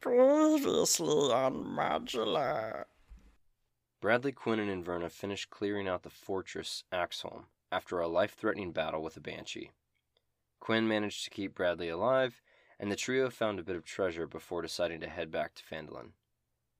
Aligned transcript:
Previously 0.00 1.30
on 1.30 1.62
Modular. 1.62 2.84
Bradley, 4.00 4.32
Quinn, 4.32 4.58
and 4.58 4.84
Inverna 4.84 5.10
finish 5.10 5.44
clearing 5.44 5.86
out 5.86 6.04
the 6.04 6.08
fortress 6.08 6.84
Axholm 6.90 7.44
after 7.70 8.00
a 8.00 8.08
life 8.08 8.34
threatening 8.34 8.72
battle 8.72 9.02
with 9.02 9.18
a 9.18 9.20
banshee. 9.20 9.72
Quinn 10.58 10.88
managed 10.88 11.24
to 11.24 11.30
keep 11.30 11.54
Bradley 11.54 11.90
alive, 11.90 12.40
and 12.78 12.90
the 12.90 12.96
trio 12.96 13.28
found 13.28 13.58
a 13.58 13.62
bit 13.62 13.76
of 13.76 13.84
treasure 13.84 14.26
before 14.26 14.62
deciding 14.62 15.00
to 15.00 15.08
head 15.08 15.30
back 15.30 15.54
to 15.54 15.62
Phandalin. 15.62 16.12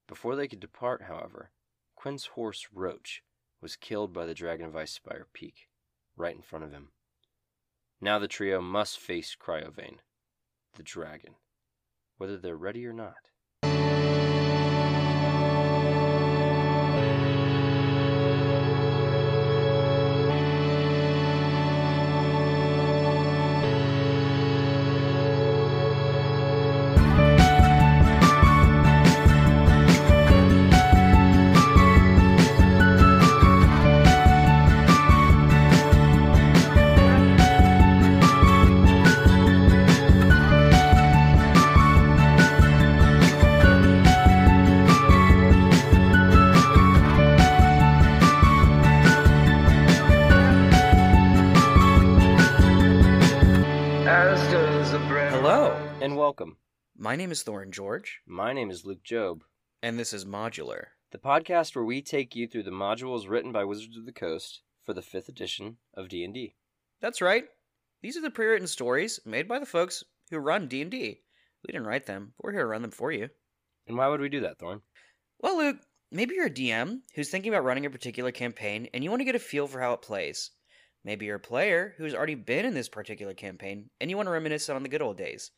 Before 0.07 0.35
they 0.35 0.49
could 0.49 0.61
depart, 0.61 1.03
however, 1.03 1.51
Quinn's 1.97 2.25
horse 2.25 2.69
Roach 2.73 3.23
was 3.61 3.77
killed 3.77 4.15
by 4.15 4.25
the 4.25 4.33
Dragon 4.33 4.65
of 4.65 4.73
Icespire 4.73 5.27
Peak, 5.35 5.69
right 6.17 6.35
in 6.35 6.41
front 6.41 6.65
of 6.65 6.73
him. 6.73 6.89
Now 8.01 8.19
the 8.19 8.29
trio 8.29 8.63
must 8.63 8.99
face 8.99 9.37
Cryovane, 9.39 9.99
the 10.75 10.83
dragon, 10.83 11.35
whether 12.21 12.37
they're 12.39 12.57
ready 12.57 12.87
or 12.87 12.93
not. 12.93 13.30
My 57.11 57.17
name 57.17 57.33
is 57.33 57.43
Thorin 57.43 57.73
George, 57.73 58.21
My 58.25 58.53
name 58.53 58.71
is 58.71 58.87
Luke 58.87 59.03
Job, 59.03 59.43
and 59.83 59.99
this 59.99 60.13
is 60.13 60.25
Modular. 60.25 60.91
the 61.11 61.19
podcast 61.19 61.75
where 61.75 61.85
we 61.85 62.01
take 62.03 62.37
you 62.37 62.47
through 62.47 62.63
the 62.63 62.71
modules 62.71 63.29
written 63.29 63.51
by 63.51 63.65
Wizards 63.65 63.97
of 63.97 64.07
the 64.07 64.13
Coast 64.13 64.63
for 64.85 64.95
the 64.95 65.01
5th 65.01 65.29
edition 65.29 65.79
of 65.93 66.09
D&D. 66.09 66.55
That's 67.01 67.21
right. 67.21 67.47
These 68.01 68.17
are 68.17 68.21
the 68.21 68.31
pre-written 68.31 68.69
stories 68.69 69.19
made 69.27 69.49
by 69.49 69.59
the 69.59 69.67
folks 69.67 70.05
who 70.31 70.39
run 70.39 70.69
D&D. 70.69 71.21
We 71.67 71.73
didn't 71.73 71.89
write 71.89 72.07
them, 72.07 72.33
but 72.37 72.45
we're 72.45 72.53
here 72.53 72.61
to 72.61 72.67
run 72.67 72.83
them 72.83 72.93
for 72.93 73.11
you. 73.11 73.29
And 73.89 73.99
why 73.99 74.07
would 74.07 74.21
we 74.21 74.29
do 74.29 74.43
that, 74.43 74.61
Thorn? 74.61 74.83
Well, 75.41 75.59
Luke, 75.59 75.79
maybe 76.13 76.37
you're 76.37 76.47
a 76.47 76.49
DM 76.49 77.01
who's 77.17 77.29
thinking 77.29 77.53
about 77.53 77.65
running 77.65 77.87
a 77.87 77.91
particular 77.91 78.31
campaign 78.31 78.89
and 78.95 79.03
you 79.03 79.11
want 79.11 79.19
to 79.19 79.27
get 79.27 79.35
a 79.35 79.41
feel 79.41 79.67
for 79.67 79.81
how 79.81 79.95
it 79.95 80.03
plays. 80.03 80.53
Maybe 81.05 81.27
you're 81.27 81.35
a 81.35 81.41
player 81.41 81.93
who's 81.99 82.15
already 82.15 82.37
been 82.37 82.67
in 82.67 82.75
this 82.75 82.89
particular 82.89 83.35
campaign 83.35 83.91
and 84.01 84.11
you 84.11 84.17
want 84.17 84.29
to 84.29 84.33
reminisce 84.33 84.69
on 84.69 84.85
the 84.85 84.89
good 84.89 85.03
old 85.03 85.17
days. 85.17 85.51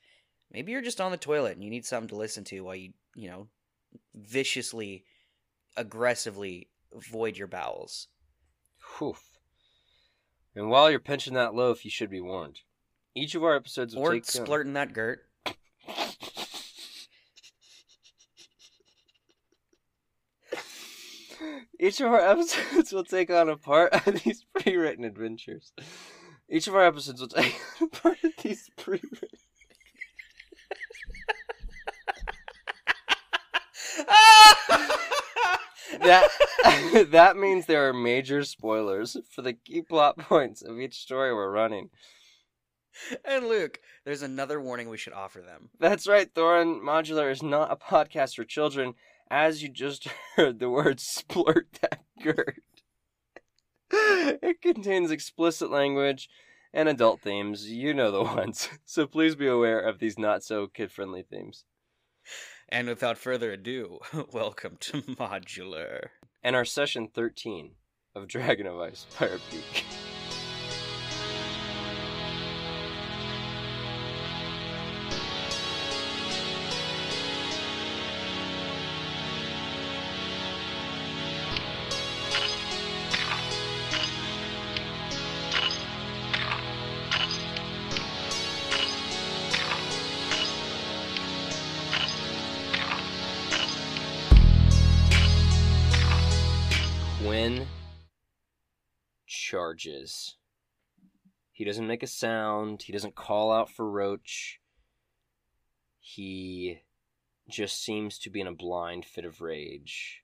Maybe 0.53 0.73
you're 0.73 0.83
just 0.83 1.01
on 1.01 1.11
the 1.11 1.17
toilet 1.17 1.55
and 1.55 1.65
you 1.65 1.71
need 1.71 1.87
something 1.87 2.09
to 2.09 2.17
listen 2.17 2.45
to 2.45 2.61
while 2.61 2.77
you, 2.77 2.93
you 3.15 3.29
know, 3.29 3.49
viciously, 4.15 5.05
aggressively 5.77 6.69
void 6.95 7.39
your 7.39 7.49
bowels. 7.49 8.09
Whew. 8.99 9.17
And 10.55 10.69
while 10.69 10.91
you're 10.91 11.01
pinching 11.01 11.35
that 11.35 11.55
loaf, 11.55 11.85
you 11.85 11.91
should 11.91 12.11
be 12.11 12.21
warned. 12.21 12.61
Each 13.15 13.35
of 13.35 13.43
our 13.43 13.57
episodes 13.57 13.95
will 13.95 14.03
take 14.03 14.11
Or 14.11 14.15
take 14.15 14.43
uh, 14.43 14.45
splurting 14.45 14.75
that 14.75 14.93
girt. 14.93 15.21
Each 21.81 22.01
of 22.01 22.13
our 22.13 22.21
episodes 22.31 22.93
will 22.93 23.05
take 23.05 23.31
on 23.31 23.49
a 23.49 23.57
part 23.57 23.93
of 23.93 24.05
these 24.25 24.45
pre-written 24.55 25.05
adventures. 25.05 25.73
Each 26.49 26.69
of 26.69 26.75
our 26.75 26.85
episodes 26.85 27.21
will 27.21 27.29
take 27.29 27.55
on 27.81 27.89
a 27.89 27.91
part 27.91 28.23
of 28.23 28.33
these 28.43 28.71
pre-written. 28.77 29.39
That 36.03 36.29
that 37.11 37.37
means 37.37 37.67
there 37.67 37.89
are 37.89 37.93
major 37.93 38.45
spoilers 38.45 39.17
for 39.31 39.43
the 39.43 39.53
key 39.53 39.83
plot 39.83 40.19
points 40.19 40.63
of 40.63 40.79
each 40.79 40.99
story 40.99 41.33
we're 41.33 41.51
running. 41.51 41.91
and 43.25 43.47
Luke, 43.49 43.81
there's 44.05 44.23
another 44.23 44.61
warning 44.61 44.89
we 44.89 44.97
should 44.99 45.13
offer 45.13 45.41
them. 45.41 45.71
That's 45.79 46.07
right, 46.07 46.33
Thorin. 46.33 46.81
Modular 46.81 47.31
is 47.31 47.43
not 47.43 47.73
a 47.73 47.77
podcast 47.77 48.37
for 48.37 48.45
children, 48.45 48.95
as 49.31 49.63
you 49.63 49.69
just 49.69 50.09
heard 50.37 50.59
the 50.59 50.71
word 50.71 50.99
splurt 50.99 51.65
that 51.81 52.03
girt. 52.23 52.63
It 53.95 54.63
contains 54.63 55.11
explicit 55.11 55.71
language 55.71 56.31
and 56.73 56.89
adult 56.89 57.21
themes. 57.21 57.69
You 57.69 57.93
know 57.93 58.11
the 58.11 58.23
ones. 58.23 58.71
So 58.87 59.07
please 59.07 59.35
be 59.35 59.47
aware 59.47 59.81
of 59.81 59.99
these 59.99 60.19
not 60.19 60.43
so 60.43 60.67
kid 60.67 60.91
friendly 60.91 61.23
themes. 61.23 61.65
And 62.73 62.89
without 62.89 63.19
further 63.19 63.53
ado, 63.53 63.99
welcome 64.33 64.79
to 64.81 65.03
Modular. 65.03 66.07
And 66.43 66.57
our 66.57 66.65
session 66.65 67.07
13 67.13 67.73
of 68.15 68.29
Dragon 68.29 68.67
of 68.67 68.81
Ice 68.81 69.05
Pirate 69.15 69.43
Peak. 69.51 69.85
He 101.53 101.65
doesn't 101.65 101.87
make 101.87 102.03
a 102.03 102.09
sound. 102.09 102.83
He 102.83 102.93
doesn't 102.93 103.15
call 103.15 103.53
out 103.53 103.71
for 103.71 103.89
Roach. 103.89 104.61
He 106.01 106.81
just 107.49 107.83
seems 107.85 108.19
to 108.21 108.31
be 108.31 108.41
in 108.41 108.47
a 108.47 108.55
blind 108.55 109.05
fit 109.05 109.25
of 109.25 109.41
rage. 109.41 110.23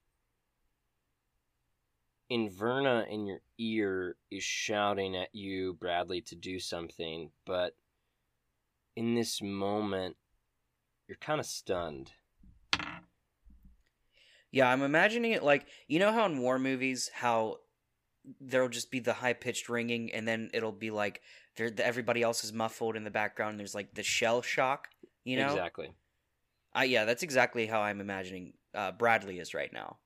Inverna 2.30 3.08
in 3.08 3.26
your 3.26 3.40
ear 3.58 4.16
is 4.30 4.42
shouting 4.42 5.16
at 5.16 5.34
you, 5.34 5.74
Bradley, 5.74 6.20
to 6.22 6.34
do 6.34 6.58
something, 6.58 7.30
but 7.46 7.74
in 8.96 9.14
this 9.14 9.40
moment, 9.40 10.16
you're 11.06 11.16
kind 11.16 11.40
of 11.40 11.46
stunned. 11.46 12.12
Yeah, 14.50 14.68
I'm 14.68 14.82
imagining 14.82 15.32
it 15.32 15.42
like 15.42 15.66
you 15.86 15.98
know 15.98 16.12
how 16.12 16.26
in 16.26 16.38
war 16.38 16.58
movies 16.58 17.10
how 17.14 17.58
there'll 18.40 18.68
just 18.68 18.90
be 18.90 19.00
the 19.00 19.12
high 19.12 19.32
pitched 19.32 19.68
ringing 19.68 20.12
and 20.12 20.26
then 20.26 20.50
it'll 20.52 20.72
be 20.72 20.90
like 20.90 21.22
there 21.56 21.70
everybody 21.78 22.22
else 22.22 22.44
is 22.44 22.52
muffled 22.52 22.96
in 22.96 23.04
the 23.04 23.10
background. 23.10 23.50
And 23.50 23.60
there's 23.60 23.74
like 23.74 23.94
the 23.94 24.02
shell 24.02 24.42
shock, 24.42 24.88
you 25.24 25.36
know. 25.36 25.50
Exactly. 25.50 25.92
Uh, 26.76 26.82
yeah, 26.82 27.04
that's 27.04 27.22
exactly 27.22 27.66
how 27.66 27.80
I'm 27.80 28.00
imagining 28.00 28.54
uh, 28.74 28.92
Bradley 28.92 29.38
is 29.38 29.54
right 29.54 29.72
now. 29.72 29.98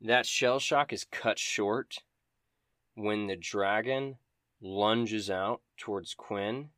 That 0.00 0.24
shell 0.24 0.58
shock 0.58 0.92
is 0.92 1.04
cut 1.04 1.38
short 1.38 1.98
when 2.94 3.26
the 3.26 3.36
dragon 3.36 4.16
lunges 4.62 5.30
out 5.30 5.60
towards 5.76 6.14
Quinn, 6.14 6.70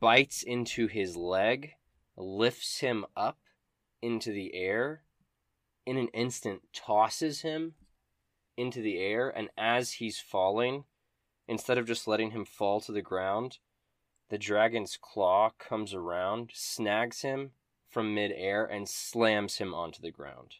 bites 0.00 0.42
into 0.42 0.86
his 0.86 1.16
leg, 1.16 1.72
lifts 2.16 2.80
him 2.80 3.04
up 3.16 3.38
into 4.00 4.32
the 4.32 4.54
air, 4.54 5.02
in 5.84 5.96
an 5.96 6.08
instant 6.08 6.62
tosses 6.72 7.42
him 7.42 7.74
into 8.56 8.80
the 8.82 8.98
air, 8.98 9.28
and 9.28 9.48
as 9.56 9.92
he's 9.92 10.20
falling, 10.20 10.84
instead 11.48 11.78
of 11.78 11.86
just 11.86 12.06
letting 12.06 12.30
him 12.30 12.44
fall 12.44 12.80
to 12.80 12.92
the 12.92 13.02
ground, 13.02 13.58
the 14.28 14.38
dragon's 14.38 14.98
claw 15.00 15.50
comes 15.58 15.92
around, 15.92 16.50
snags 16.54 17.22
him 17.22 17.50
from 17.88 18.14
midair, 18.14 18.64
and 18.64 18.88
slams 18.88 19.58
him 19.58 19.74
onto 19.74 20.00
the 20.00 20.10
ground. 20.10 20.56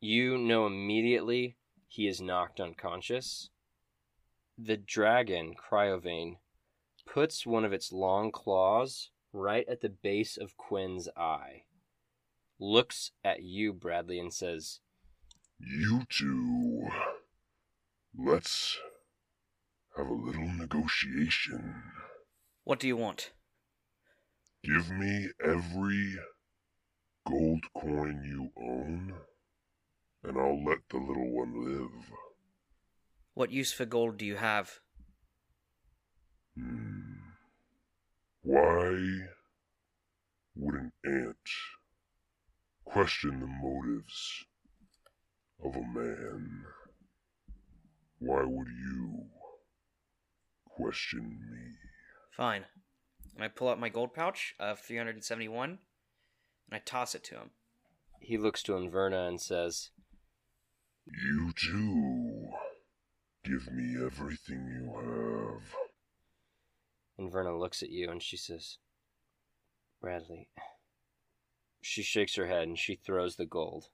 You 0.00 0.36
know 0.36 0.66
immediately 0.66 1.56
he 1.88 2.06
is 2.06 2.20
knocked 2.20 2.60
unconscious. 2.60 3.48
The 4.58 4.76
dragon, 4.76 5.54
Cryovane, 5.54 6.36
puts 7.06 7.46
one 7.46 7.64
of 7.64 7.72
its 7.72 7.92
long 7.92 8.30
claws 8.30 9.10
right 9.32 9.66
at 9.68 9.80
the 9.80 9.88
base 9.88 10.36
of 10.36 10.56
Quinn's 10.56 11.08
eye, 11.16 11.64
looks 12.58 13.12
at 13.24 13.42
you, 13.42 13.72
Bradley, 13.72 14.18
and 14.18 14.32
says, 14.32 14.80
You 15.58 16.04
two. 16.10 16.88
Let's 18.16 18.78
have 19.96 20.06
a 20.06 20.12
little 20.12 20.48
negotiation. 20.48 21.82
What 22.64 22.80
do 22.80 22.86
you 22.86 22.96
want? 22.96 23.30
Give 24.62 24.90
me 24.90 25.28
every 25.44 26.16
gold 27.26 27.64
coin 27.74 28.22
you 28.24 28.50
own, 28.62 29.14
and 30.24 30.38
I'll 30.38 30.64
let 30.64 30.78
the 30.90 30.98
little 30.98 31.30
one 31.30 31.64
live. 31.64 32.10
What 33.34 33.52
use 33.52 33.72
for 33.72 33.84
gold 33.84 34.16
do 34.16 34.26
you 34.26 34.36
have? 34.36 34.80
Hmm. 36.56 37.16
Why 38.42 39.26
would 40.54 40.74
an 40.74 40.92
ant 41.04 41.36
question 42.84 43.40
the 43.40 43.46
motives 43.46 44.44
of 45.64 45.74
a 45.76 45.80
man? 45.80 46.64
Why 48.18 48.42
would 48.44 48.68
you 48.68 49.24
question 50.64 51.38
me? 51.50 51.74
Fine. 52.36 52.64
And 53.34 53.44
I 53.44 53.48
pull 53.48 53.68
out 53.68 53.80
my 53.80 53.88
gold 53.88 54.14
pouch 54.14 54.54
of 54.58 54.80
371 54.80 55.70
and 55.70 55.78
I 56.72 56.78
toss 56.78 57.14
it 57.14 57.24
to 57.24 57.36
him. 57.36 57.50
He 58.20 58.38
looks 58.38 58.62
to 58.64 58.72
Inverna 58.72 59.28
and 59.28 59.40
says, 59.40 59.90
You 61.06 61.52
too. 61.54 62.48
Give 63.44 63.72
me 63.72 64.04
everything 64.04 64.66
you 64.66 64.92
have. 64.96 65.76
Inverna 67.20 67.58
looks 67.58 67.82
at 67.82 67.90
you 67.90 68.10
and 68.10 68.22
she 68.22 68.36
says, 68.36 68.78
Bradley. 70.00 70.48
She 71.80 72.02
shakes 72.02 72.34
her 72.36 72.46
head 72.46 72.64
and 72.64 72.78
she 72.78 72.96
throws 72.96 73.36
the 73.36 73.46
gold. 73.46 73.86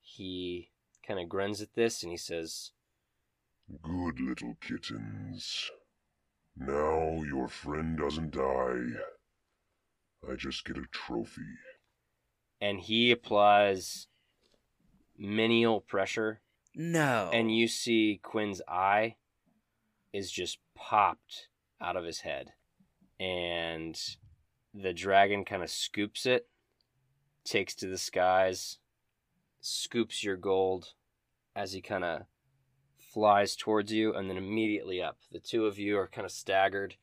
He 0.00 0.70
kind 1.06 1.20
of 1.20 1.28
grins 1.28 1.60
at 1.62 1.74
this 1.74 2.02
and 2.02 2.10
he 2.10 2.18
says, 2.18 2.72
Good 3.82 4.20
little 4.20 4.56
kittens. 4.60 5.70
Now 6.56 7.22
your 7.22 7.48
friend 7.48 7.98
doesn't 7.98 8.30
die. 8.32 8.98
I 10.30 10.34
just 10.36 10.64
get 10.64 10.78
a 10.78 10.84
trophy. 10.92 11.42
and 12.60 12.80
he 12.80 13.10
applies 13.10 14.08
menial 15.18 15.80
pressure 15.80 16.40
No. 16.74 17.30
and 17.32 17.54
you 17.54 17.68
see 17.68 18.18
Quinn's 18.22 18.60
eye 18.68 19.16
is 20.12 20.30
just 20.30 20.58
popped 20.74 21.48
out 21.80 21.96
of 21.96 22.04
his 22.04 22.20
head. 22.20 22.52
And 23.20 23.98
the 24.74 24.92
dragon 24.92 25.44
kind 25.44 25.62
of 25.62 25.70
scoops 25.70 26.26
it, 26.26 26.48
takes 27.44 27.74
to 27.76 27.86
the 27.86 27.98
skies, 27.98 28.78
scoops 29.66 30.22
your 30.22 30.36
gold 30.36 30.92
as 31.54 31.72
he 31.72 31.80
kind 31.80 32.04
of 32.04 32.22
flies 32.98 33.56
towards 33.56 33.92
you, 33.92 34.14
and 34.14 34.28
then 34.28 34.36
immediately 34.36 35.02
up. 35.02 35.18
The 35.32 35.40
two 35.40 35.66
of 35.66 35.78
you 35.78 35.98
are 35.98 36.06
kind 36.06 36.24
of 36.24 36.30
staggered 36.30 36.96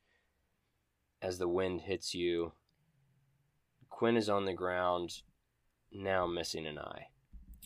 as 1.22 1.38
the 1.38 1.48
wind 1.48 1.82
hits 1.82 2.14
you. 2.14 2.54
Quinn 3.90 4.16
is 4.16 4.30
on 4.30 4.46
the 4.46 4.54
ground, 4.54 5.22
now 5.92 6.26
missing 6.28 6.66
an 6.68 6.78
eye. 6.80 7.08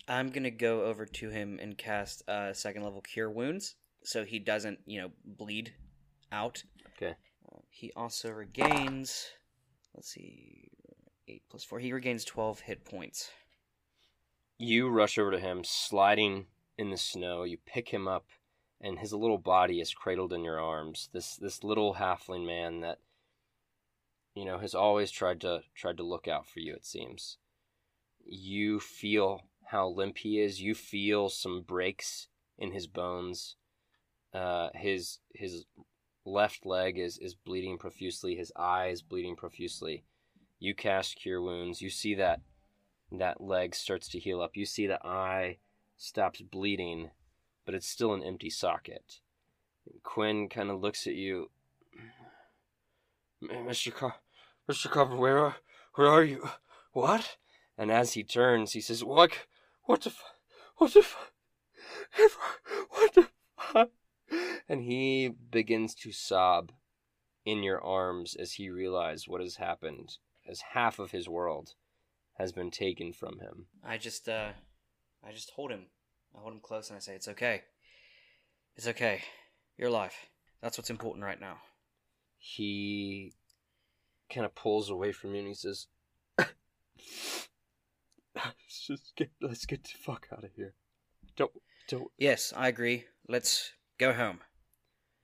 I'm 0.08 0.30
gonna 0.30 0.52
go 0.52 0.84
over 0.84 1.06
to 1.06 1.30
him 1.30 1.60
and 1.62 1.78
cast 1.78 2.28
uh, 2.30 2.54
second 2.54 2.84
level 2.84 3.02
cure 3.02 3.30
wounds, 3.30 3.76
so 4.04 4.24
he 4.24 4.40
doesn't, 4.40 4.80
you 4.86 5.02
know, 5.02 5.12
bleed 5.26 5.74
out. 6.32 6.64
Okay. 6.96 7.16
Uh, 7.52 7.60
he 7.70 7.92
also 7.96 8.30
regains. 8.32 9.28
Let's 9.94 10.10
see, 10.10 10.70
eight 11.28 11.44
plus 11.50 11.64
four. 11.64 11.80
He 11.80 11.92
regains 11.92 12.24
twelve 12.24 12.62
hit 12.62 12.86
points. 12.86 13.30
You 14.60 14.90
rush 14.90 15.18
over 15.18 15.32
to 15.32 15.40
him, 15.40 15.64
sliding 15.64 16.48
in 16.78 16.90
the 16.90 16.98
snow. 16.98 17.44
You 17.44 17.58
pick 17.66 17.90
him 17.90 18.08
up, 18.08 18.26
and 18.82 18.98
his 18.98 19.14
little 19.14 19.38
body 19.38 19.80
is 19.80 19.94
cradled 19.94 20.34
in 20.34 20.44
your 20.44 20.60
arms. 20.60 21.10
This 21.14 21.36
this 21.36 21.64
little 21.64 21.96
halfling 21.96 22.46
man 22.46 22.82
that 22.82 23.00
you 24.34 24.46
know 24.46 24.58
has 24.58 24.74
always 24.74 25.12
tried 25.12 25.42
to 25.42 25.62
tried 25.76 25.98
to 25.98 26.04
look 26.04 26.28
out 26.28 26.48
for 26.48 26.60
you. 26.60 26.74
It 26.74 26.86
seems. 26.86 27.38
You 28.26 28.80
feel 28.80 29.44
how 29.66 29.90
limp 29.90 30.18
he 30.18 30.42
is. 30.42 30.62
You 30.62 30.74
feel 30.74 31.30
some 31.30 31.62
breaks 31.62 32.28
in 32.58 32.72
his 32.72 32.88
bones. 32.88 33.56
Uh, 34.34 34.70
his 34.74 35.20
his 35.36 35.66
left 36.26 36.66
leg 36.66 36.98
is 36.98 37.20
is 37.20 37.36
bleeding 37.36 37.78
profusely. 37.78 38.36
His 38.36 38.52
eye 38.56 38.88
is 38.88 39.04
bleeding 39.04 39.36
profusely. 39.36 40.04
You 40.60 40.74
cast 40.74 41.16
cure 41.16 41.42
wounds. 41.42 41.82
You 41.82 41.92
see 41.92 42.16
that 42.16 42.42
that 43.12 43.42
leg 43.42 43.76
starts 43.76 44.08
to 44.10 44.20
heal 44.20 44.42
up. 44.42 44.56
You 44.56 44.66
see 44.66 44.88
the 44.88 45.06
eye 45.06 45.58
stops 45.98 46.42
bleeding, 46.42 47.12
but 47.66 47.74
it's 47.74 47.88
still 47.88 48.14
an 48.14 48.24
empty 48.24 48.50
socket. 48.50 49.20
Quinn 50.04 50.50
kind 50.50 50.70
of 50.70 50.82
looks 50.82 51.08
at 51.08 51.16
you. 51.16 51.50
Mr. 53.42 53.94
Car- 53.94 54.16
Mr. 54.70 54.90
Carver, 54.90 55.16
where 55.16 55.38
are, 55.38 55.56
where 55.96 56.08
are 56.08 56.24
you? 56.24 56.50
What? 56.92 57.38
And 57.78 57.92
as 57.92 58.14
he 58.14 58.24
turns, 58.24 58.74
he 58.74 58.82
says, 58.82 59.04
"What? 59.04 59.32
What 59.84 60.02
the? 60.02 60.10
F- 60.10 60.24
what 60.78 60.94
the? 60.94 61.00
F- 61.00 62.60
what 62.90 63.14
the? 63.14 63.30
F-? 63.76 63.90
And 64.68 64.82
he 64.82 65.30
begins 65.30 65.94
to 65.96 66.12
sob 66.12 66.72
in 67.46 67.64
your 67.64 67.82
arms 67.82 68.36
as 68.36 68.54
he 68.54 68.70
realizes 68.70 69.28
what 69.28 69.42
has 69.42 69.56
happened, 69.58 70.18
as 70.48 70.62
half 70.74 71.00
of 71.00 71.12
his 71.12 71.30
world 71.30 71.76
has 72.38 72.52
been 72.52 72.72
taken 72.72 73.14
from 73.14 73.40
him. 73.40 73.66
I 73.84 73.98
just, 73.98 74.30
uh, 74.30 74.52
I 75.24 75.32
just 75.32 75.52
hold 75.52 75.72
him. 75.72 75.86
I 76.36 76.40
hold 76.42 76.54
him 76.54 76.60
close 76.60 76.90
and 76.90 76.98
I 76.98 77.00
say, 77.00 77.16
"It's 77.16 77.28
okay. 77.28 77.64
It's 78.76 78.88
okay. 78.88 79.24
You're 79.78 79.90
alive. 79.90 80.14
That's 80.62 80.78
what's 80.78 80.90
important 80.90 81.26
right 81.26 81.40
now." 81.40 81.58
He 82.38 83.34
kind 84.30 84.46
of 84.46 84.54
pulls 84.56 84.90
away 84.90 85.12
from 85.12 85.34
you 85.34 85.40
and 85.40 85.48
he 85.48 85.54
says, 85.54 85.88
"Let's 88.36 88.86
just 88.88 89.16
get 89.16 89.32
let's 89.42 89.66
get 89.66 89.84
the 89.84 89.98
fuck 90.00 90.28
out 90.32 90.44
of 90.44 90.52
here. 90.56 90.74
Don't 91.36 91.52
don't." 91.88 92.12
Yes, 92.18 92.54
I 92.56 92.68
agree. 92.68 93.06
Let's 93.28 93.72
go 93.98 94.14
home. 94.14 94.42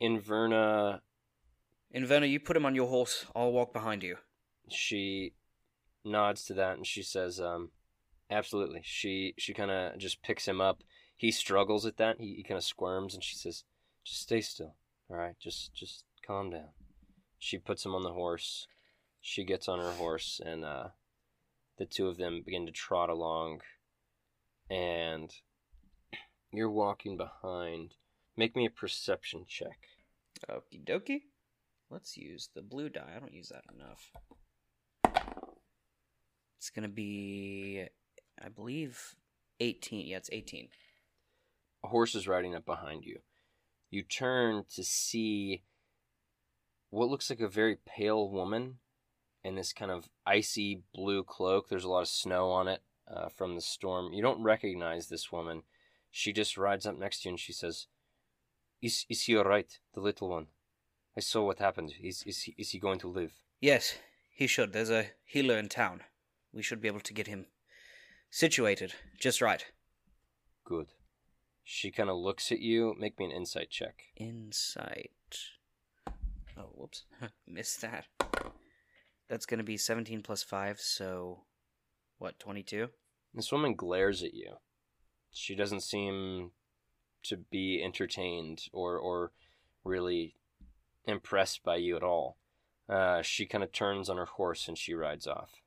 Inverna, 0.01 1.01
Inverna, 1.95 2.29
you 2.29 2.39
put 2.39 2.57
him 2.57 2.65
on 2.65 2.75
your 2.75 2.87
horse. 2.89 3.25
I'll 3.35 3.51
walk 3.51 3.71
behind 3.71 4.03
you. 4.03 4.17
she 4.69 5.33
nods 6.03 6.43
to 6.45 6.53
that 6.55 6.77
and 6.77 6.87
she 6.87 7.03
says, 7.03 7.39
um, 7.39 7.71
"Absolutely." 8.29 8.81
She 8.83 9.33
she 9.37 9.53
kind 9.53 9.71
of 9.71 9.97
just 9.97 10.21
picks 10.21 10.47
him 10.47 10.61
up. 10.61 10.83
He 11.15 11.31
struggles 11.31 11.85
at 11.85 11.97
that. 11.97 12.19
He, 12.19 12.35
he 12.35 12.43
kind 12.43 12.57
of 12.57 12.63
squirms 12.63 13.13
and 13.13 13.23
she 13.23 13.35
says, 13.35 13.63
"Just 14.03 14.21
stay 14.21 14.41
still. 14.41 14.75
All 15.09 15.17
right. 15.17 15.35
Just 15.39 15.73
just 15.73 16.05
calm 16.25 16.49
down." 16.49 16.69
She 17.39 17.57
puts 17.57 17.85
him 17.85 17.93
on 17.95 18.03
the 18.03 18.13
horse. 18.13 18.67
She 19.21 19.43
gets 19.43 19.67
on 19.67 19.79
her 19.79 19.91
horse 19.91 20.41
and 20.43 20.65
uh, 20.65 20.89
the 21.77 21.85
two 21.85 22.07
of 22.07 22.17
them 22.17 22.41
begin 22.45 22.65
to 22.65 22.71
trot 22.71 23.09
along. 23.09 23.61
And 24.69 25.33
you're 26.51 26.71
walking 26.71 27.17
behind. 27.17 27.95
Make 28.37 28.55
me 28.55 28.65
a 28.65 28.69
perception 28.69 29.45
check. 29.47 29.87
Okie 30.49 30.83
dokie. 30.83 31.23
Let's 31.89 32.17
use 32.17 32.49
the 32.53 32.61
blue 32.61 32.89
die. 32.89 33.13
I 33.15 33.19
don't 33.19 33.33
use 33.33 33.49
that 33.49 33.63
enough. 33.73 34.11
It's 36.63 36.69
gonna 36.69 36.87
be, 36.87 37.83
I 38.41 38.47
believe, 38.47 39.15
18. 39.59 40.07
Yeah, 40.07 40.15
it's 40.15 40.29
18. 40.31 40.69
a 41.83 41.87
horse 41.89 42.15
is 42.15 42.25
riding 42.25 42.55
up 42.55 42.65
behind 42.65 43.03
you. 43.03 43.19
You 43.89 44.01
turn 44.01 44.63
to 44.75 44.81
see 44.81 45.63
what 46.89 47.09
looks 47.09 47.29
like 47.29 47.41
a 47.41 47.49
very 47.49 47.79
pale 47.85 48.29
woman 48.29 48.77
in 49.43 49.55
this 49.55 49.73
kind 49.73 49.91
of 49.91 50.07
icy 50.25 50.83
blue 50.93 51.25
cloak. 51.25 51.67
There's 51.67 51.83
a 51.83 51.89
lot 51.89 52.03
of 52.03 52.07
snow 52.07 52.49
on 52.51 52.69
it 52.69 52.81
uh, 53.13 53.27
from 53.27 53.55
the 53.55 53.61
storm. 53.61 54.13
You 54.13 54.21
don't 54.21 54.41
recognize 54.41 55.09
this 55.09 55.33
woman. 55.33 55.63
She 56.11 56.31
just 56.31 56.57
rides 56.57 56.85
up 56.85 56.97
next 56.97 57.23
to 57.23 57.27
you 57.27 57.33
and 57.33 57.39
she 57.41 57.51
says, 57.51 57.87
"Is 58.81 59.05
is 59.09 59.23
he 59.23 59.35
all 59.35 59.43
right, 59.43 59.77
the 59.93 59.99
little 59.99 60.29
one? 60.29 60.47
I 61.17 61.19
saw 61.19 61.43
what 61.45 61.59
happened. 61.59 61.91
Is 62.01 62.23
is 62.25 62.43
he, 62.43 62.55
is 62.57 62.69
he 62.69 62.79
going 62.79 62.99
to 62.99 63.09
live?" 63.09 63.33
Yes, 63.59 63.97
he 64.33 64.47
should. 64.47 64.71
There's 64.71 64.89
a 64.89 65.07
healer 65.25 65.57
in 65.57 65.67
town. 65.67 66.03
We 66.53 66.61
should 66.61 66.81
be 66.81 66.87
able 66.87 66.99
to 67.01 67.13
get 67.13 67.27
him 67.27 67.47
situated 68.29 68.93
just 69.19 69.41
right. 69.41 69.65
Good. 70.63 70.87
She 71.63 71.91
kind 71.91 72.09
of 72.09 72.17
looks 72.17 72.51
at 72.51 72.59
you. 72.59 72.93
Make 72.97 73.17
me 73.17 73.25
an 73.25 73.31
insight 73.31 73.69
check. 73.69 74.03
Insight. 74.15 75.11
Oh, 76.57 76.69
whoops. 76.75 77.05
Missed 77.47 77.81
that. 77.81 78.05
That's 79.27 79.45
gonna 79.45 79.63
be 79.63 79.77
17 79.77 80.21
plus 80.21 80.43
5, 80.43 80.79
so. 80.79 81.41
What, 82.19 82.39
22? 82.39 82.89
This 83.33 83.51
woman 83.51 83.75
glares 83.75 84.21
at 84.21 84.33
you. 84.33 84.57
She 85.31 85.55
doesn't 85.55 85.81
seem 85.81 86.51
to 87.23 87.37
be 87.37 87.81
entertained 87.83 88.63
or 88.71 88.97
or 88.97 89.31
really 89.83 90.35
impressed 91.05 91.63
by 91.63 91.77
you 91.77 91.95
at 91.95 92.03
all. 92.03 92.37
Uh, 92.87 93.21
she 93.21 93.45
kind 93.45 93.63
of 93.63 93.71
turns 93.71 94.09
on 94.09 94.17
her 94.17 94.25
horse 94.25 94.67
and 94.67 94.77
she 94.77 94.93
rides 94.93 95.25
off 95.25 95.62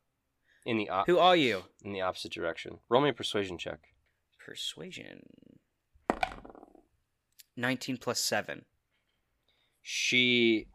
in 0.67 0.77
the 0.77 0.91
op- 0.91 1.07
Who 1.07 1.19
are 1.19 1.37
you? 1.37 1.63
in 1.83 1.93
the 1.93 2.03
opposite 2.03 2.33
direction. 2.33 2.81
Roll 2.91 3.01
me 3.01 3.09
a 3.11 3.15
persuasion 3.15 3.57
check. 3.57 3.79
Persuasion. 4.45 5.23
19 7.57 7.97
plus 7.97 8.21
7. 8.21 8.65
She 9.83 10.67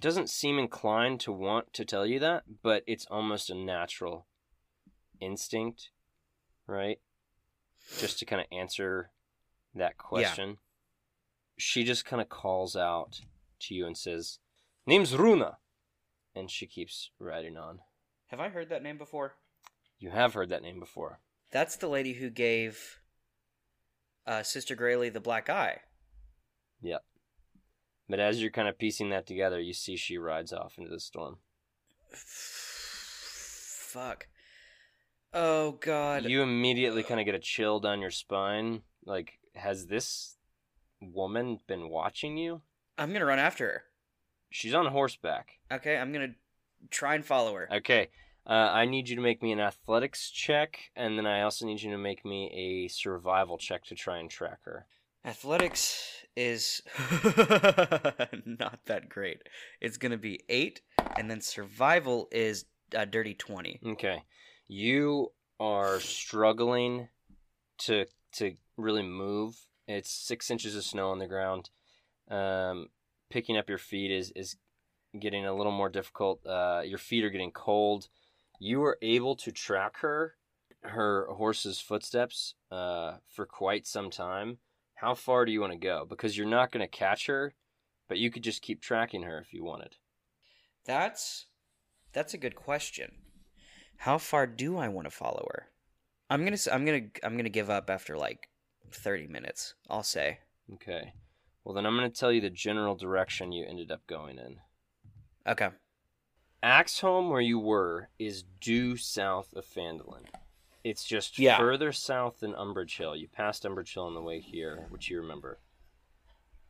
doesn't 0.00 0.30
seem 0.30 0.58
inclined 0.58 1.20
to 1.20 1.32
want 1.32 1.72
to 1.74 1.84
tell 1.84 2.06
you 2.06 2.18
that, 2.20 2.44
but 2.62 2.84
it's 2.86 3.06
almost 3.10 3.50
a 3.50 3.54
natural 3.54 4.26
instinct, 5.20 5.90
right? 6.66 7.00
Just 7.98 8.18
to 8.20 8.24
kind 8.24 8.40
of 8.40 8.46
answer 8.56 9.10
that 9.74 9.98
question. 9.98 10.50
Yeah. 10.50 10.54
She 11.58 11.82
just 11.84 12.04
kind 12.04 12.22
of 12.22 12.28
calls 12.28 12.76
out 12.76 13.20
to 13.60 13.74
you 13.74 13.86
and 13.86 13.96
says, 13.98 14.38
Name's 14.86 15.16
Runa. 15.16 15.58
And 16.34 16.48
she 16.50 16.66
keeps 16.66 17.10
riding 17.18 17.56
on. 17.56 17.80
Have 18.28 18.40
I 18.40 18.50
heard 18.50 18.68
that 18.68 18.82
name 18.82 18.98
before? 18.98 19.34
You 19.98 20.10
have 20.10 20.34
heard 20.34 20.50
that 20.50 20.62
name 20.62 20.78
before. 20.78 21.20
That's 21.50 21.76
the 21.76 21.88
lady 21.88 22.12
who 22.12 22.30
gave 22.30 23.00
uh, 24.26 24.42
Sister 24.42 24.76
Garaele 24.76 25.12
the 25.12 25.20
black 25.20 25.48
eye. 25.48 25.80
Yep. 26.82 27.02
But 28.08 28.20
as 28.20 28.40
you're 28.40 28.50
kind 28.50 28.68
of 28.68 28.78
piecing 28.78 29.10
that 29.10 29.26
together, 29.26 29.60
you 29.60 29.72
see 29.72 29.96
she 29.96 30.18
rides 30.18 30.52
off 30.52 30.78
into 30.78 30.90
the 30.90 31.00
storm. 31.00 31.38
Fuck. 32.12 34.28
Oh 35.32 35.72
god. 35.72 36.24
You 36.24 36.42
immediately 36.42 37.02
kind 37.02 37.20
of 37.20 37.26
get 37.26 37.34
a 37.34 37.40
chill 37.40 37.80
down 37.80 38.00
your 38.00 38.10
spine. 38.10 38.82
Like, 39.04 39.38
has 39.54 39.86
this 39.86 40.36
woman 41.00 41.58
been 41.66 41.88
watching 41.88 42.36
you? 42.36 42.62
I'm 42.98 43.12
gonna 43.12 43.24
run 43.24 43.38
after 43.38 43.66
her. 43.66 43.82
She's 44.50 44.74
on 44.74 44.86
horseback. 44.86 45.58
Okay, 45.70 45.96
I'm 45.96 46.12
gonna 46.12 46.34
try 46.90 47.14
and 47.14 47.24
follow 47.24 47.54
her. 47.54 47.68
Okay. 47.72 48.08
Uh, 48.46 48.70
I 48.72 48.86
need 48.86 49.10
you 49.10 49.16
to 49.16 49.22
make 49.22 49.42
me 49.42 49.52
an 49.52 49.60
athletics 49.60 50.30
check, 50.30 50.78
and 50.96 51.18
then 51.18 51.26
I 51.26 51.42
also 51.42 51.66
need 51.66 51.82
you 51.82 51.90
to 51.90 51.98
make 51.98 52.24
me 52.24 52.50
a 52.54 52.88
survival 52.88 53.58
check 53.58 53.84
to 53.84 53.94
try 53.94 54.18
and 54.18 54.30
track 54.30 54.60
her. 54.64 54.86
Athletics 55.22 56.24
is 56.34 56.80
not 58.46 58.78
that 58.86 59.08
great. 59.10 59.42
It's 59.82 59.98
gonna 59.98 60.16
be 60.16 60.40
eight, 60.48 60.80
and 61.16 61.30
then 61.30 61.42
survival 61.42 62.28
is 62.32 62.64
a 62.94 63.04
dirty 63.04 63.34
twenty. 63.34 63.80
Okay. 63.84 64.22
You 64.66 65.32
are 65.60 66.00
struggling 66.00 67.08
to 67.78 68.06
to 68.36 68.54
really 68.78 69.02
move. 69.02 69.56
It's 69.86 70.10
six 70.10 70.50
inches 70.50 70.74
of 70.74 70.84
snow 70.84 71.10
on 71.10 71.18
the 71.18 71.26
ground. 71.26 71.68
Um, 72.30 72.88
picking 73.30 73.58
up 73.58 73.68
your 73.68 73.78
feet 73.78 74.10
is 74.10 74.32
is 74.34 74.56
getting 75.18 75.46
a 75.46 75.54
little 75.54 75.72
more 75.72 75.88
difficult. 75.88 76.44
Uh, 76.46 76.82
your 76.84 76.98
feet 76.98 77.24
are 77.24 77.30
getting 77.30 77.52
cold. 77.52 78.08
You 78.60 78.80
were 78.80 78.98
able 79.02 79.36
to 79.36 79.52
track 79.52 79.98
her, 79.98 80.34
her 80.82 81.26
horse's 81.30 81.80
footsteps, 81.80 82.54
uh, 82.70 83.18
for 83.28 83.46
quite 83.46 83.86
some 83.86 84.10
time. 84.10 84.58
How 84.94 85.14
far 85.14 85.44
do 85.44 85.52
you 85.52 85.60
want 85.60 85.72
to 85.72 85.78
go? 85.78 86.04
Because 86.08 86.36
you're 86.36 86.46
not 86.46 86.72
going 86.72 86.84
to 86.84 86.88
catch 86.88 87.26
her, 87.26 87.54
but 88.08 88.18
you 88.18 88.30
could 88.30 88.42
just 88.42 88.62
keep 88.62 88.80
tracking 88.80 89.22
her 89.22 89.38
if 89.38 89.52
you 89.52 89.62
wanted. 89.62 89.96
That's 90.84 91.46
that's 92.12 92.34
a 92.34 92.38
good 92.38 92.56
question. 92.56 93.12
How 93.98 94.18
far 94.18 94.46
do 94.46 94.78
I 94.78 94.88
want 94.88 95.06
to 95.06 95.10
follow 95.10 95.46
her? 95.52 95.68
I'm 96.30 96.44
gonna 96.44 96.56
I'm 96.72 96.84
gonna 96.84 97.02
I'm 97.22 97.36
gonna 97.36 97.48
give 97.48 97.70
up 97.70 97.90
after 97.90 98.16
like 98.16 98.48
thirty 98.90 99.26
minutes. 99.26 99.74
I'll 99.88 100.02
say. 100.02 100.40
Okay. 100.74 101.12
Well, 101.64 101.74
then 101.74 101.84
I'm 101.84 101.96
going 101.96 102.10
to 102.10 102.18
tell 102.18 102.32
you 102.32 102.40
the 102.40 102.50
general 102.50 102.94
direction 102.94 103.52
you 103.52 103.66
ended 103.66 103.90
up 103.90 104.06
going 104.06 104.38
in. 104.38 104.56
Okay. 105.48 105.70
Axholm, 106.62 107.30
where 107.30 107.40
you 107.40 107.58
were, 107.58 108.08
is 108.18 108.44
due 108.60 108.96
south 108.96 109.54
of 109.54 109.64
Phandalin. 109.64 110.24
It's 110.84 111.04
just 111.04 111.38
Yeah. 111.38 111.56
further 111.56 111.92
south 111.92 112.40
than 112.40 112.54
Umbrage 112.54 112.96
Hill. 112.96 113.16
You 113.16 113.28
passed 113.28 113.64
Umbrage 113.64 113.94
Hill 113.94 114.04
on 114.04 114.14
the 114.14 114.20
way 114.22 114.40
here, 114.40 114.86
which 114.90 115.08
you 115.08 115.20
remember. 115.20 115.58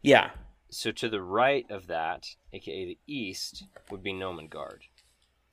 Yeah. 0.03 0.31
So 0.71 0.93
to 0.93 1.09
the 1.09 1.23
right 1.23 1.69
of 1.71 1.87
that, 1.87 2.37
aka 2.53 2.85
the 2.85 2.99
east, 3.07 3.65
would 3.91 4.03
be 4.03 4.13
Gnomengarde. 4.13 4.89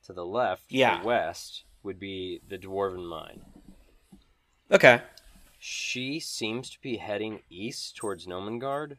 To 0.04 0.12
the 0.12 0.26
left, 0.26 0.70
Yeah. 0.70 1.00
the 1.00 1.06
west, 1.06 1.64
would 1.82 1.98
be 1.98 2.40
the 2.46 2.58
Dwarven 2.58 3.06
Mine. 3.08 3.44
Okay. 4.70 5.02
She 5.58 6.20
seems 6.20 6.70
to 6.70 6.80
be 6.80 6.98
heading 6.98 7.42
east 7.48 7.96
towards 7.96 8.26
Gnomengarde, 8.26 8.98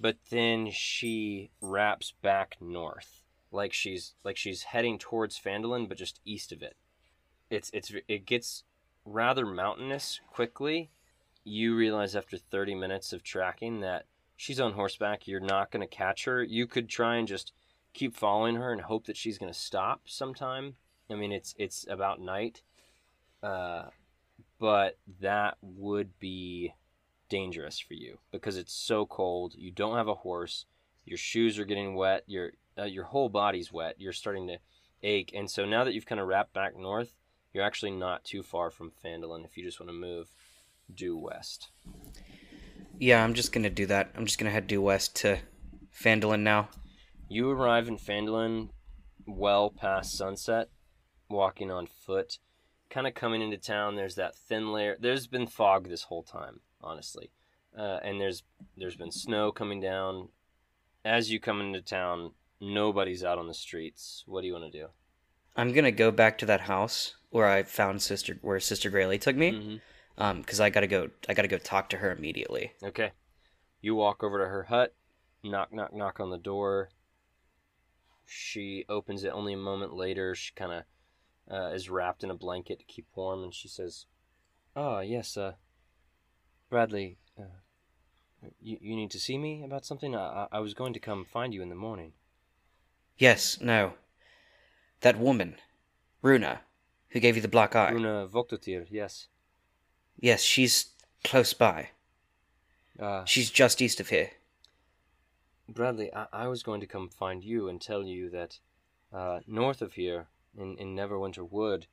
but 0.00 0.16
then 0.30 0.70
she 0.72 1.50
wraps 1.60 2.10
back 2.20 2.60
north, 2.60 3.17
like 3.50 3.72
she's 3.72 4.14
like 4.24 4.36
she's 4.36 4.64
heading 4.64 4.98
towards 4.98 5.38
Phandalin, 5.38 5.88
but 5.88 5.98
just 5.98 6.20
east 6.24 6.52
of 6.52 6.62
it. 6.62 6.76
It's 7.50 7.70
it's 7.72 7.92
it 8.08 8.26
gets 8.26 8.64
rather 9.04 9.46
mountainous 9.46 10.20
quickly. 10.28 10.90
You 11.44 11.74
realize 11.74 12.14
after 12.14 12.36
thirty 12.36 12.74
minutes 12.74 13.12
of 13.12 13.22
tracking 13.22 13.80
that 13.80 14.06
she's 14.36 14.60
on 14.60 14.72
horseback. 14.72 15.26
You're 15.26 15.40
not 15.40 15.70
going 15.70 15.86
to 15.86 15.96
catch 15.96 16.24
her. 16.24 16.42
You 16.42 16.66
could 16.66 16.88
try 16.88 17.16
and 17.16 17.28
just 17.28 17.52
keep 17.92 18.16
following 18.16 18.56
her 18.56 18.72
and 18.72 18.82
hope 18.82 19.06
that 19.06 19.16
she's 19.16 19.38
going 19.38 19.52
to 19.52 19.58
stop 19.58 20.02
sometime. 20.06 20.76
I 21.10 21.14
mean, 21.14 21.32
it's 21.32 21.54
it's 21.58 21.86
about 21.88 22.20
night. 22.20 22.62
Uh, 23.42 23.84
but 24.58 24.98
that 25.20 25.56
would 25.62 26.18
be 26.18 26.74
dangerous 27.28 27.78
for 27.78 27.94
you 27.94 28.18
because 28.32 28.56
it's 28.56 28.72
so 28.72 29.06
cold. 29.06 29.54
You 29.56 29.70
don't 29.70 29.96
have 29.96 30.08
a 30.08 30.14
horse. 30.14 30.66
Your 31.04 31.18
shoes 31.18 31.58
are 31.58 31.64
getting 31.64 31.94
wet. 31.94 32.24
Your 32.26 32.52
uh, 32.78 32.84
your 32.84 33.04
whole 33.04 33.28
body's 33.28 33.72
wet. 33.72 33.96
You're 33.98 34.12
starting 34.12 34.46
to 34.48 34.58
ache. 35.02 35.32
And 35.34 35.50
so 35.50 35.64
now 35.64 35.84
that 35.84 35.94
you've 35.94 36.06
kind 36.06 36.20
of 36.20 36.26
wrapped 36.26 36.52
back 36.52 36.76
north, 36.76 37.14
you're 37.52 37.64
actually 37.64 37.92
not 37.92 38.24
too 38.24 38.42
far 38.42 38.70
from 38.70 38.92
Phandalin 39.04 39.44
if 39.44 39.56
you 39.56 39.64
just 39.64 39.80
want 39.80 39.88
to 39.88 39.94
move 39.94 40.28
due 40.94 41.16
west. 41.16 41.68
Yeah, 42.98 43.22
I'm 43.22 43.34
just 43.34 43.52
gonna 43.52 43.70
do 43.70 43.86
that. 43.86 44.10
I'm 44.16 44.26
just 44.26 44.38
gonna 44.38 44.50
head 44.50 44.66
due 44.66 44.82
west 44.82 45.16
to 45.16 45.38
Phandalin 45.96 46.40
now. 46.40 46.68
You 47.28 47.50
arrive 47.50 47.88
in 47.88 47.96
Phandalin 47.96 48.70
well 49.26 49.70
past 49.70 50.16
sunset, 50.16 50.68
walking 51.28 51.70
on 51.70 51.86
foot. 51.86 52.38
Kind 52.90 53.06
of 53.06 53.14
coming 53.14 53.42
into 53.42 53.58
town, 53.58 53.96
there's 53.96 54.14
that 54.14 54.34
thin 54.34 54.72
layer. 54.72 54.96
There's 54.98 55.26
been 55.26 55.46
fog 55.46 55.88
this 55.88 56.04
whole 56.04 56.22
time, 56.22 56.60
honestly, 56.80 57.30
uh, 57.76 57.98
and 58.02 58.20
there's 58.20 58.42
there's 58.76 58.96
been 58.96 59.12
snow 59.12 59.52
coming 59.52 59.80
down. 59.80 60.28
As 61.04 61.30
you 61.30 61.38
come 61.38 61.60
into 61.60 61.80
town, 61.80 62.32
nobody's 62.60 63.24
out 63.24 63.38
on 63.38 63.46
the 63.48 63.54
streets. 63.54 64.24
What 64.26 64.40
do 64.42 64.46
you 64.46 64.52
want 64.54 64.70
to 64.72 64.78
do? 64.78 64.88
I'm 65.56 65.72
gonna 65.72 65.90
go 65.92 66.10
back 66.10 66.38
to 66.38 66.46
that 66.46 66.62
house 66.62 67.14
where 67.30 67.46
I 67.46 67.62
found 67.64 68.00
Sister, 68.02 68.38
where 68.42 68.60
Sister 68.60 68.90
Garaele 68.90 69.20
took 69.20 69.36
me. 69.36 69.50
Mhm. 69.52 69.80
Um, 70.16 70.40
because 70.40 70.60
I 70.60 70.70
gotta 70.70 70.86
go. 70.86 71.10
I 71.28 71.34
gotta 71.34 71.48
go 71.48 71.58
talk 71.58 71.88
to 71.90 71.98
her 71.98 72.10
immediately. 72.12 72.72
Okay, 72.82 73.12
you 73.80 73.94
walk 73.94 74.22
over 74.24 74.38
to 74.38 74.46
her 74.48 74.64
hut, 74.64 74.94
knock 75.44 75.72
knock 75.72 75.92
knock 75.92 76.18
on 76.20 76.30
the 76.30 76.38
door. 76.38 76.90
She 78.26 78.84
opens 78.88 79.24
it 79.24 79.28
only 79.32 79.52
a 79.54 79.58
moment 79.58 79.94
later. 79.94 80.34
She 80.34 80.52
kind 80.54 80.72
of 80.72 80.84
uh, 81.50 81.68
is 81.72 81.88
wrapped 81.88 82.22
in 82.24 82.30
a 82.30 82.34
blanket 82.34 82.78
to 82.80 82.84
keep 82.84 83.06
warm, 83.14 83.42
and 83.42 83.54
she 83.54 83.68
says, 83.68 84.06
"Oh 84.76 85.00
yes, 85.00 85.36
uh, 85.36 85.54
Bradley, 86.68 87.18
uh, 87.38 87.44
you 88.60 88.78
you 88.80 88.96
need 88.96 89.10
to 89.12 89.20
see 89.20 89.38
me 89.38 89.62
about 89.64 89.84
something. 89.86 90.14
I 90.14 90.44
I- 90.44 90.48
I 90.52 90.60
was 90.60 90.74
going 90.74 90.92
to 90.94 91.00
come 91.00 91.24
find 91.24 91.54
you 91.54 91.62
in 91.62 91.68
the 91.68 91.74
morning. 91.74 92.12
Yes. 93.18 93.60
No. 93.60 93.94
That 95.00 95.18
woman, 95.18 95.56
Runa, 96.22 96.60
who 97.10 97.20
gave 97.20 97.36
you 97.36 97.42
the 97.42 97.48
black 97.48 97.76
eye. 97.76 97.90
Runa 97.90 98.28
Voktotir, 98.28 98.86
yes. 98.90 99.28
Yes, 100.18 100.42
she's 100.42 100.90
close 101.22 101.52
by. 101.52 101.90
Uh, 102.98 103.24
She's 103.24 103.50
just 103.50 103.80
east 103.80 104.00
of 104.00 104.08
here. 104.08 104.30
Bradley, 105.68 106.12
I, 106.12 106.26
I 106.32 106.48
was 106.48 106.64
going 106.64 106.80
to 106.80 106.86
come 106.86 107.08
find 107.08 107.44
you 107.44 107.68
and 107.68 107.80
tell 107.80 108.02
you 108.02 108.28
that 108.30 108.58
uh, 109.12 109.40
north 109.46 109.82
of 109.82 109.92
here, 109.92 110.26
in, 110.56 110.76
in 110.78 110.96
Neverwinter 110.96 111.48
Wood, 111.48 111.86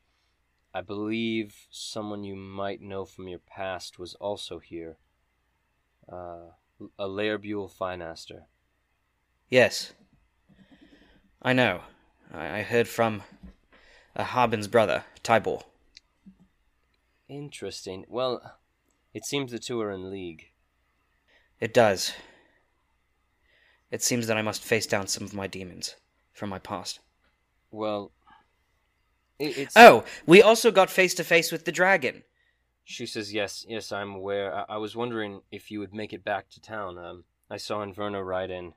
I 0.73 0.81
believe 0.81 1.67
someone 1.69 2.23
you 2.23 2.35
might 2.35 2.81
know 2.81 3.05
from 3.05 3.27
your 3.27 3.39
past 3.39 3.99
was 3.99 4.15
also 4.15 4.59
here. 4.59 4.97
Uh, 6.11 6.51
a 6.97 7.07
Lairbuel 7.07 7.71
Finaster. 7.71 8.43
Yes. 9.49 9.93
I 11.45 11.53
know. 11.53 11.81
I, 12.33 12.57
I 12.57 12.61
heard 12.63 12.87
from 12.87 13.21
uh, 14.15 14.23
Harbin's 14.23 14.67
brother, 14.67 15.03
Tybor. 15.23 15.61
Interesting. 17.29 18.03
Well, 18.09 18.57
it 19.13 19.25
seems 19.25 19.51
the 19.51 19.59
two 19.59 19.79
are 19.79 19.91
in 19.91 20.09
league. 20.09 20.47
It 21.59 21.71
does. 21.71 22.13
It 23.91 24.01
seems 24.01 24.25
that 24.25 24.37
I 24.37 24.41
must 24.41 24.63
face 24.63 24.87
down 24.87 25.05
some 25.05 25.23
of 25.23 25.35
my 25.35 25.45
demons 25.45 25.95
from 26.33 26.49
my 26.49 26.57
past. 26.57 26.99
Well, 27.69 28.11
it, 29.37 29.55
it's. 29.55 29.77
Oh, 29.77 30.03
we 30.25 30.41
also 30.41 30.71
got 30.71 30.89
face 30.89 31.13
to 31.13 31.23
face 31.23 31.51
with 31.51 31.65
the 31.65 31.71
dragon. 31.71 32.23
She 32.85 33.05
says, 33.05 33.31
"Yes, 33.31 33.63
yes, 33.69 33.91
I'm 33.91 34.15
aware. 34.15 34.51
I, 34.51 34.65
I 34.69 34.77
was 34.77 34.95
wondering 34.95 35.41
if 35.51 35.69
you 35.69 35.79
would 35.79 35.93
make 35.93 36.11
it 36.11 36.23
back 36.23 36.49
to 36.49 36.61
town. 36.61 36.97
Um, 36.97 37.23
I 37.51 37.57
saw 37.57 37.85
Inverna 37.85 38.25
ride 38.25 38.49
in, 38.49 38.73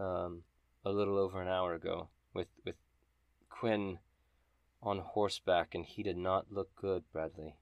um, 0.00 0.42
a 0.86 0.92
little 0.92 1.18
over 1.18 1.42
an 1.42 1.48
hour 1.48 1.74
ago 1.74 2.08
with 2.32 2.48
with 2.64 2.76
Quinn 3.50 3.98
on 4.82 4.98
horseback, 5.00 5.74
and 5.74 5.84
he 5.84 6.02
did 6.02 6.16
not 6.16 6.46
look 6.52 6.74
good, 6.76 7.02
Bradley. 7.12 7.56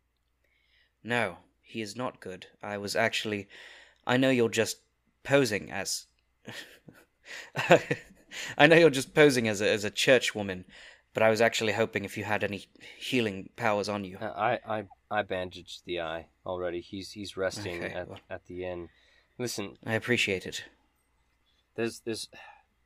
No, 1.02 1.38
he 1.62 1.80
is 1.80 1.96
not 1.96 2.20
good. 2.20 2.46
I 2.62 2.76
was 2.78 2.94
actually. 2.94 3.48
I 4.06 4.16
know 4.18 4.30
you're 4.30 4.48
just 4.62 4.78
posing 5.22 5.70
as. 5.72 6.06
I 8.58 8.66
know 8.66 8.76
you're 8.76 8.90
just 8.90 9.14
posing 9.14 9.48
as 9.48 9.60
a, 9.60 9.70
as 9.70 9.84
a 9.84 9.90
church 9.90 10.34
woman, 10.34 10.64
But 11.14 11.22
I 11.22 11.30
was 11.30 11.40
actually 11.40 11.72
hoping 11.72 12.04
if 12.04 12.18
you 12.18 12.24
had 12.24 12.42
any 12.44 12.66
healing 12.98 13.48
powers 13.56 13.88
on 13.88 14.04
you. 14.04 14.18
Uh, 14.20 14.32
I 14.36 14.58
I 14.78 14.84
I 15.10 15.22
bandaged 15.22 15.82
the 15.86 16.00
eye 16.00 16.26
already. 16.44 16.80
He's 16.80 17.12
he's 17.12 17.36
resting 17.36 17.82
Okay, 17.84 17.94
at, 17.94 18.08
well. 18.08 18.18
at 18.28 18.46
the 18.46 18.64
inn. 18.66 18.88
Listen, 19.38 19.78
I 19.86 19.94
appreciate 19.94 20.44
it. 20.46 20.64
there's 21.76 22.00
there's 22.00 22.28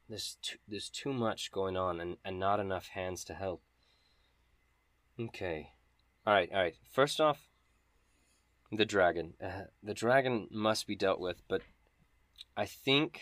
there's 0.09 0.37
too, 0.43 0.59
there's 0.67 0.89
too 0.89 1.13
much 1.13 1.53
going 1.53 1.77
on 1.77 2.01
and, 2.01 2.17
and 2.25 2.39
not 2.39 2.61
enough 2.61 2.89
hands 2.89 3.25
to 3.25 3.35
help. 3.35 3.63
Okay, 5.21 5.71
all 6.27 6.33
right, 6.35 6.49
all 6.53 6.61
right. 6.63 6.77
First 6.91 7.21
off, 7.21 7.39
the 8.71 8.85
dragon. 8.85 9.35
Uh, 9.43 9.65
the 9.83 9.95
dragon 9.95 10.47
must 10.51 10.87
be 10.87 10.95
dealt 10.95 11.21
with, 11.21 11.43
but 11.49 11.63
I 12.57 12.67
think 12.67 13.21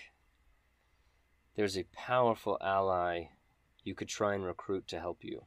there's 1.57 1.76
a 1.76 1.85
powerful 1.95 2.59
ally 2.61 3.28
you 3.83 3.95
could 3.95 4.09
try 4.09 4.35
and 4.35 4.45
recruit 4.45 4.87
to 4.88 5.00
help 5.00 5.19
you. 5.23 5.45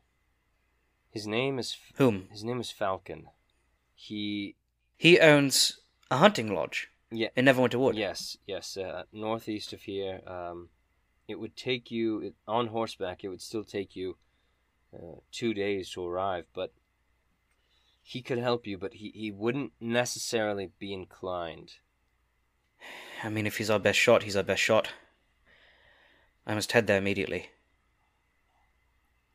His 1.11 1.27
name 1.27 1.59
is 1.59 1.75
Whom? 1.95 2.27
his 2.31 2.43
name 2.43 2.59
is 2.59 2.71
Falcon. 2.71 3.27
He 3.95 4.55
He 4.97 5.19
owns 5.19 5.79
a 6.09 6.17
hunting 6.17 6.53
lodge 6.53 6.89
yeah 7.11 7.29
in 7.35 7.45
Neverwinter 7.45 7.79
Wood. 7.79 7.95
Yes, 7.95 8.37
yes. 8.47 8.77
Uh, 8.77 9.03
northeast 9.11 9.73
of 9.73 9.81
here, 9.81 10.21
um, 10.25 10.69
it 11.29 11.39
would 11.39 11.55
take 11.55 11.91
you 11.91 12.33
on 12.47 12.67
horseback. 12.67 13.23
It 13.23 13.29
would 13.29 13.41
still 13.41 13.63
take 13.63 13.95
you 13.95 14.17
uh, 14.93 15.19
two 15.31 15.53
days 15.53 15.89
to 15.91 16.05
arrive, 16.05 16.45
but 16.53 16.73
he 18.01 18.21
could 18.21 18.39
help 18.39 18.65
you. 18.65 18.77
But 18.77 18.95
he, 18.95 19.11
he 19.13 19.31
wouldn't 19.31 19.73
necessarily 19.79 20.71
be 20.79 20.93
inclined. 20.93 21.73
I 23.23 23.29
mean, 23.29 23.45
if 23.45 23.57
he's 23.57 23.69
our 23.69 23.79
best 23.79 23.99
shot, 23.99 24.23
he's 24.23 24.35
our 24.35 24.43
best 24.43 24.61
shot. 24.61 24.89
I 26.47 26.55
must 26.55 26.71
head 26.71 26.87
there 26.87 26.97
immediately. 26.97 27.49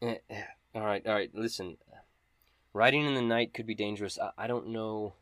Eh, 0.03 0.17
eh, 0.29 0.43
all 0.75 0.85
right, 0.85 1.07
all 1.07 1.15
right. 1.15 1.31
Listen, 1.33 1.77
riding 2.73 3.07
in 3.07 3.15
the 3.15 3.23
night 3.23 3.55
could 3.55 3.67
be 3.67 3.75
dangerous. 3.75 4.19
I, 4.19 4.31
I 4.37 4.47
don't 4.47 4.69
know. 4.69 5.15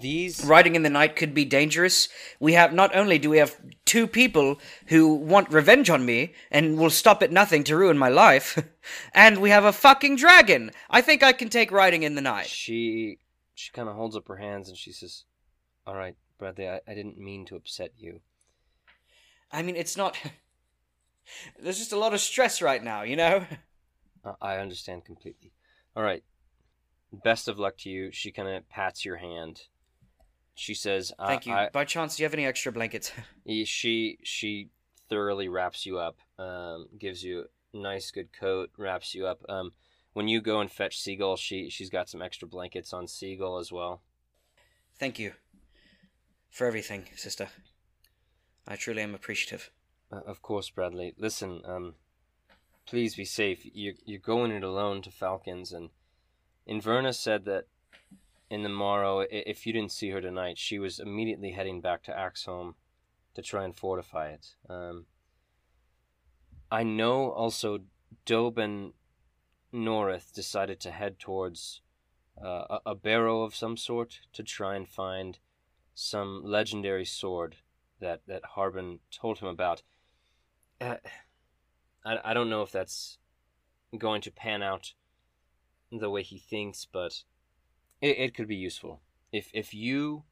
These 0.00 0.44
Riding 0.44 0.74
in 0.74 0.82
the 0.82 0.90
night 0.90 1.16
could 1.16 1.34
be 1.34 1.44
dangerous. 1.44 2.08
We 2.40 2.54
have 2.54 2.72
not 2.72 2.96
only 2.96 3.18
do 3.18 3.28
we 3.28 3.38
have 3.38 3.60
two 3.84 4.06
people 4.06 4.58
who 4.86 5.14
want 5.14 5.52
revenge 5.52 5.90
on 5.90 6.06
me 6.06 6.32
and 6.50 6.78
will 6.78 6.88
stop 6.88 7.22
at 7.22 7.30
nothing 7.30 7.62
to 7.64 7.76
ruin 7.76 7.98
my 7.98 8.08
life, 8.08 8.58
and 9.14 9.42
we 9.42 9.50
have 9.50 9.64
a 9.64 9.72
fucking 9.72 10.16
dragon. 10.16 10.70
I 10.88 11.02
think 11.02 11.22
I 11.22 11.32
can 11.32 11.50
take 11.50 11.70
riding 11.70 12.04
in 12.04 12.14
the 12.14 12.22
night. 12.22 12.46
she 12.46 13.18
she 13.54 13.70
kind 13.72 13.88
of 13.88 13.94
holds 13.94 14.16
up 14.16 14.28
her 14.28 14.36
hands 14.36 14.70
and 14.70 14.78
she 14.78 14.92
says, 14.92 15.24
"All 15.86 15.94
right, 15.94 16.16
Bradley. 16.38 16.68
I, 16.68 16.80
I 16.88 16.94
didn't 16.94 17.18
mean 17.18 17.44
to 17.46 17.56
upset 17.56 17.92
you." 17.98 18.20
I 19.50 19.60
mean, 19.60 19.76
it's 19.76 19.96
not. 19.96 20.16
There's 21.62 21.78
just 21.78 21.92
a 21.92 21.98
lot 21.98 22.14
of 22.14 22.20
stress 22.20 22.62
right 22.62 22.82
now, 22.82 23.02
you 23.02 23.16
know. 23.16 23.44
I 24.40 24.56
understand 24.56 25.04
completely. 25.04 25.52
All 25.94 26.02
right. 26.02 26.22
Best 27.12 27.46
of 27.46 27.58
luck 27.58 27.76
to 27.78 27.90
you. 27.90 28.10
She 28.10 28.32
kind 28.32 28.48
of 28.48 28.68
pats 28.68 29.04
your 29.04 29.16
hand. 29.16 29.62
She 30.54 30.74
says, 30.74 31.12
I- 31.18 31.28
Thank 31.28 31.46
you. 31.46 31.54
I, 31.54 31.70
By 31.72 31.84
chance, 31.84 32.16
do 32.16 32.22
you 32.22 32.24
have 32.26 32.34
any 32.34 32.46
extra 32.46 32.72
blankets? 32.72 33.12
she 33.64 34.18
she 34.22 34.68
thoroughly 35.08 35.48
wraps 35.48 35.86
you 35.86 35.98
up. 35.98 36.18
Um, 36.38 36.88
gives 36.98 37.22
you 37.22 37.46
a 37.74 37.76
nice 37.76 38.10
good 38.10 38.32
coat. 38.32 38.70
Wraps 38.76 39.14
you 39.14 39.26
up. 39.26 39.40
Um, 39.48 39.72
when 40.12 40.28
you 40.28 40.40
go 40.40 40.60
and 40.60 40.70
fetch 40.70 40.98
Seagull, 41.00 41.36
she 41.36 41.70
she's 41.70 41.90
got 41.90 42.08
some 42.08 42.22
extra 42.22 42.46
blankets 42.48 42.92
on 42.92 43.08
Seagull 43.08 43.58
as 43.58 43.72
well. 43.72 44.02
Thank 44.98 45.18
you 45.18 45.32
for 46.50 46.66
everything, 46.66 47.06
sister. 47.16 47.48
I 48.68 48.76
truly 48.76 49.02
am 49.02 49.14
appreciative. 49.14 49.70
Uh, 50.12 50.20
of 50.26 50.42
course, 50.42 50.70
Bradley. 50.70 51.14
Listen, 51.18 51.62
um, 51.64 51.94
please 52.86 53.16
be 53.16 53.24
safe. 53.24 53.64
You 53.64 53.94
you're 54.04 54.20
going 54.20 54.52
it 54.52 54.62
alone 54.62 55.02
to 55.02 55.10
Falcons, 55.10 55.72
and 55.72 55.90
Inverna 56.68 57.14
said 57.14 57.44
that 57.46 57.64
in 58.52 58.62
the 58.62 58.68
morrow, 58.68 59.24
if 59.30 59.66
you 59.66 59.72
didn't 59.72 59.92
see 59.92 60.10
her 60.10 60.20
tonight, 60.20 60.58
she 60.58 60.78
was 60.78 61.00
immediately 61.00 61.52
heading 61.52 61.80
back 61.80 62.02
to 62.02 62.12
Axholm 62.12 62.74
to 63.32 63.40
try 63.40 63.64
and 63.64 63.74
fortify 63.74 64.28
it. 64.28 64.56
Um, 64.68 65.06
I 66.70 66.82
know 66.82 67.30
also 67.30 67.78
Dobin 68.26 68.92
Norith 69.72 70.34
decided 70.34 70.80
to 70.80 70.90
head 70.90 71.18
towards 71.18 71.80
uh, 72.44 72.64
a, 72.68 72.78
a 72.90 72.94
barrow 72.94 73.42
of 73.42 73.54
some 73.54 73.78
sort 73.78 74.20
to 74.34 74.42
try 74.42 74.76
and 74.76 74.86
find 74.86 75.38
some 75.94 76.42
legendary 76.44 77.06
sword 77.06 77.56
that 78.00 78.20
that 78.26 78.44
Harbin 78.54 78.98
told 79.10 79.38
him 79.38 79.48
about. 79.48 79.82
Uh, 80.78 80.96
I 82.04 82.18
I 82.22 82.34
don't 82.34 82.50
know 82.50 82.60
if 82.60 82.70
that's 82.70 83.16
going 83.96 84.20
to 84.20 84.30
pan 84.30 84.62
out 84.62 84.92
the 85.90 86.10
way 86.10 86.22
he 86.22 86.38
thinks, 86.38 86.84
but 86.84 87.24
it, 88.02 88.18
it 88.18 88.34
could 88.34 88.48
be 88.48 88.56
useful. 88.56 89.00
If 89.32 89.50
if 89.54 89.72
you, 89.72 90.24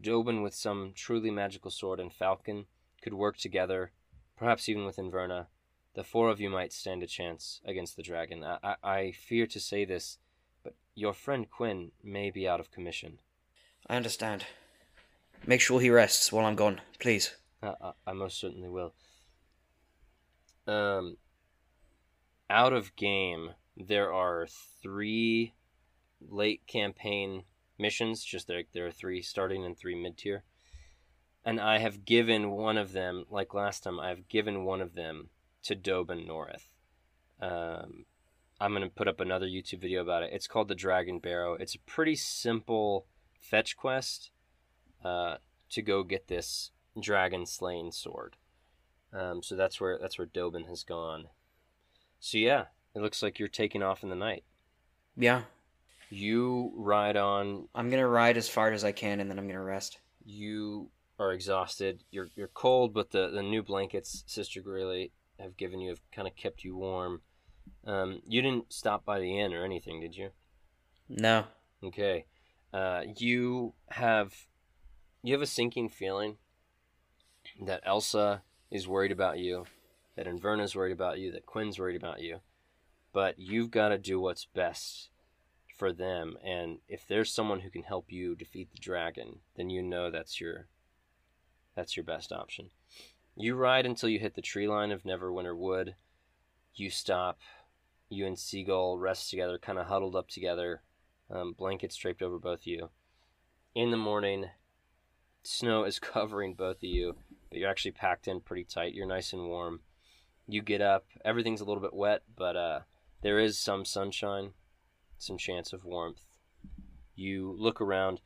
Dobin 0.00 0.42
with 0.42 0.54
some 0.54 0.92
truly 0.96 1.30
magical 1.30 1.70
sword 1.70 2.00
and 2.00 2.12
Falcon 2.12 2.66
could 3.02 3.14
work 3.14 3.36
together, 3.36 3.92
perhaps 4.36 4.68
even 4.68 4.84
with 4.84 4.96
Inverna, 4.96 5.46
the 5.94 6.02
four 6.02 6.30
of 6.30 6.40
you 6.40 6.50
might 6.50 6.72
stand 6.72 7.02
a 7.02 7.06
chance 7.06 7.60
against 7.64 7.96
the 7.96 8.02
dragon. 8.02 8.42
I, 8.42 8.58
I, 8.62 8.76
I 8.82 9.12
fear 9.12 9.46
to 9.46 9.60
say 9.60 9.84
this, 9.84 10.18
but 10.64 10.74
your 10.94 11.12
friend 11.12 11.48
Quinn 11.48 11.92
may 12.02 12.30
be 12.30 12.48
out 12.48 12.60
of 12.60 12.70
commission. 12.70 13.20
I 13.86 13.96
understand. 13.96 14.46
Make 15.46 15.60
sure 15.60 15.80
he 15.80 15.90
rests 15.90 16.32
while 16.32 16.46
I'm 16.46 16.56
gone, 16.56 16.80
please. 16.98 17.36
Uh, 17.62 17.74
I, 17.80 17.92
I 18.08 18.12
most 18.12 18.38
certainly 18.40 18.68
will. 18.68 18.94
Um, 20.66 21.16
out 22.50 22.72
of 22.72 22.94
game, 22.96 23.52
there 23.76 24.12
are 24.12 24.46
three 24.82 25.54
late 26.26 26.66
campaign 26.66 27.44
missions. 27.78 28.24
Just 28.24 28.46
there, 28.46 28.62
there 28.72 28.86
are 28.86 28.92
three 28.92 29.22
starting 29.22 29.64
and 29.64 29.76
three 29.76 29.94
mid 29.94 30.16
tier, 30.16 30.44
and 31.44 31.60
I 31.60 31.78
have 31.78 32.04
given 32.04 32.50
one 32.50 32.76
of 32.76 32.92
them, 32.92 33.24
like 33.30 33.54
last 33.54 33.84
time, 33.84 34.00
I 34.00 34.08
have 34.08 34.28
given 34.28 34.64
one 34.64 34.80
of 34.80 34.94
them 34.94 35.30
to 35.64 35.74
Dobin 35.74 36.26
North. 36.26 36.68
Um, 37.40 38.04
I'm 38.60 38.72
gonna 38.72 38.88
put 38.88 39.08
up 39.08 39.20
another 39.20 39.46
YouTube 39.46 39.80
video 39.80 40.02
about 40.02 40.24
it. 40.24 40.32
It's 40.32 40.48
called 40.48 40.68
the 40.68 40.74
Dragon 40.74 41.18
Barrow. 41.18 41.54
It's 41.54 41.74
a 41.74 41.80
pretty 41.80 42.16
simple 42.16 43.06
fetch 43.40 43.76
quest 43.76 44.30
uh, 45.04 45.36
to 45.70 45.82
go 45.82 46.02
get 46.02 46.28
this 46.28 46.72
dragon 47.00 47.46
slaying 47.46 47.92
sword. 47.92 48.36
Um, 49.12 49.42
so 49.42 49.54
that's 49.56 49.80
where 49.80 49.98
that's 49.98 50.18
where 50.18 50.26
Dobin 50.26 50.64
has 50.64 50.82
gone. 50.82 51.28
So 52.20 52.38
yeah, 52.38 52.64
it 52.94 53.00
looks 53.00 53.22
like 53.22 53.38
you're 53.38 53.48
taking 53.48 53.82
off 53.82 54.02
in 54.02 54.08
the 54.08 54.16
night. 54.16 54.44
Yeah, 55.16 55.42
You 56.10 56.72
ride 56.76 57.16
on. 57.16 57.68
I'm 57.74 57.90
gonna 57.90 58.08
ride 58.08 58.36
as 58.36 58.48
far 58.48 58.72
as 58.72 58.84
I 58.84 58.92
can 58.92 59.20
and 59.20 59.30
then 59.30 59.38
I'm 59.38 59.46
gonna 59.46 59.62
rest. 59.62 59.98
You 60.24 60.90
are 61.18 61.32
exhausted. 61.32 62.04
You're 62.10 62.28
you're 62.36 62.48
cold, 62.48 62.94
but 62.94 63.10
the 63.10 63.28
the 63.28 63.42
new 63.42 63.62
blankets 63.62 64.24
Sister 64.26 64.62
Garaele 64.62 65.10
have 65.38 65.56
given 65.56 65.80
you 65.80 65.90
have 65.90 66.00
kind 66.12 66.28
of 66.28 66.36
kept 66.36 66.64
you 66.64 66.76
warm. 66.76 67.20
Um, 67.86 68.22
you 68.26 68.42
didn't 68.42 68.72
stop 68.72 69.04
by 69.04 69.20
the 69.20 69.38
inn 69.38 69.52
or 69.54 69.64
anything, 69.64 70.00
did 70.00 70.16
you? 70.16 70.30
No. 71.08 71.44
Okay. 71.82 72.26
Uh, 72.72 73.02
you 73.16 73.74
have 73.88 74.34
you 75.22 75.32
have 75.32 75.42
a 75.42 75.46
sinking 75.46 75.88
feeling 75.88 76.36
that 77.60 77.82
Elsa 77.84 78.42
is 78.70 78.86
worried 78.86 79.12
about 79.12 79.38
you, 79.38 79.64
that 80.16 80.26
Inverna's 80.26 80.76
worried 80.76 80.92
about 80.92 81.18
you, 81.18 81.32
that 81.32 81.46
Quinn's 81.46 81.78
worried 81.78 81.96
about 81.96 82.20
you, 82.20 82.40
but 83.12 83.38
you've 83.38 83.70
got 83.70 83.88
to 83.88 83.98
do 83.98 84.20
what's 84.20 84.44
best 84.44 85.08
for 85.78 85.92
them. 85.92 86.36
And 86.44 86.78
if 86.88 87.06
there's 87.06 87.32
someone 87.32 87.60
who 87.60 87.70
can 87.70 87.84
help 87.84 88.06
you 88.12 88.34
defeat 88.34 88.70
the 88.70 88.78
dragon, 88.78 89.38
then 89.56 89.70
you 89.70 89.82
know 89.82 90.10
that's 90.10 90.40
your 90.40 90.66
that's 91.74 91.96
your 91.96 92.04
best 92.04 92.32
option. 92.32 92.70
You 93.36 93.54
ride 93.54 93.86
until 93.86 94.08
you 94.08 94.18
hit 94.18 94.34
the 94.34 94.42
tree 94.42 94.66
line 94.66 94.90
of 94.90 95.04
Neverwinter 95.04 95.56
Wood. 95.56 95.94
You 96.74 96.90
stop. 96.90 97.38
You 98.10 98.26
and 98.26 98.38
Seagull 98.38 98.98
rest 98.98 99.30
together, 99.30 99.58
kind 99.58 99.78
of 99.78 99.86
huddled 99.86 100.16
up 100.16 100.28
together 100.28 100.82
um, 101.30 101.52
blankets 101.52 101.96
draped 101.96 102.22
over 102.22 102.38
both 102.38 102.60
of 102.60 102.66
you. 102.66 102.90
In 103.74 103.90
the 103.90 103.96
morning, 103.96 104.46
snow 105.42 105.84
is 105.84 105.98
covering 105.98 106.54
both 106.54 106.78
of 106.78 106.84
you, 106.84 107.16
but 107.50 107.58
you're 107.58 107.70
actually 107.70 107.92
packed 107.92 108.28
in 108.28 108.40
pretty 108.40 108.64
tight. 108.64 108.94
You're 108.94 109.06
nice 109.06 109.32
and 109.32 109.46
warm. 109.46 109.80
You 110.46 110.62
get 110.62 110.80
up. 110.80 111.06
Everything's 111.24 111.60
a 111.60 111.64
little 111.64 111.82
bit 111.82 111.94
wet, 111.94 112.22
but 112.36 112.56
uh, 112.56 112.80
there 113.22 113.38
is 113.38 113.58
some 113.58 113.84
sunshine, 113.84 114.52
some 115.18 115.38
chance 115.38 115.72
of 115.72 115.84
warmth. 115.84 116.24
You 117.14 117.54
look 117.58 117.80
around. 117.80 118.20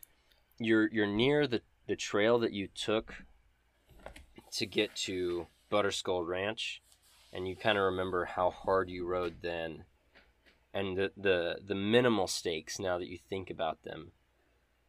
You're 0.58 0.88
you're 0.92 1.06
near 1.06 1.46
the 1.46 1.62
the 1.86 1.96
trail 1.96 2.38
that 2.40 2.52
you 2.52 2.68
took 2.68 3.24
to 4.52 4.66
get 4.66 4.94
to 4.94 5.46
Butterskull 5.70 6.26
Ranch, 6.26 6.82
and 7.32 7.48
you 7.48 7.56
kind 7.56 7.78
of 7.78 7.84
remember 7.84 8.26
how 8.26 8.50
hard 8.50 8.90
you 8.90 9.06
rode 9.06 9.36
then 9.42 9.84
and 10.74 10.96
the 10.96 11.12
the 11.16 11.56
the 11.66 11.74
minimal 11.74 12.26
stakes 12.26 12.78
now 12.78 12.98
that 12.98 13.08
you 13.08 13.18
think 13.18 13.50
about 13.50 13.82
them 13.82 14.12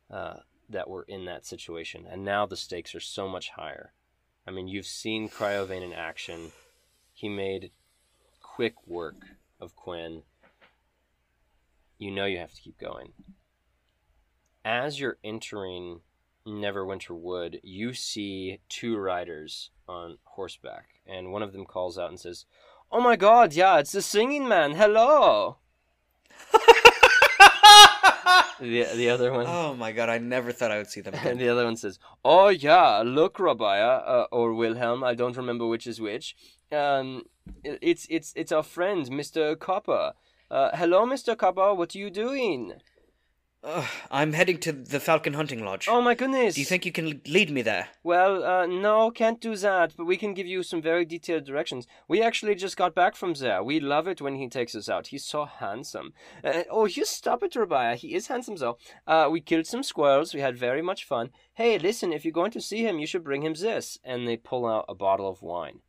uh, 0.09 0.37
that 0.69 0.89
were 0.89 1.03
in 1.03 1.25
that 1.25 1.45
situation 1.45 2.05
and 2.09 2.23
now 2.23 2.45
the 2.45 2.55
stakes 2.55 2.95
are 2.95 3.01
so 3.01 3.27
much 3.27 3.49
higher 3.49 3.91
i 4.47 4.51
mean 4.51 4.67
you've 4.67 4.85
seen 4.85 5.27
cryovane 5.27 5.83
in 5.83 5.91
action 5.91 6.53
he 7.13 7.27
made 7.27 7.71
quick 8.41 8.75
work 8.87 9.15
of 9.59 9.75
Quinn, 9.75 10.23
you 12.03 12.11
know 12.11 12.25
you 12.25 12.37
have 12.37 12.53
to 12.53 12.61
keep 12.61 12.77
going. 12.77 13.13
As 14.65 14.99
you're 14.99 15.17
entering 15.23 16.01
Neverwinter 16.45 17.17
Wood, 17.17 17.59
you 17.63 17.93
see 17.93 18.59
two 18.69 18.97
riders 18.97 19.71
on 19.87 20.17
horseback, 20.23 20.89
and 21.07 21.31
one 21.31 21.41
of 21.41 21.53
them 21.53 21.65
calls 21.65 21.97
out 21.97 22.09
and 22.09 22.19
says, 22.19 22.45
"Oh 22.91 23.01
my 23.01 23.15
God, 23.15 23.53
yeah, 23.53 23.79
it's 23.79 23.93
the 23.93 24.01
singing 24.01 24.47
man. 24.47 24.75
Hello." 24.75 25.57
the 28.59 28.87
the 28.95 29.09
other 29.09 29.31
one. 29.31 29.45
Oh 29.47 29.73
my 29.75 29.91
god, 29.91 30.09
I 30.09 30.17
never 30.17 30.51
thought 30.51 30.71
I 30.71 30.77
would 30.77 30.89
see 30.89 31.01
them 31.01 31.13
And 31.23 31.39
the 31.39 31.49
other 31.49 31.65
one 31.65 31.77
says, 31.77 31.99
"Oh 32.23 32.49
yeah, 32.49 33.01
look, 33.05 33.39
Rabia, 33.39 34.03
uh, 34.05 34.25
or 34.31 34.53
Wilhelm. 34.53 35.03
I 35.03 35.13
don't 35.13 35.37
remember 35.37 35.67
which 35.67 35.87
is 35.87 36.01
which. 36.01 36.35
Um, 36.71 37.23
it's 37.63 38.07
it's 38.09 38.33
it's 38.35 38.51
our 38.51 38.63
friend, 38.63 39.09
Mister 39.09 39.55
Copper. 39.55 40.13
Uh, 40.53 40.69
hello, 40.75 41.03
Mister 41.03 41.35
Copper. 41.35 41.73
What 41.73 41.95
are 41.95 41.97
you 41.97 42.11
doing? 42.11 42.73
Ugh, 43.63 43.87
I'm 44.11 44.33
heading 44.33 44.59
to 44.59 44.71
the 44.71 44.99
Falcon 44.99 45.33
Hunting 45.33 45.65
Lodge. 45.65 45.87
Oh 45.89 45.99
my 45.99 46.13
goodness. 46.13 46.53
Do 46.53 46.61
you 46.61 46.65
think 46.65 46.85
you 46.85 46.91
can 46.91 47.21
lead 47.25 47.49
me 47.49 47.63
there? 47.63 47.87
Well, 48.03 48.43
uh, 48.43 48.67
no, 48.67 49.09
can't 49.09 49.41
do 49.41 49.55
that. 49.55 49.93
But 49.97 50.05
we 50.05 50.15
can 50.15 50.35
give 50.35 50.45
you 50.45 50.61
some 50.61 50.79
very 50.79 51.05
detailed 51.05 51.45
directions. 51.45 51.87
We 52.07 52.21
actually 52.21 52.53
just 52.53 52.77
got 52.77 52.93
back 52.93 53.15
from 53.15 53.33
there. 53.33 53.63
We 53.63 53.79
love 53.79 54.07
it 54.07 54.21
when 54.21 54.35
he 54.35 54.47
takes 54.47 54.75
us 54.75 54.87
out. 54.87 55.07
He's 55.07 55.25
so 55.25 55.45
handsome. 55.45 56.13
Uh, 56.43 56.65
oh, 56.69 56.85
you 56.85 57.03
stop 57.03 57.41
it, 57.41 57.55
Rabia. 57.55 57.95
He 57.95 58.13
is 58.13 58.27
handsome, 58.27 58.57
though. 58.57 58.77
Uh, 59.07 59.29
we 59.31 59.41
killed 59.41 59.65
some 59.65 59.81
squirrels. 59.81 60.35
We 60.35 60.41
had 60.41 60.55
very 60.55 60.83
much 60.83 61.03
fun. 61.03 61.31
Hey, 61.55 61.79
listen, 61.79 62.13
if 62.13 62.23
you're 62.23 62.31
going 62.31 62.51
to 62.51 62.61
see 62.61 62.85
him, 62.85 62.99
you 62.99 63.07
should 63.07 63.23
bring 63.23 63.41
him 63.41 63.55
this. 63.55 63.97
And 64.03 64.27
they 64.27 64.37
pull 64.37 64.67
out 64.67 64.85
a 64.87 64.93
bottle 64.93 65.27
of 65.27 65.41
wine. 65.41 65.79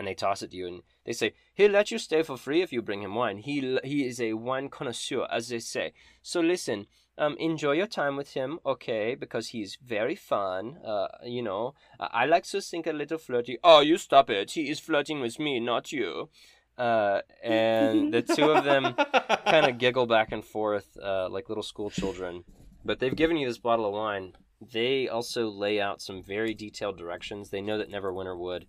And 0.00 0.08
they 0.08 0.14
toss 0.14 0.40
it 0.40 0.52
to 0.52 0.56
you, 0.56 0.66
and 0.66 0.82
they 1.04 1.12
say, 1.12 1.34
He'll 1.52 1.72
let 1.72 1.90
you 1.90 1.98
stay 1.98 2.22
for 2.22 2.38
free 2.38 2.62
if 2.62 2.72
you 2.72 2.80
bring 2.80 3.02
him 3.02 3.14
wine. 3.14 3.36
He, 3.36 3.78
he 3.84 4.06
is 4.06 4.18
a 4.18 4.32
wine 4.32 4.70
connoisseur, 4.70 5.26
as 5.30 5.48
they 5.48 5.58
say. 5.58 5.92
So 6.22 6.40
listen, 6.40 6.86
um, 7.18 7.36
enjoy 7.38 7.72
your 7.72 7.86
time 7.86 8.16
with 8.16 8.32
him, 8.32 8.60
okay? 8.64 9.14
Because 9.14 9.48
he's 9.48 9.76
very 9.84 10.14
fun. 10.14 10.78
Uh, 10.82 11.08
you 11.22 11.42
know, 11.42 11.74
I, 12.00 12.22
I 12.22 12.24
like 12.24 12.44
to 12.44 12.62
think 12.62 12.86
a 12.86 12.94
little 12.94 13.18
flirty. 13.18 13.58
Oh, 13.62 13.80
you 13.80 13.98
stop 13.98 14.30
it! 14.30 14.52
He 14.52 14.70
is 14.70 14.80
flirting 14.80 15.20
with 15.20 15.38
me, 15.38 15.60
not 15.60 15.92
you. 15.92 16.30
Uh, 16.78 17.20
and 17.44 18.14
the 18.14 18.22
two 18.22 18.50
of 18.50 18.64
them 18.64 18.94
kind 19.44 19.66
of 19.66 19.76
giggle 19.76 20.06
back 20.06 20.32
and 20.32 20.42
forth 20.42 20.96
uh, 20.96 21.28
like 21.28 21.50
little 21.50 21.62
school 21.62 21.90
children. 21.90 22.44
But 22.86 23.00
they've 23.00 23.14
given 23.14 23.36
you 23.36 23.46
this 23.46 23.58
bottle 23.58 23.84
of 23.84 23.92
wine. 23.92 24.32
They 24.72 25.08
also 25.08 25.50
lay 25.50 25.78
out 25.78 26.00
some 26.00 26.22
very 26.22 26.54
detailed 26.54 26.96
directions. 26.96 27.50
They 27.50 27.60
know 27.60 27.76
that 27.76 27.90
Neverwinter 27.90 28.38
Wood 28.38 28.64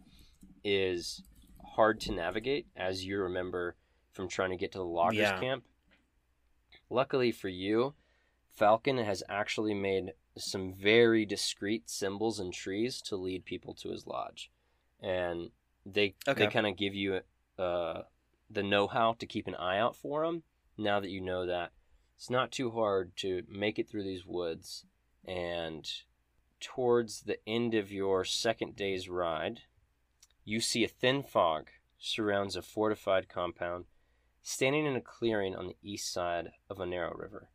is 0.64 1.24
hard 1.76 2.00
to 2.02 2.12
navigate, 2.12 2.68
as 2.76 3.06
you 3.06 3.20
remember 3.20 3.76
from 4.12 4.28
trying 4.28 4.50
to 4.52 4.58
get 4.58 4.72
to 4.74 4.78
the 4.78 4.86
loggers 4.86 5.18
Yeah. 5.18 5.40
camp. 5.40 5.66
Luckily 6.90 7.32
for 7.32 7.48
you, 7.50 7.96
Falcon 8.50 8.98
has 8.98 9.24
actually 9.30 9.74
made 9.74 10.14
some 10.38 10.74
very 10.74 11.26
discreet 11.26 11.90
symbols 11.90 12.40
and 12.40 12.54
trees 12.54 13.02
to 13.02 13.16
lead 13.16 13.46
people 13.46 13.74
to 13.76 13.90
his 13.90 14.06
lodge, 14.06 14.52
and 15.00 15.52
they 15.86 16.16
Okay. 16.28 16.46
they 16.46 16.52
kind 16.52 16.68
of 16.68 16.76
give 16.76 16.94
you 16.94 17.22
uh, 17.58 18.04
the 18.50 18.64
know-how 18.64 19.14
to 19.14 19.26
keep 19.26 19.48
an 19.48 19.56
eye 19.56 19.78
out 19.78 19.96
for 19.96 20.26
them. 20.26 20.44
Now 20.78 21.00
that 21.00 21.10
you 21.10 21.22
know 21.22 21.46
that, 21.46 21.72
it's 22.16 22.30
not 22.30 22.52
too 22.52 22.72
hard 22.72 23.16
to 23.18 23.44
make 23.48 23.78
it 23.80 23.90
through 23.90 24.04
these 24.04 24.26
woods, 24.26 24.86
and 25.26 25.90
towards 26.60 27.22
the 27.22 27.40
end 27.48 27.74
of 27.74 27.92
your 27.92 28.24
second 28.24 28.76
day's 28.76 29.10
ride, 29.10 29.62
you 30.44 30.60
see 30.60 30.84
a 30.84 30.88
thin 30.88 31.24
fog 31.24 31.70
surrounds 32.00 32.56
a 32.56 32.62
fortified 32.62 33.30
compound 33.30 33.86
standing 34.42 34.86
in 34.86 34.96
a 34.96 35.02
clearing 35.02 35.56
on 35.56 35.68
the 35.68 35.78
east 35.84 36.12
side 36.12 36.50
of 36.70 36.80
a 36.80 36.86
narrow 36.86 37.16
river. 37.16 37.50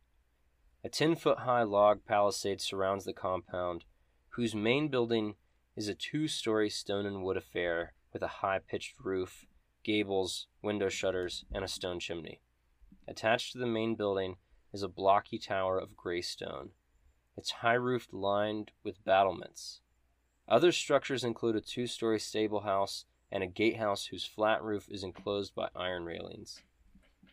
A 0.84 0.88
10 0.88 1.16
foot 1.16 1.40
high 1.40 1.64
log 1.64 2.04
palisade 2.06 2.60
surrounds 2.60 3.04
the 3.04 3.12
compound, 3.12 3.84
whose 4.30 4.54
main 4.54 4.88
building 4.88 5.34
is 5.74 5.88
a 5.88 5.94
two 5.94 6.28
story 6.28 6.70
stone 6.70 7.06
and 7.06 7.24
wood 7.24 7.36
affair 7.36 7.94
with 8.12 8.22
a 8.22 8.28
high 8.28 8.60
pitched 8.60 8.94
roof, 9.02 9.46
gables, 9.82 10.46
window 10.62 10.88
shutters, 10.88 11.44
and 11.52 11.64
a 11.64 11.68
stone 11.68 11.98
chimney. 11.98 12.40
Attached 13.08 13.52
to 13.52 13.58
the 13.58 13.66
main 13.66 13.96
building 13.96 14.36
is 14.72 14.82
a 14.82 14.88
blocky 14.88 15.38
tower 15.38 15.78
of 15.78 15.96
gray 15.96 16.22
stone, 16.22 16.70
its 17.36 17.50
high 17.50 17.74
roof 17.74 18.08
lined 18.12 18.70
with 18.84 19.04
battlements. 19.04 19.80
Other 20.48 20.70
structures 20.70 21.24
include 21.24 21.56
a 21.56 21.60
two 21.60 21.86
story 21.86 22.20
stable 22.20 22.60
house 22.60 23.04
and 23.32 23.42
a 23.42 23.48
gatehouse 23.48 24.06
whose 24.06 24.24
flat 24.24 24.62
roof 24.62 24.88
is 24.88 25.02
enclosed 25.02 25.54
by 25.54 25.68
iron 25.74 26.04
railings. 26.04 26.62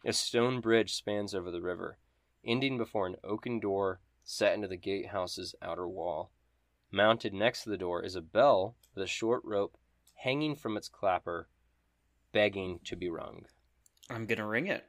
A 0.03 0.13
stone 0.13 0.59
bridge 0.59 0.93
spans 0.93 1.35
over 1.35 1.51
the 1.51 1.61
river, 1.61 1.97
ending 2.43 2.77
before 2.77 3.05
an 3.05 3.17
oaken 3.23 3.59
door 3.59 3.99
set 4.23 4.53
into 4.53 4.67
the 4.67 4.77
gatehouse's 4.77 5.53
outer 5.61 5.87
wall. 5.87 6.31
Mounted 6.91 7.33
next 7.33 7.63
to 7.63 7.69
the 7.69 7.77
door 7.77 8.03
is 8.03 8.15
a 8.15 8.21
bell 8.21 8.75
with 8.93 9.03
a 9.03 9.07
short 9.07 9.41
rope 9.45 9.77
hanging 10.15 10.55
from 10.55 10.77
its 10.77 10.89
clapper, 10.89 11.47
begging 12.31 12.79
to 12.85 12.95
be 12.95 13.09
rung. 13.09 13.45
I'm 14.09 14.25
gonna 14.25 14.47
ring 14.47 14.67
it. 14.67 14.85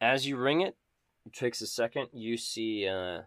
As 0.00 0.26
you 0.26 0.36
ring 0.36 0.60
it, 0.60 0.76
it 1.24 1.32
takes 1.32 1.60
a 1.60 1.66
second. 1.66 2.08
You 2.12 2.36
see 2.36 2.86
uh, 2.86 3.22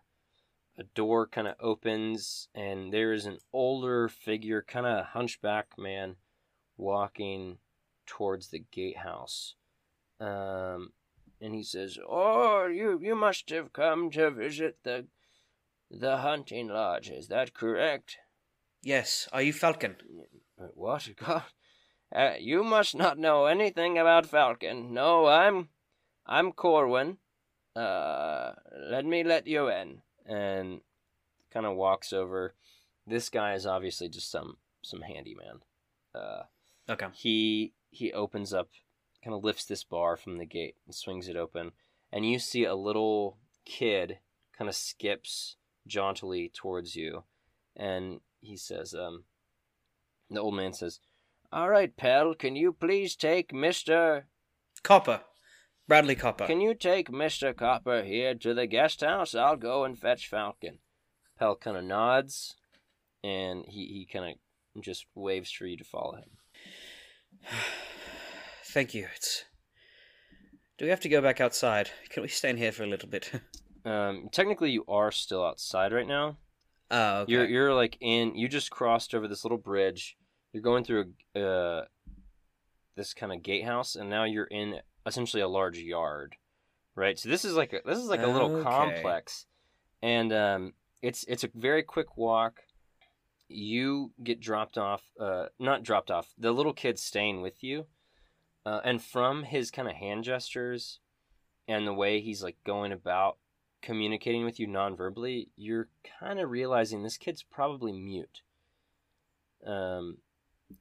a 0.80 0.84
door 0.96 1.28
kind 1.28 1.48
of 1.48 1.56
opens, 1.60 2.48
and 2.56 2.94
there 2.94 3.12
is 3.12 3.26
an 3.26 3.40
older 3.52 4.08
figure, 4.08 4.64
kind 4.66 4.86
of 4.86 5.08
hunchback 5.08 5.78
man, 5.78 6.16
walking 6.78 7.58
towards 8.06 8.48
the 8.48 8.64
gatehouse. 8.72 9.56
Um, 10.20 10.94
and 11.42 11.54
he 11.54 11.64
says, 11.64 11.98
"Oh, 12.08 12.66
you 12.68 13.00
you 13.02 13.16
must 13.16 13.50
have 13.50 13.74
come 13.74 14.10
to 14.12 14.32
visit 14.32 14.78
the 14.84 15.08
the 15.92 16.18
hunting 16.18 16.70
lodge. 16.70 17.10
Is 17.10 17.28
that 17.28 17.54
correct?" 17.54 18.18
Yes. 18.82 19.28
Are 19.34 19.42
you 19.42 19.54
Falcon? 19.54 19.98
"Uh, 20.60 20.68
What? 20.74 21.10
God, 21.18 21.44
uh, 22.16 22.36
you 22.40 22.64
must 22.64 22.96
not 22.96 23.18
know 23.18 23.46
anything 23.46 23.98
about 23.98 24.26
Falcon. 24.26 24.94
No, 24.94 25.28
I'm, 25.28 25.70
I'm 26.26 26.54
Corwin. 26.54 27.18
Uh, 27.76 28.54
let 28.90 29.06
me 29.06 29.24
let 29.24 29.46
you 29.48 29.70
in. 29.70 30.02
And 30.30 30.82
kind 31.52 31.66
of 31.66 31.76
walks 31.76 32.14
over. 32.14 32.54
This 33.08 33.30
guy 33.30 33.56
is 33.56 33.66
obviously 33.66 34.08
just 34.10 34.30
some 34.30 34.58
some 34.84 35.02
handyman. 35.02 35.62
Uh, 36.14 36.44
Okay. 36.88 37.08
he 37.14 37.74
he 37.90 38.14
opens 38.14 38.54
up, 38.54 38.70
kind 39.24 39.36
of 39.36 39.44
lifts 39.44 39.66
this 39.66 39.84
bar 39.84 40.16
from 40.16 40.38
the 40.38 40.46
gate 40.46 40.76
and 40.86 40.94
swings 40.94 41.28
it 41.28 41.36
open, 41.36 41.72
and 42.12 42.26
you 42.26 42.38
see 42.40 42.64
a 42.66 42.76
little 42.76 43.38
kid 43.66 44.20
kind 44.56 44.70
of 44.70 44.76
skips 44.76 45.56
jauntily 45.88 46.50
towards 46.54 46.96
you, 46.96 47.24
and 47.76 48.22
he 48.42 48.56
says, 48.56 48.94
um, 48.94 49.24
the 50.30 50.40
old 50.40 50.54
man 50.56 50.74
says, 50.74 51.00
"All 51.52 51.70
right, 51.70 51.96
pal, 51.98 52.36
can 52.36 52.56
you 52.56 52.72
please 52.74 53.16
take 53.16 53.52
Mister? 53.54 54.28
Copper. 54.84 55.22
Bradley 55.90 56.16
Copper. 56.16 56.46
Can 56.46 56.62
you 56.62 56.76
take 56.76 57.12
Mister 57.12 57.52
Copper 57.52 58.04
here 58.04 58.36
to 58.36 58.54
the 58.54 58.68
guest 58.68 59.02
house? 59.02 59.34
I'll 59.34 59.58
go 59.58 59.84
and 59.84 59.98
fetch 59.98 60.30
Falcon." 60.30 60.78
Pal 61.40 61.56
kind 61.56 61.76
of 61.76 61.84
nods, 61.84 62.56
and 63.24 63.66
he 63.68 63.88
he 63.88 64.06
kind 64.06 64.38
of 64.76 64.84
just 64.84 65.08
waves 65.16 65.52
for 65.52 65.66
you 65.66 65.76
to 65.78 65.84
follow 65.84 66.18
him. 66.18 66.30
Thank 68.66 68.94
you. 68.94 69.08
It's. 69.16 69.46
Do 70.78 70.86
we 70.86 70.92
have 70.92 71.00
to 71.02 71.10
go 71.10 71.22
back 71.22 71.42
outside? 71.42 71.90
Can 72.10 72.22
we 72.22 72.30
stay 72.30 72.52
in 72.52 72.58
here 72.58 72.72
for 72.72 72.84
a 72.84 72.88
little 72.88 73.10
bit? 73.10 73.32
Um, 73.86 74.28
technically, 74.34 74.72
you 74.72 74.84
are 74.90 75.10
still 75.10 75.44
outside 75.44 75.94
right 75.94 76.06
now. 76.06 76.38
oh, 76.92 77.22
okay. 77.22 77.32
You're 77.32 77.46
you're 77.46 77.74
like 77.74 77.98
in. 78.02 78.36
You 78.36 78.50
just 78.50 78.70
crossed 78.70 79.16
over 79.16 79.26
this 79.26 79.46
little 79.46 79.58
bridge. 79.58 80.18
You're 80.52 80.62
going 80.62 80.84
through 80.84 81.14
a, 81.34 81.42
uh, 81.42 81.86
this 82.98 83.14
kind 83.14 83.32
of 83.32 83.42
gatehouse, 83.42 83.96
and 83.96 84.10
now 84.10 84.26
you're 84.26 84.44
in 84.52 84.82
essentially 85.10 85.42
a 85.42 85.48
large 85.48 85.78
yard, 85.78 86.36
right? 86.96 87.20
So 87.20 87.30
this 87.30 87.44
is 87.44 87.54
like 87.56 87.74
a, 87.74 87.82
this 87.86 87.98
is 87.98 88.08
like 88.08 88.24
a 88.24 88.28
little 88.28 88.50
Okay. 88.50 88.64
complex, 88.64 89.46
and 90.02 90.32
um, 90.32 90.74
it's 91.02 91.24
it's 91.26 91.44
a 91.44 91.50
very 91.54 91.84
quick 91.84 92.18
walk. 92.18 92.62
You 93.50 94.12
get 94.24 94.40
dropped 94.40 94.78
off, 94.78 95.04
uh, 95.20 95.48
not 95.60 95.84
dropped 95.84 96.12
off. 96.12 96.34
The 96.38 96.52
little 96.52 96.74
kid's 96.74 97.02
staying 97.02 97.42
with 97.42 97.64
you, 97.64 97.88
uh, 98.66 98.82
and 98.84 99.02
from 99.02 99.44
his 99.44 99.72
kind 99.72 99.88
of 99.88 99.96
hand 99.96 100.24
gestures, 100.24 101.00
and 101.68 101.86
the 101.86 101.94
way 101.94 102.22
he's 102.22 102.44
like 102.44 102.58
going 102.64 102.92
about 102.92 103.38
communicating 103.82 104.46
with 104.46 104.60
you 104.60 104.68
non-verbally, 104.68 105.50
you're 105.56 105.90
kind 106.20 106.40
of 106.40 106.50
realizing 106.50 107.02
this 107.02 107.18
kid's 107.18 107.44
probably 107.44 107.94
mute. 107.94 108.42
Um, 109.66 110.18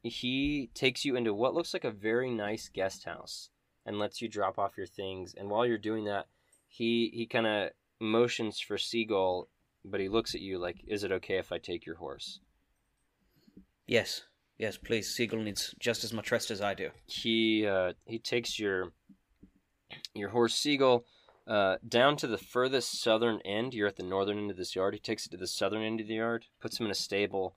he 0.03 0.71
takes 0.75 1.05
you 1.05 1.17
into 1.17 1.33
what 1.33 1.55
looks 1.55 1.73
like 1.73 1.85
a 1.85 1.91
very 1.91 2.31
nice 2.31 2.69
guest 2.69 3.05
house 3.05 3.51
and 3.89 3.99
lets 3.99 4.23
you 4.23 4.29
drop 4.29 4.59
off 4.59 4.77
your 4.77 4.87
things. 4.87 5.35
And 5.35 5.51
while 5.51 5.67
you're 5.67 5.79
doing 5.79 6.05
that, 6.05 6.27
he 6.69 7.11
he 7.13 7.27
kind 7.27 7.47
of 7.47 7.71
motions 7.99 8.61
for 8.61 8.79
Seagull, 8.79 9.49
but 9.85 10.01
he 10.01 10.09
looks 10.09 10.35
at 10.35 10.41
you 10.41 10.59
like, 10.59 10.77
"Is 10.87 11.03
it 11.03 11.13
okay 11.13 11.39
if 11.39 11.51
I 11.51 11.59
take 11.59 11.87
your 11.87 11.97
horse?" 11.97 12.41
Yes. 13.87 14.23
Yes, 14.59 14.77
please. 14.77 15.15
Seagull 15.15 15.41
needs 15.41 15.75
just 15.79 16.05
as 16.05 16.13
much 16.13 16.31
rest 16.31 16.51
as 16.51 16.61
I 16.61 16.75
do. 16.75 16.91
He 17.07 17.67
uh, 17.67 17.95
he 18.07 18.19
takes 18.19 18.59
your 18.59 18.93
Your 20.15 20.31
horse 20.31 20.55
Seagull, 20.55 21.05
uh, 21.47 21.77
down 21.89 22.17
to 22.17 22.27
the 22.27 22.37
furthest 22.39 23.01
southern 23.01 23.41
end. 23.45 23.73
You're 23.73 23.89
at 23.89 23.97
the 23.97 24.03
northern 24.03 24.39
end 24.39 24.51
of 24.51 24.57
this 24.59 24.77
yard. 24.77 24.95
He 24.95 25.01
takes 25.01 25.27
it 25.27 25.31
to 25.31 25.39
the 25.39 25.47
southern 25.47 25.83
end 25.83 26.01
of 26.01 26.09
the 26.09 26.17
yard, 26.17 26.45
puts 26.61 26.79
him 26.79 26.87
in 26.87 26.93
a 26.93 26.95
stable, 26.95 27.57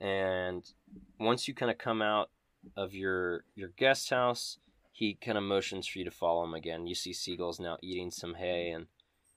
and 0.00 0.64
once 1.18 1.46
you 1.46 1.54
kind 1.54 1.70
of 1.70 1.78
come 1.78 2.00
out 2.00 2.30
of 2.76 2.94
your 2.94 3.44
your 3.54 3.70
guest 3.76 4.08
house, 4.10 4.58
he 4.96 5.12
kind 5.12 5.36
of 5.36 5.44
motions 5.44 5.86
for 5.86 5.98
you 5.98 6.06
to 6.06 6.10
follow 6.10 6.42
him 6.42 6.54
again. 6.54 6.86
You 6.86 6.94
see 6.94 7.12
Seagull's 7.12 7.60
now 7.60 7.76
eating 7.82 8.10
some 8.10 8.32
hay 8.32 8.70
and 8.70 8.86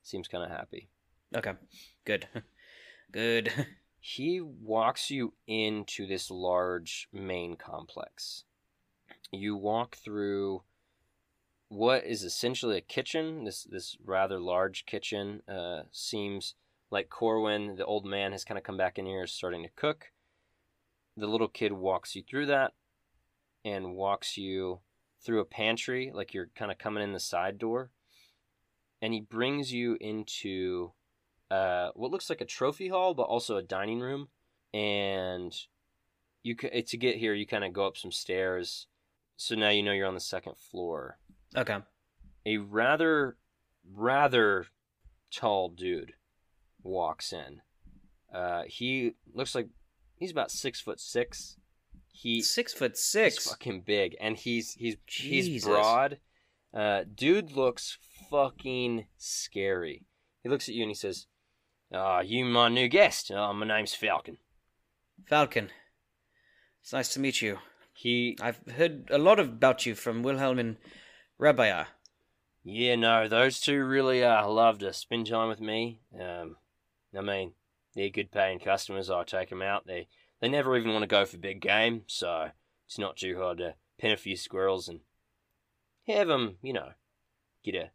seems 0.02 0.30
kind 0.30 0.42
of 0.42 0.50
happy. 0.50 0.88
Okay. 1.36 1.52
Good. 2.06 2.28
Good. 3.12 3.52
He 4.02 4.40
walks 4.40 5.12
you 5.12 5.34
into 5.46 6.08
this 6.08 6.32
large 6.32 7.10
main 7.12 7.58
complex. 7.58 8.46
You 9.30 9.58
walk 9.58 9.98
through 9.98 10.64
what 11.68 12.06
is 12.06 12.24
essentially 12.24 12.78
a 12.78 12.82
kitchen. 12.82 13.44
This 13.44 13.66
this 13.66 13.98
rather 14.02 14.40
large 14.40 14.86
kitchen 14.86 15.42
uh, 15.50 15.82
seems 15.92 16.56
like 16.90 17.10
Corwin, 17.10 17.76
the 17.76 17.86
old 17.86 18.06
man, 18.06 18.32
has 18.32 18.46
kind 18.46 18.58
of 18.58 18.64
come 18.64 18.78
back 18.78 18.98
in 18.98 19.06
here, 19.06 19.26
is 19.26 19.34
starting 19.34 19.64
to 19.64 19.70
cook. 19.76 20.14
The 21.18 21.28
little 21.28 21.50
kid 21.50 21.74
walks 21.74 22.16
you 22.16 22.24
through 22.24 22.46
that, 22.46 22.72
and 23.66 23.96
walks 23.96 24.38
you 24.38 24.80
through 25.22 25.42
a 25.42 25.46
pantry, 25.46 26.12
like 26.14 26.34
you're 26.34 26.50
kind 26.56 26.72
of 26.72 26.78
coming 26.78 27.04
in 27.04 27.14
the 27.14 27.20
side 27.20 27.58
door, 27.58 27.92
and 29.02 29.14
he 29.14 29.22
brings 29.22 29.74
you 29.74 29.98
into 30.00 30.92
uh, 31.52 31.90
what 31.96 32.12
looks 32.12 32.30
like 32.30 32.42
a 32.42 32.46
trophy 32.46 32.88
hall, 32.88 33.14
but 33.14 33.24
also 33.24 33.58
a 33.58 33.64
dining 33.64 34.00
room. 34.00 34.30
And 34.74 35.56
you 36.44 36.56
ca- 36.56 36.82
to 36.82 36.98
get 36.98 37.18
here, 37.18 37.34
you 37.34 37.46
kind 37.46 37.64
of 37.64 37.74
go 37.74 37.88
up 37.88 37.98
some 37.98 38.12
stairs. 38.12 38.88
So 39.36 39.56
now 39.56 39.70
you 39.70 39.84
know 39.84 39.94
you're 39.94 40.08
on 40.08 40.14
the 40.16 40.20
second 40.20 40.58
floor. 40.58 41.18
Okay. 41.56 41.78
A 42.46 42.58
rather, 42.58 43.38
rather 43.92 44.68
tall 45.32 45.70
dude 45.70 46.14
walks 46.84 47.34
in. 47.34 47.62
Uh, 48.34 48.64
he 48.68 49.14
looks 49.34 49.56
like 49.56 49.70
he's 50.16 50.32
about 50.32 50.52
six 50.52 50.80
foot 50.80 51.00
six. 51.00 51.58
He 52.22 52.42
Six 52.42 52.74
foot 52.74 52.98
six. 52.98 53.48
fucking 53.48 53.84
big, 53.86 54.18
and 54.20 54.36
he's 54.36 54.74
he's 54.74 54.98
he's 55.08 55.64
broad. 55.64 56.20
Uh, 56.74 57.04
dude 57.16 57.54
looks 57.54 57.98
fucking 58.30 59.06
scary. 59.18 60.06
He 60.44 60.50
looks 60.50 60.68
at 60.68 60.76
you 60.76 60.84
and 60.84 60.92
he 60.92 60.96
says, 60.96 61.28
"Ah, 61.94 62.20
you 62.20 62.44
my 62.44 62.68
new 62.68 62.90
guest. 62.90 63.32
Uh, 63.32 63.54
my 63.54 63.66
name's 63.66 63.96
Falcon." 63.96 64.38
Falcon. 65.28 65.70
It's 66.82 66.92
nice 66.92 67.14
to 67.14 67.22
meet 67.22 67.42
you. 67.42 67.60
He, 67.94 68.38
I've 68.42 68.60
heard 68.76 69.10
a 69.12 69.18
lot 69.18 69.40
about 69.40 69.86
you 69.86 69.96
from 69.96 70.22
Wilhelm 70.22 70.60
and 70.60 70.76
Rabia. 71.38 71.88
yeah, 72.64 72.96
no, 72.96 73.30
those 73.30 73.62
two 73.62 73.82
really 73.86 74.26
uh 74.26 74.46
love 74.46 74.80
to 74.80 74.92
spend 74.92 75.28
time 75.28 75.48
with 75.48 75.62
me. 75.62 76.02
Um, 76.20 76.58
I 77.18 77.22
mean, 77.22 77.54
they're 77.96 78.10
good 78.10 78.30
paying 78.32 78.60
customers. 78.60 79.10
I 79.10 79.24
take 79.24 79.50
them 79.52 79.62
out. 79.62 79.88
They 79.88 80.10
they 80.42 80.50
never 80.50 80.78
even 80.78 80.92
want 80.92 81.04
to 81.04 81.08
go 81.08 81.26
for 81.26 81.38
big 81.38 81.62
game, 81.62 82.04
so 82.08 82.50
it's 82.86 82.98
not 82.98 83.18
too 83.18 83.38
hard 83.38 83.58
to 83.60 83.76
pin 83.98 84.12
a 84.12 84.18
few 84.18 84.36
squirrels 84.36 84.88
and 84.88 85.02
have 86.08 86.28
them, 86.28 86.58
you 86.62 86.74
know, 86.74 86.90
get 87.64 87.76
a 87.76 87.92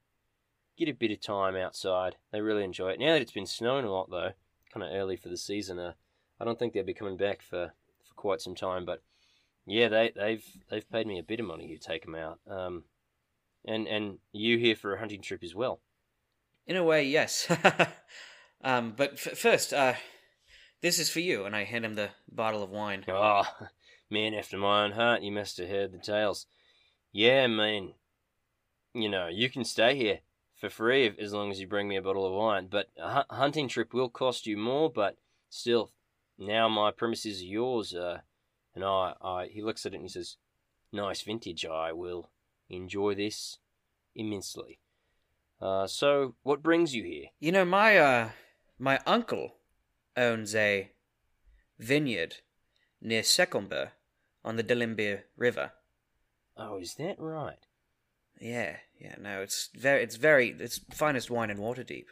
get 0.76 0.88
a 0.88 0.92
bit 0.92 1.10
of 1.10 1.20
time 1.20 1.56
outside. 1.56 2.16
They 2.32 2.40
really 2.40 2.64
enjoy 2.64 2.90
it. 2.90 3.00
Now 3.00 3.12
that 3.12 3.22
it's 3.22 3.32
been 3.32 3.46
snowing 3.46 3.84
a 3.84 3.92
lot 3.92 4.10
though, 4.10 4.32
kind 4.72 4.84
of 4.84 4.92
early 4.92 5.16
for 5.16 5.28
the 5.28 5.36
season, 5.36 5.78
uh, 5.78 5.92
I 6.40 6.44
don't 6.44 6.58
think 6.58 6.72
they'll 6.72 6.84
be 6.84 6.94
coming 6.94 7.16
back 7.16 7.42
for, 7.42 7.72
for 8.02 8.14
quite 8.14 8.40
some 8.40 8.54
time. 8.54 8.84
But 8.84 9.02
yeah, 9.66 9.88
they 9.88 10.12
they've 10.14 10.44
they've 10.70 10.90
paid 10.90 11.06
me 11.06 11.18
a 11.18 11.22
bit 11.22 11.40
of 11.40 11.46
money 11.46 11.68
to 11.68 11.78
take 11.78 12.04
them 12.04 12.14
out. 12.14 12.40
Um, 12.48 12.84
and 13.64 13.86
and 13.88 14.18
you 14.32 14.58
here 14.58 14.76
for 14.76 14.94
a 14.94 14.98
hunting 14.98 15.22
trip 15.22 15.42
as 15.42 15.54
well. 15.54 15.80
In 16.66 16.76
a 16.76 16.84
way, 16.84 17.04
yes. 17.04 17.46
um, 18.64 18.94
but 18.96 19.12
f- 19.14 19.38
first, 19.38 19.72
uh, 19.72 19.94
this 20.84 20.98
is 20.98 21.08
for 21.08 21.20
you, 21.20 21.46
and 21.46 21.56
I 21.56 21.64
hand 21.64 21.86
him 21.86 21.94
the 21.94 22.10
bottle 22.30 22.62
of 22.62 22.68
wine. 22.68 23.06
Oh, 23.08 23.44
man 24.10 24.34
after 24.34 24.58
my 24.58 24.84
own 24.84 24.92
heart, 24.92 25.22
you 25.22 25.32
must 25.32 25.56
have 25.56 25.70
heard 25.70 25.92
the 25.92 25.98
tales. 25.98 26.44
Yeah, 27.10 27.46
man. 27.46 27.94
you 28.92 29.08
know, 29.08 29.28
you 29.28 29.48
can 29.48 29.64
stay 29.64 29.96
here 29.96 30.18
for 30.60 30.68
free 30.68 31.06
if, 31.06 31.18
as 31.18 31.32
long 31.32 31.50
as 31.50 31.58
you 31.58 31.66
bring 31.66 31.88
me 31.88 31.96
a 31.96 32.02
bottle 32.02 32.26
of 32.26 32.34
wine. 32.34 32.68
But 32.70 32.88
a 32.98 33.24
hunting 33.30 33.66
trip 33.66 33.94
will 33.94 34.10
cost 34.10 34.46
you 34.46 34.58
more, 34.58 34.90
but 34.90 35.16
still, 35.48 35.90
now 36.38 36.68
my 36.68 36.90
premises 36.90 37.40
are 37.40 37.46
yours. 37.46 37.94
Uh, 37.94 38.18
and 38.74 38.84
I, 38.84 39.14
I, 39.22 39.46
he 39.46 39.62
looks 39.62 39.86
at 39.86 39.94
it 39.94 39.96
and 39.96 40.04
he 40.04 40.10
says, 40.10 40.36
"Nice 40.92 41.22
vintage. 41.22 41.64
I 41.64 41.92
will 41.92 42.28
enjoy 42.68 43.14
this 43.14 43.56
immensely." 44.14 44.80
Uh, 45.62 45.86
so, 45.86 46.34
what 46.42 46.62
brings 46.62 46.94
you 46.94 47.04
here? 47.04 47.28
You 47.40 47.52
know, 47.52 47.64
my 47.64 47.96
uh, 47.96 48.30
my 48.78 49.00
uncle 49.06 49.54
owns 50.16 50.54
a 50.54 50.90
vineyard 51.78 52.36
near 53.00 53.22
Secombe 53.22 53.90
on 54.44 54.56
the 54.56 54.64
Delimbiyr 54.64 55.22
River. 55.36 55.72
Oh, 56.56 56.78
is 56.78 56.94
that 56.96 57.16
right? 57.18 57.58
Yeah, 58.40 58.76
yeah. 59.00 59.16
No, 59.20 59.40
it's 59.40 59.70
very, 59.74 60.02
it's 60.02 60.16
very, 60.16 60.54
it's 60.58 60.80
finest 60.92 61.30
wine 61.30 61.50
in 61.50 61.58
Waterdeep. 61.58 62.06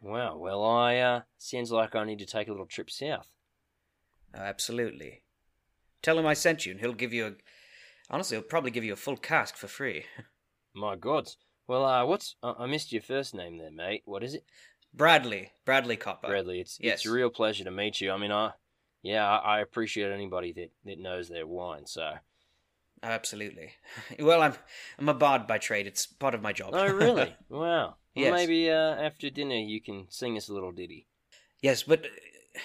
Wow. 0.00 0.36
Well, 0.36 0.64
I 0.64 0.96
uh, 0.98 1.20
sounds 1.38 1.72
like 1.72 1.94
I 1.94 2.04
need 2.04 2.18
to 2.18 2.26
take 2.26 2.48
a 2.48 2.50
little 2.50 2.66
trip 2.66 2.90
south. 2.90 3.28
Oh, 4.36 4.40
absolutely. 4.40 5.22
Tell 6.02 6.18
him 6.18 6.26
I 6.26 6.34
sent 6.34 6.66
you, 6.66 6.72
and 6.72 6.80
he'll 6.80 6.92
give 6.92 7.12
you 7.12 7.26
a. 7.26 7.32
Honestly, 8.10 8.36
he'll 8.36 8.44
probably 8.44 8.70
give 8.70 8.84
you 8.84 8.92
a 8.92 8.96
full 8.96 9.16
cask 9.16 9.56
for 9.56 9.68
free. 9.68 10.04
My 10.74 10.96
gods. 10.96 11.38
Well, 11.66 11.84
uh, 11.84 12.04
what's 12.04 12.36
I, 12.42 12.54
I 12.58 12.66
missed 12.66 12.92
your 12.92 13.00
first 13.02 13.34
name 13.34 13.56
there, 13.58 13.70
mate. 13.70 14.02
What 14.04 14.22
is 14.22 14.34
it? 14.34 14.44
Bradley, 14.94 15.50
Bradley 15.64 15.96
Copper. 15.96 16.28
Bradley. 16.28 16.60
It's 16.60 16.78
yes. 16.80 16.98
it's 17.00 17.06
a 17.06 17.12
real 17.12 17.30
pleasure 17.30 17.64
to 17.64 17.70
meet 17.70 18.00
you. 18.00 18.12
I 18.12 18.16
mean, 18.16 18.30
I 18.32 18.52
yeah, 19.02 19.28
I, 19.28 19.56
I 19.58 19.60
appreciate 19.60 20.10
anybody 20.12 20.52
that, 20.52 20.70
that 20.84 20.98
knows 20.98 21.28
their 21.28 21.46
wine. 21.46 21.86
So. 21.86 22.12
Absolutely. 23.02 23.72
Well, 24.18 24.40
I'm 24.40 24.54
I'm 24.98 25.08
a 25.08 25.14
bard 25.14 25.46
by 25.46 25.58
trade. 25.58 25.86
It's 25.86 26.06
part 26.06 26.34
of 26.34 26.40
my 26.42 26.52
job. 26.52 26.70
Oh, 26.72 26.86
really? 26.90 27.34
wow. 27.48 27.58
Well, 27.58 27.98
Yes. 28.14 28.32
maybe 28.32 28.70
uh, 28.70 28.94
after 28.94 29.28
dinner 29.28 29.56
you 29.56 29.80
can 29.82 30.06
sing 30.08 30.36
us 30.36 30.48
a 30.48 30.54
little 30.54 30.70
ditty, 30.72 31.08
yes, 31.60 31.82
but 31.82 32.04
uh, 32.06 32.58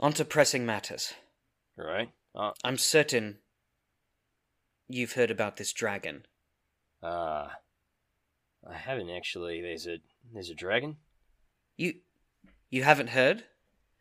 on 0.00 0.12
to 0.14 0.24
pressing 0.24 0.66
matters. 0.66 1.14
right? 1.76 2.10
Uh, 2.34 2.50
I'm 2.64 2.76
certain 2.76 3.38
you've 4.88 5.12
heard 5.12 5.30
about 5.30 5.56
this 5.56 5.72
dragon. 5.72 6.26
uh, 7.02 7.48
I 8.68 8.74
haven't 8.74 9.10
actually. 9.10 9.62
There's 9.62 9.86
a 9.86 9.98
there's 10.34 10.50
a 10.50 10.54
dragon. 10.54 10.96
You 11.76 11.94
you 12.70 12.82
haven't 12.84 13.08
heard 13.08 13.44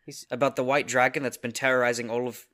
He's 0.05 0.25
about 0.31 0.55
the 0.55 0.63
white 0.63 0.87
dragon 0.87 1.23
that's 1.23 1.37
been 1.37 1.51
terrorizing 1.51 2.09
all 2.09 2.27
of 2.27 2.47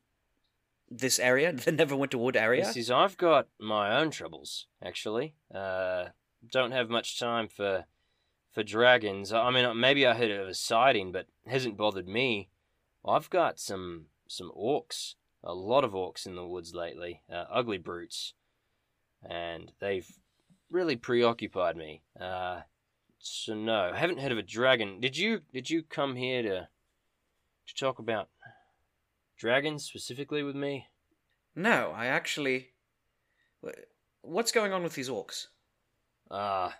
this 0.89 1.19
area, 1.19 1.51
the 1.53 1.71
Neverwinter 1.71 2.15
Wood 2.15 2.35
area? 2.35 2.65
This 2.65 2.77
is 2.77 2.91
I've 2.91 3.17
got 3.17 3.47
my 3.59 3.97
own 3.97 4.11
troubles 4.11 4.67
actually. 4.83 5.35
Uh, 5.53 6.07
don't 6.51 6.71
have 6.71 6.89
much 6.89 7.19
time 7.19 7.47
for 7.47 7.85
for 8.51 8.63
dragons. 8.63 9.31
I 9.31 9.51
mean, 9.51 9.79
maybe 9.79 10.05
I 10.05 10.13
heard 10.13 10.31
of 10.31 10.47
a 10.47 10.53
sighting, 10.53 11.11
but 11.11 11.27
hasn't 11.45 11.77
bothered 11.77 12.07
me. 12.07 12.49
I've 13.05 13.29
got 13.29 13.59
some 13.59 14.05
some 14.27 14.51
orcs, 14.57 15.15
a 15.43 15.53
lot 15.53 15.83
of 15.83 15.93
orcs 15.93 16.25
in 16.25 16.35
the 16.35 16.45
woods 16.45 16.73
lately, 16.73 17.21
uh, 17.31 17.45
ugly 17.51 17.77
brutes, 17.77 18.33
and 19.27 19.71
they've 19.79 20.11
really 20.69 20.95
preoccupied 20.95 21.77
me. 21.77 22.01
Uh, 22.19 22.61
so 23.19 23.53
no, 23.53 23.91
I 23.93 23.97
haven't 23.97 24.19
heard 24.19 24.31
of 24.31 24.37
a 24.37 24.43
dragon. 24.43 24.99
Did 24.99 25.17
you? 25.17 25.41
Did 25.53 25.69
you 25.69 25.83
come 25.83 26.15
here 26.15 26.41
to 26.43 26.67
to 27.67 27.75
talk 27.75 27.99
about 27.99 28.29
dragons 29.37 29.83
specifically 29.85 30.43
with 30.43 30.55
me? 30.55 30.87
No, 31.55 31.91
I 31.95 32.07
actually. 32.07 32.69
What's 34.21 34.51
going 34.51 34.73
on 34.73 34.83
with 34.83 34.93
these 34.95 35.09
orcs? 35.09 35.47
Ah, 36.29 36.77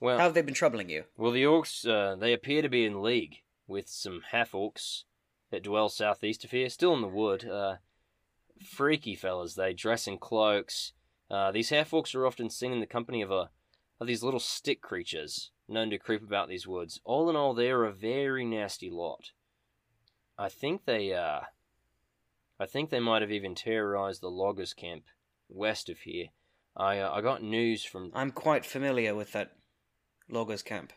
well, 0.00 0.18
How 0.18 0.24
have 0.24 0.34
they 0.34 0.42
been 0.42 0.54
troubling 0.54 0.88
you? 0.90 1.04
well, 1.16 1.32
the 1.32 1.44
orcs 1.44 1.86
uh, 1.88 2.14
they 2.16 2.32
appear 2.32 2.62
to 2.62 2.68
be 2.68 2.84
in 2.84 3.02
league 3.02 3.36
with 3.66 3.88
some 3.88 4.22
half 4.30 4.52
orcs 4.52 5.04
that 5.50 5.62
dwell 5.62 5.88
southeast 5.88 6.44
of 6.44 6.50
here, 6.50 6.68
still 6.68 6.94
in 6.94 7.00
the 7.00 7.08
wood. 7.08 7.48
Uh, 7.48 7.76
freaky 8.64 9.14
fellas, 9.14 9.54
they 9.54 9.72
dress 9.72 10.06
in 10.06 10.18
cloaks. 10.18 10.92
Uh, 11.30 11.50
these 11.50 11.70
half 11.70 11.90
orcs 11.90 12.14
are 12.14 12.26
often 12.26 12.50
seen 12.50 12.72
in 12.72 12.80
the 12.80 12.86
company 12.86 13.22
of 13.22 13.30
a 13.30 13.50
of 14.00 14.06
these 14.06 14.22
little 14.22 14.40
stick 14.40 14.82
creatures 14.82 15.50
known 15.68 15.90
to 15.90 15.98
creep 15.98 16.22
about 16.22 16.48
these 16.48 16.66
woods. 16.66 17.00
All 17.04 17.28
in 17.30 17.36
all, 17.36 17.54
they're 17.54 17.84
a 17.84 17.92
very 17.92 18.44
nasty 18.44 18.90
lot. 18.90 19.32
I 20.38 20.48
think 20.48 20.84
they 20.84 21.12
uh, 21.12 21.40
I 22.58 22.66
think 22.66 22.90
they 22.90 23.00
might 23.00 23.22
have 23.22 23.32
even 23.32 23.54
terrorized 23.54 24.20
the 24.20 24.30
loggers' 24.30 24.74
camp 24.74 25.04
west 25.48 25.88
of 25.88 26.00
here. 26.00 26.26
I 26.76 26.98
uh, 26.98 27.12
I 27.12 27.20
got 27.20 27.42
news 27.42 27.84
from. 27.84 28.10
I'm 28.14 28.30
quite 28.30 28.64
familiar 28.64 29.14
with 29.14 29.32
that 29.32 29.52
loggers 30.28 30.62
camp. 30.62 30.92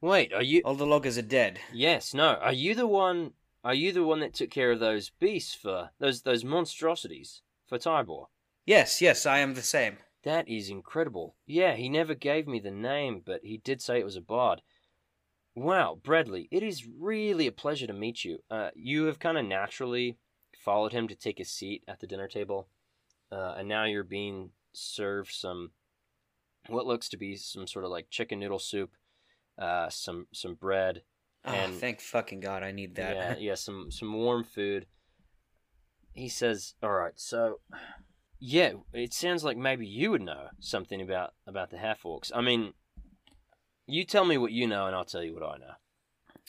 Wait, 0.00 0.32
are 0.32 0.42
you? 0.42 0.62
All 0.64 0.74
the 0.74 0.86
loggers 0.86 1.18
are 1.18 1.22
dead. 1.22 1.58
Yes, 1.72 2.14
no. 2.14 2.34
Are 2.34 2.52
you 2.52 2.74
the 2.74 2.86
one? 2.86 3.32
Are 3.64 3.74
you 3.74 3.92
the 3.92 4.04
one 4.04 4.20
that 4.20 4.34
took 4.34 4.50
care 4.50 4.70
of 4.70 4.80
those 4.80 5.10
beasts 5.10 5.54
for 5.54 5.90
those 5.98 6.22
those 6.22 6.44
monstrosities 6.44 7.42
for 7.66 7.78
Tybor? 7.78 8.26
Yes, 8.64 9.02
yes, 9.02 9.26
I 9.26 9.38
am 9.38 9.54
the 9.54 9.62
same. 9.62 9.98
That 10.24 10.48
is 10.48 10.68
incredible. 10.68 11.36
Yeah, 11.46 11.74
he 11.74 11.88
never 11.88 12.14
gave 12.14 12.46
me 12.46 12.58
the 12.60 12.70
name, 12.70 13.22
but 13.24 13.40
he 13.44 13.58
did 13.58 13.80
say 13.80 13.98
it 13.98 14.04
was 14.04 14.16
a 14.16 14.20
bard. 14.20 14.62
Wow, 15.54 15.98
Bradley, 16.02 16.48
it 16.50 16.62
is 16.62 16.86
really 16.86 17.46
a 17.46 17.52
pleasure 17.52 17.86
to 17.86 17.92
meet 17.92 18.24
you. 18.24 18.38
Uh, 18.50 18.70
you 18.74 19.04
have 19.04 19.18
kind 19.18 19.38
of 19.38 19.44
naturally 19.44 20.18
followed 20.56 20.92
him 20.92 21.08
to 21.08 21.14
take 21.14 21.40
a 21.40 21.44
seat 21.44 21.82
at 21.88 22.00
the 22.00 22.06
dinner 22.06 22.28
table, 22.28 22.68
uh, 23.32 23.54
and 23.58 23.68
now 23.68 23.84
you're 23.84 24.04
being 24.04 24.50
served 24.72 25.32
some 25.32 25.70
what 26.68 26.86
looks 26.86 27.08
to 27.08 27.16
be 27.16 27.34
some 27.36 27.66
sort 27.66 27.84
of 27.84 27.90
like 27.90 28.10
chicken 28.10 28.38
noodle 28.40 28.58
soup, 28.58 28.90
uh, 29.58 29.88
some 29.88 30.26
some 30.32 30.54
bread, 30.54 31.02
Oh, 31.44 31.52
And- 31.52 31.74
thank 31.76 32.00
fucking 32.00 32.40
God, 32.40 32.62
I 32.64 32.72
need 32.72 32.96
that. 32.96 33.14
yeah, 33.16 33.36
yeah, 33.38 33.54
some 33.54 33.90
some 33.90 34.12
warm 34.12 34.44
food. 34.44 34.86
He 36.12 36.28
says, 36.28 36.74
"All 36.82 36.92
right, 36.92 37.18
so 37.18 37.60
yeah, 38.38 38.72
it 38.92 39.12
sounds 39.12 39.44
like 39.44 39.56
maybe 39.56 39.86
you 39.86 40.10
would 40.10 40.22
know 40.22 40.48
something 40.60 41.00
about 41.00 41.34
about 41.46 41.70
the 41.70 41.78
half 41.78 42.02
orcs. 42.02 42.30
I 42.34 42.40
mean, 42.40 42.74
you 43.86 44.04
tell 44.04 44.24
me 44.24 44.38
what 44.38 44.52
you 44.52 44.66
know, 44.66 44.86
and 44.86 44.94
I'll 44.94 45.04
tell 45.04 45.22
you 45.22 45.34
what 45.34 45.42
I 45.42 45.58
know." 45.58 45.74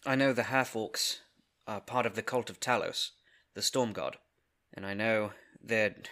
I 0.05 0.15
know 0.15 0.31
the 0.31 0.43
half 0.43 0.73
orcs 0.73 1.19
are 1.67 1.81
part 1.81 2.05
of 2.05 2.15
the 2.15 2.21
cult 2.21 2.49
of 2.49 2.59
Talos, 2.59 3.09
the 3.53 3.61
storm 3.61 3.91
god, 3.91 4.17
and 4.73 4.85
I 4.85 4.93
know 4.93 5.31
that 5.63 6.07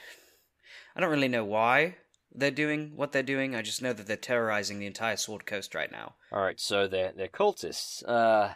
I 0.96 1.00
don't 1.00 1.12
really 1.12 1.28
know 1.28 1.46
why 1.46 1.96
they're 2.34 2.52
doing 2.52 2.94
what 2.96 3.12
they're 3.12 3.24
doing. 3.24 3.56
I 3.56 3.62
just 3.62 3.82
know 3.82 3.94
that 3.94 4.08
they're 4.08 4.18
terrorizing 4.18 4.80
the 4.80 4.86
entire 4.86 5.16
Sword 5.16 5.46
Coast 5.46 5.74
right 5.74 5.92
now. 5.92 6.16
All 6.32 6.42
right, 6.42 6.60
so 6.60 6.88
they're 6.88 7.14
they're 7.16 7.28
cultists. 7.28 8.08
Uh, 8.08 8.54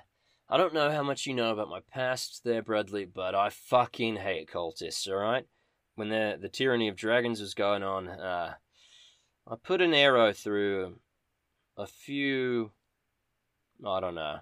I 0.50 0.58
don't 0.58 0.74
know 0.74 0.92
how 0.92 1.04
much 1.04 1.26
you 1.26 1.34
know 1.34 1.52
about 1.52 1.70
my 1.70 1.80
past 1.92 2.42
there, 2.44 2.62
Bradley, 2.62 3.06
but 3.06 3.34
I 3.34 3.50
fucking 3.50 4.18
hate 4.18 4.50
cultists. 4.50 5.08
All 5.08 5.16
right, 5.16 5.46
when 5.96 6.10
the 6.10 6.38
the 6.40 6.50
tyranny 6.50 6.88
of 6.88 6.96
dragons 6.96 7.42
was 7.42 7.54
going 7.54 7.84
on, 7.84 8.08
uh, 8.08 8.56
I 9.48 9.56
put 9.62 9.82
an 9.82 9.94
arrow 9.94 10.34
through 10.34 11.00
a 11.78 11.88
few, 11.88 12.72
I 13.86 14.00
don't 14.00 14.16
know, 14.16 14.40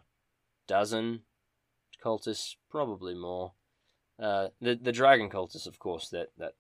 dozen 0.68 1.22
cultists, 2.04 2.56
probably 2.70 3.14
more. 3.14 3.54
Uh, 4.22 4.50
the 4.62 4.76
the 4.76 4.92
dragon 4.92 5.30
cultists, 5.30 5.68
of 5.68 5.80
course. 5.80 6.10
That 6.10 6.32
that 6.38 6.54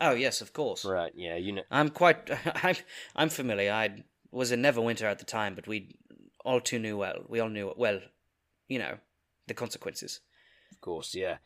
Oh 0.00 0.12
yes, 0.12 0.40
of 0.40 0.52
course. 0.52 0.84
right, 0.84 1.12
yeah, 1.14 1.36
you 1.36 1.52
know. 1.52 1.62
I'm 1.70 1.90
quite. 1.90 2.30
I'm. 2.62 2.76
I'm 3.14 3.28
familiar. 3.28 3.72
I 3.72 4.04
was 4.30 4.50
in 4.52 4.62
Neverwinter 4.62 5.02
at 5.04 5.18
the 5.18 5.24
time, 5.24 5.54
but 5.54 5.68
we 5.68 5.96
all 6.44 6.60
too 6.60 6.78
knew 6.78 6.96
well. 6.96 7.24
We 7.28 7.40
all 7.40 7.48
knew 7.48 7.72
well. 7.76 8.00
You 8.68 8.78
know, 8.78 8.98
the 9.46 9.54
consequences. 9.54 10.20
Of 10.72 10.80
course, 10.80 11.14
yeah. 11.14 11.36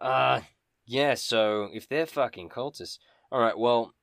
Uh, 0.00 0.40
yeah, 0.86 1.14
so 1.14 1.68
if 1.72 1.88
they're 1.88 2.06
fucking 2.06 2.48
cultists. 2.48 2.98
Alright, 3.32 3.58
well, 3.58 3.94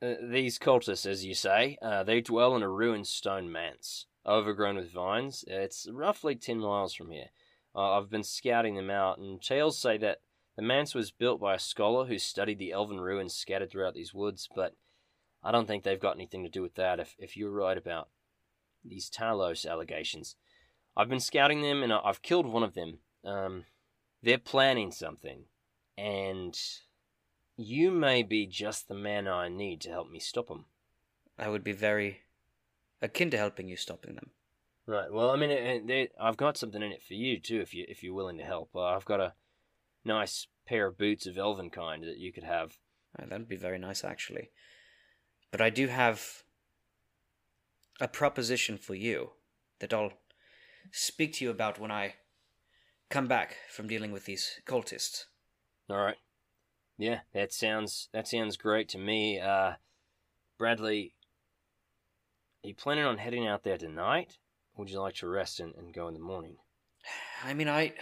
uh, 0.00 0.14
these 0.22 0.58
cultists, 0.58 1.06
as 1.06 1.24
you 1.24 1.34
say, 1.34 1.76
uh, 1.82 2.02
they 2.02 2.20
dwell 2.20 2.56
in 2.56 2.62
a 2.62 2.68
ruined 2.68 3.06
stone 3.06 3.50
manse, 3.50 4.06
overgrown 4.26 4.76
with 4.76 4.92
vines. 4.92 5.44
It's 5.46 5.86
roughly 5.90 6.34
10 6.34 6.58
miles 6.58 6.94
from 6.94 7.10
here. 7.10 7.30
Uh, 7.74 7.98
I've 7.98 8.10
been 8.10 8.24
scouting 8.24 8.74
them 8.74 8.90
out, 8.90 9.18
and 9.18 9.40
tales 9.40 9.78
say 9.78 9.98
that 9.98 10.18
the 10.56 10.62
manse 10.62 10.94
was 10.94 11.10
built 11.10 11.40
by 11.40 11.54
a 11.54 11.58
scholar 11.58 12.06
who 12.06 12.18
studied 12.18 12.58
the 12.58 12.72
elven 12.72 13.00
ruins 13.00 13.34
scattered 13.34 13.70
throughout 13.70 13.94
these 13.94 14.12
woods, 14.12 14.48
but 14.54 14.74
I 15.42 15.50
don't 15.50 15.66
think 15.66 15.82
they've 15.82 15.98
got 15.98 16.16
anything 16.16 16.42
to 16.44 16.50
do 16.50 16.62
with 16.62 16.74
that 16.74 17.00
if, 17.00 17.14
if 17.18 17.36
you're 17.36 17.50
right 17.50 17.78
about 17.78 18.08
these 18.84 19.10
Talos 19.10 19.68
allegations. 19.68 20.36
I've 20.96 21.08
been 21.08 21.20
scouting 21.20 21.62
them, 21.62 21.82
and 21.82 21.92
I've 21.92 22.22
killed 22.22 22.46
one 22.46 22.62
of 22.62 22.74
them. 22.74 22.98
Um, 23.24 23.64
they're 24.22 24.38
planning 24.38 24.92
something, 24.92 25.44
and 25.96 26.58
you 27.56 27.90
may 27.90 28.22
be 28.22 28.46
just 28.46 28.88
the 28.88 28.94
man 28.94 29.28
I 29.28 29.48
need 29.48 29.80
to 29.82 29.90
help 29.90 30.10
me 30.10 30.18
stop 30.18 30.48
them. 30.48 30.66
I 31.38 31.48
would 31.48 31.64
be 31.64 31.72
very 31.72 32.22
akin 33.00 33.30
to 33.30 33.36
helping 33.36 33.68
you 33.68 33.76
stopping 33.76 34.14
them. 34.14 34.30
Right. 34.86 35.12
Well, 35.12 35.30
I 35.30 35.36
mean, 35.36 35.50
it, 35.50 35.88
it, 35.88 36.12
I've 36.20 36.36
got 36.36 36.56
something 36.56 36.82
in 36.82 36.92
it 36.92 37.02
for 37.02 37.14
you 37.14 37.38
too, 37.38 37.60
if 37.60 37.72
you 37.72 37.84
if 37.88 38.02
you're 38.02 38.14
willing 38.14 38.38
to 38.38 38.44
help. 38.44 38.70
Uh, 38.74 38.82
I've 38.82 39.04
got 39.04 39.20
a 39.20 39.34
nice 40.04 40.48
pair 40.66 40.86
of 40.86 40.98
boots 40.98 41.26
of 41.26 41.38
elven 41.38 41.70
kind 41.70 42.02
that 42.04 42.18
you 42.18 42.32
could 42.32 42.44
have. 42.44 42.78
Uh, 43.18 43.26
that 43.26 43.38
would 43.38 43.48
be 43.48 43.56
very 43.56 43.78
nice, 43.78 44.02
actually. 44.02 44.50
But 45.50 45.60
I 45.60 45.70
do 45.70 45.86
have 45.86 46.42
a 48.00 48.08
proposition 48.08 48.78
for 48.78 48.94
you 48.94 49.30
that 49.78 49.92
I'll 49.92 50.14
speak 50.90 51.34
to 51.34 51.44
you 51.44 51.50
about 51.50 51.78
when 51.78 51.90
I 51.90 52.14
come 53.10 53.28
back 53.28 53.56
from 53.70 53.86
dealing 53.86 54.10
with 54.10 54.24
these 54.24 54.60
cultists. 54.66 55.24
All 55.92 55.98
right. 55.98 56.16
Yeah, 56.96 57.20
that 57.34 57.52
sounds 57.52 58.08
that 58.14 58.26
sounds 58.26 58.56
great 58.56 58.88
to 58.90 58.98
me. 58.98 59.38
Uh, 59.38 59.72
Bradley, 60.58 61.12
are 62.64 62.68
you 62.68 62.74
planning 62.74 63.04
on 63.04 63.18
heading 63.18 63.46
out 63.46 63.62
there 63.62 63.76
tonight? 63.76 64.38
Or 64.74 64.84
would 64.84 64.90
you 64.90 65.00
like 65.00 65.16
to 65.16 65.28
rest 65.28 65.60
and, 65.60 65.74
and 65.74 65.92
go 65.92 66.08
in 66.08 66.14
the 66.14 66.20
morning? 66.20 66.56
I 67.44 67.52
mean, 67.52 67.68
I. 67.68 67.92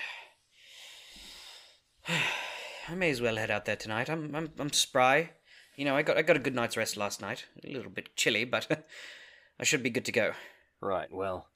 I 2.89 2.95
may 2.95 3.11
as 3.11 3.21
well 3.21 3.37
head 3.37 3.51
out 3.51 3.65
there 3.65 3.77
tonight. 3.77 4.09
I'm, 4.09 4.35
I'm, 4.35 4.51
I'm 4.59 4.73
spry. 4.73 5.31
You 5.77 5.85
know, 5.85 5.97
I 5.97 6.03
got, 6.03 6.17
I 6.17 6.23
got 6.23 6.37
a 6.37 6.41
good 6.41 6.55
night's 6.55 6.77
rest 6.77 6.97
last 6.97 7.21
night. 7.21 7.47
A 7.65 7.73
little 7.73 7.91
bit 7.91 8.17
chilly, 8.17 8.45
but 8.45 8.87
I 9.61 9.65
should 9.65 9.83
be 9.83 9.91
good 9.91 10.05
to 10.07 10.13
go. 10.13 10.33
Right. 10.81 11.13
Well, 11.13 11.49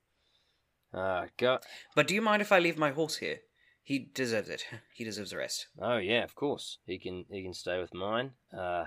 uh, 0.92 1.26
go. 1.36 1.58
But 1.94 2.06
do 2.08 2.14
you 2.14 2.22
mind 2.22 2.42
if 2.42 2.52
I 2.52 2.58
leave 2.58 2.78
my 2.78 2.90
horse 2.90 3.16
here? 3.16 3.40
He 3.84 3.98
deserves 3.98 4.48
it. 4.48 4.64
He 4.94 5.04
deserves 5.04 5.32
a 5.32 5.36
rest. 5.38 5.68
Oh 5.80 5.98
yeah, 5.98 6.24
of 6.24 6.34
course. 6.34 6.78
He 6.86 6.98
can 6.98 7.26
he 7.30 7.42
can 7.42 7.54
stay 7.54 7.78
with 7.80 7.94
mine. 7.94 8.32
Uh, 8.56 8.86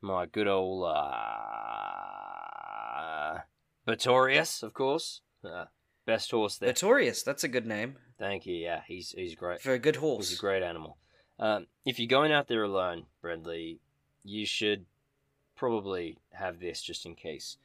my 0.00 0.26
good 0.26 0.48
old 0.48 0.86
uh, 0.88 0.94
Batorius, 3.86 4.62
of 4.62 4.72
course. 4.72 5.20
Uh, 5.44 5.66
best 6.06 6.30
horse 6.30 6.56
there. 6.56 6.70
Notorious, 6.70 7.22
that's 7.22 7.44
a 7.44 7.48
good 7.48 7.66
name 7.66 7.98
Thank 8.18 8.46
you. 8.46 8.54
Yeah, 8.54 8.82
he's 8.86 9.10
he's 9.10 9.34
great. 9.34 9.60
for 9.60 9.72
a 9.72 9.78
good 9.78 9.96
horse. 9.96 10.28
He's 10.30 10.38
a 10.38 10.40
great 10.40 10.62
animal. 10.62 10.98
Um, 11.38 11.66
if 11.84 11.98
you're 11.98 12.08
going 12.08 12.32
out 12.32 12.48
there 12.48 12.62
alone, 12.62 13.06
Bradley, 13.20 13.80
you 14.22 14.46
should 14.46 14.86
probably 15.56 16.18
have 16.32 16.60
this 16.60 16.80
just 16.80 17.06
in 17.06 17.14
case. 17.16 17.56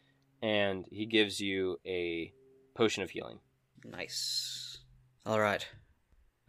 And 0.41 0.85
he 0.89 1.05
gives 1.05 1.39
you 1.39 1.79
a 1.85 2.33
potion 2.73 3.03
of 3.03 3.11
healing. 3.11 3.39
Nice. 3.85 4.79
All 5.25 5.39
right, 5.39 5.67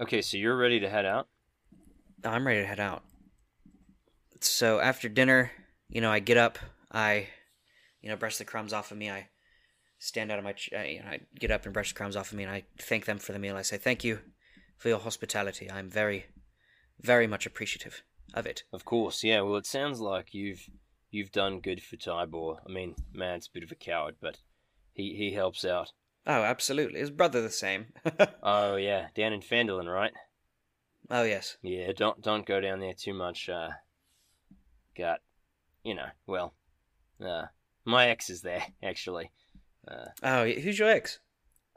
Okay, 0.01 0.23
so 0.23 0.39
you're 0.39 0.57
ready 0.57 0.81
to 0.81 0.89
head 0.89 1.05
out. 1.05 1.29
I'm 2.25 2.47
ready 2.47 2.63
to 2.63 2.67
head 2.67 2.81
out. 2.81 3.03
So 4.41 4.81
after 4.81 5.11
dinner, 5.11 5.53
you 5.91 6.01
know, 6.01 6.11
I 6.11 6.21
get 6.21 6.39
up, 6.39 6.59
I, 6.91 7.29
you 8.01 8.09
know, 8.09 8.17
brush 8.17 8.39
the 8.39 8.47
crumbs 8.47 8.73
off 8.73 8.91
of 8.91 8.97
me. 8.97 9.11
I 9.11 9.29
stand 9.99 10.33
out 10.33 10.39
of 10.39 10.45
my, 10.45 10.53
ch- 10.53 10.71
uh, 10.75 10.83
you 10.83 11.01
know, 11.01 11.09
I 11.09 11.21
get 11.39 11.51
up 11.51 11.67
and 11.67 11.75
brush 11.75 11.91
the 11.93 11.97
crumbs 11.97 12.17
off 12.17 12.33
of 12.33 12.39
me, 12.39 12.45
and 12.45 12.53
I 12.53 12.65
thank 12.79 13.05
them 13.05 13.19
for 13.19 13.33
the 13.33 13.39
meal. 13.39 13.57
I 13.57 13.63
say 13.63 13.77
thank 13.77 14.03
you 14.03 14.21
for 14.79 14.89
your 14.89 15.01
hospitality. 15.01 15.71
I'm 15.71 15.91
very, 15.91 16.25
very 16.99 17.27
much 17.27 17.45
appreciative 17.45 18.03
of 18.33 18.47
it. 18.47 18.65
Of 18.73 18.87
course, 18.87 19.23
yeah. 19.23 19.43
Well, 19.43 19.57
it 19.57 19.67
sounds 19.67 20.01
like 20.01 20.33
you've 20.33 20.67
you've 21.11 21.33
done 21.33 21.61
good 21.61 21.83
for 21.83 21.97
Tybor. 21.97 22.59
I 22.67 22.73
mean, 22.73 22.95
man's 23.13 23.49
a 23.49 23.53
bit 23.53 23.65
of 23.65 23.73
a 23.73 23.75
coward, 23.75 24.17
but 24.23 24.39
he 24.93 25.15
he 25.15 25.35
helps 25.35 25.63
out. 25.63 25.93
Oh, 26.27 26.43
absolutely. 26.43 27.01
His 27.01 27.11
brother 27.11 27.41
the 27.43 27.51
same. 27.51 27.87
Oh 28.43 28.77
yeah, 28.77 29.09
down 29.15 29.33
in 29.33 29.41
Phandalin, 29.41 29.93
right? 29.93 30.13
oh 31.11 31.23
yes. 31.25 31.57
Yeah, 31.63 31.93
don't 31.97 32.21
don't 32.23 32.47
go 32.47 32.61
down 32.61 32.81
there 32.81 32.95
too 32.95 33.15
much. 33.15 33.49
Uh, 33.49 33.71
got, 34.97 35.21
you 35.85 35.95
know, 35.95 36.09
well, 36.27 36.55
uh, 37.25 37.47
my 37.85 38.09
ex 38.09 38.31
is 38.31 38.43
there 38.43 38.65
actually. 38.83 39.31
Uh, 39.87 40.07
Oh, 40.23 40.47
who's 40.47 40.79
your 40.79 40.89
ex? 40.91 41.19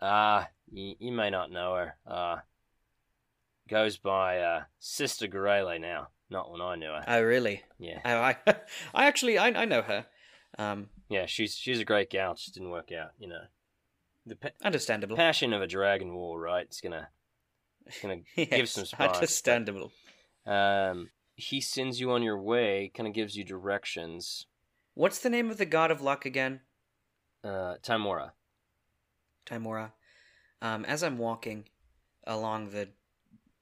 uh 0.01 0.45
you, 0.71 0.95
you 0.99 1.11
may 1.11 1.29
not 1.29 1.51
know 1.51 1.75
her. 1.75 1.95
Uh, 2.07 2.37
goes 3.69 3.97
by 3.97 4.39
uh 4.39 4.63
Sister 4.79 5.27
Garaele 5.27 5.79
now. 5.79 6.09
Not 6.29 6.51
when 6.51 6.61
I 6.61 6.75
knew 6.75 6.87
her. 6.87 7.03
Oh, 7.07 7.21
really? 7.21 7.61
Yeah, 7.77 7.99
Oh, 8.03 8.17
I, 8.17 8.37
I 8.95 9.05
actually, 9.05 9.37
I, 9.37 9.47
I 9.49 9.65
know 9.65 9.83
her. 9.83 10.05
Um, 10.57 10.89
yeah, 11.09 11.25
she's 11.27 11.55
she's 11.55 11.79
a 11.79 11.85
great 11.85 12.09
gal. 12.09 12.33
Just 12.33 12.53
didn't 12.55 12.71
work 12.71 12.91
out, 12.91 13.11
you 13.19 13.27
know. 13.27 13.41
The 14.25 14.35
pa- 14.35 14.49
understandable. 14.63 15.15
passion 15.17 15.53
of 15.53 15.61
a 15.61 15.67
dragon 15.67 16.13
war, 16.13 16.39
right? 16.39 16.65
It's 16.65 16.79
gonna 16.81 17.09
it's 17.85 17.99
gonna 18.01 18.17
give 18.35 18.47
Yes, 18.51 18.71
some 18.71 18.85
sparks. 18.85 19.17
Understandable. 19.17 19.91
Um, 20.45 21.09
he 21.35 21.59
sends 21.61 21.99
you 21.99 22.11
on 22.11 22.21
your 22.23 22.39
way, 22.41 22.91
kind 22.95 23.07
of 23.07 23.13
gives 23.13 23.35
you 23.35 23.43
directions. 23.43 24.45
What's 24.93 25.19
the 25.19 25.29
name 25.29 25.49
of 25.49 25.57
the 25.57 25.65
god 25.65 25.91
of 25.91 26.01
luck 26.01 26.25
again? 26.25 26.61
Uh, 27.43 27.75
Tymora. 27.83 28.31
Tymora. 29.45 29.91
Um, 30.61 30.85
as 30.85 31.03
I'm 31.03 31.17
walking 31.17 31.65
along 32.25 32.69
the 32.69 32.89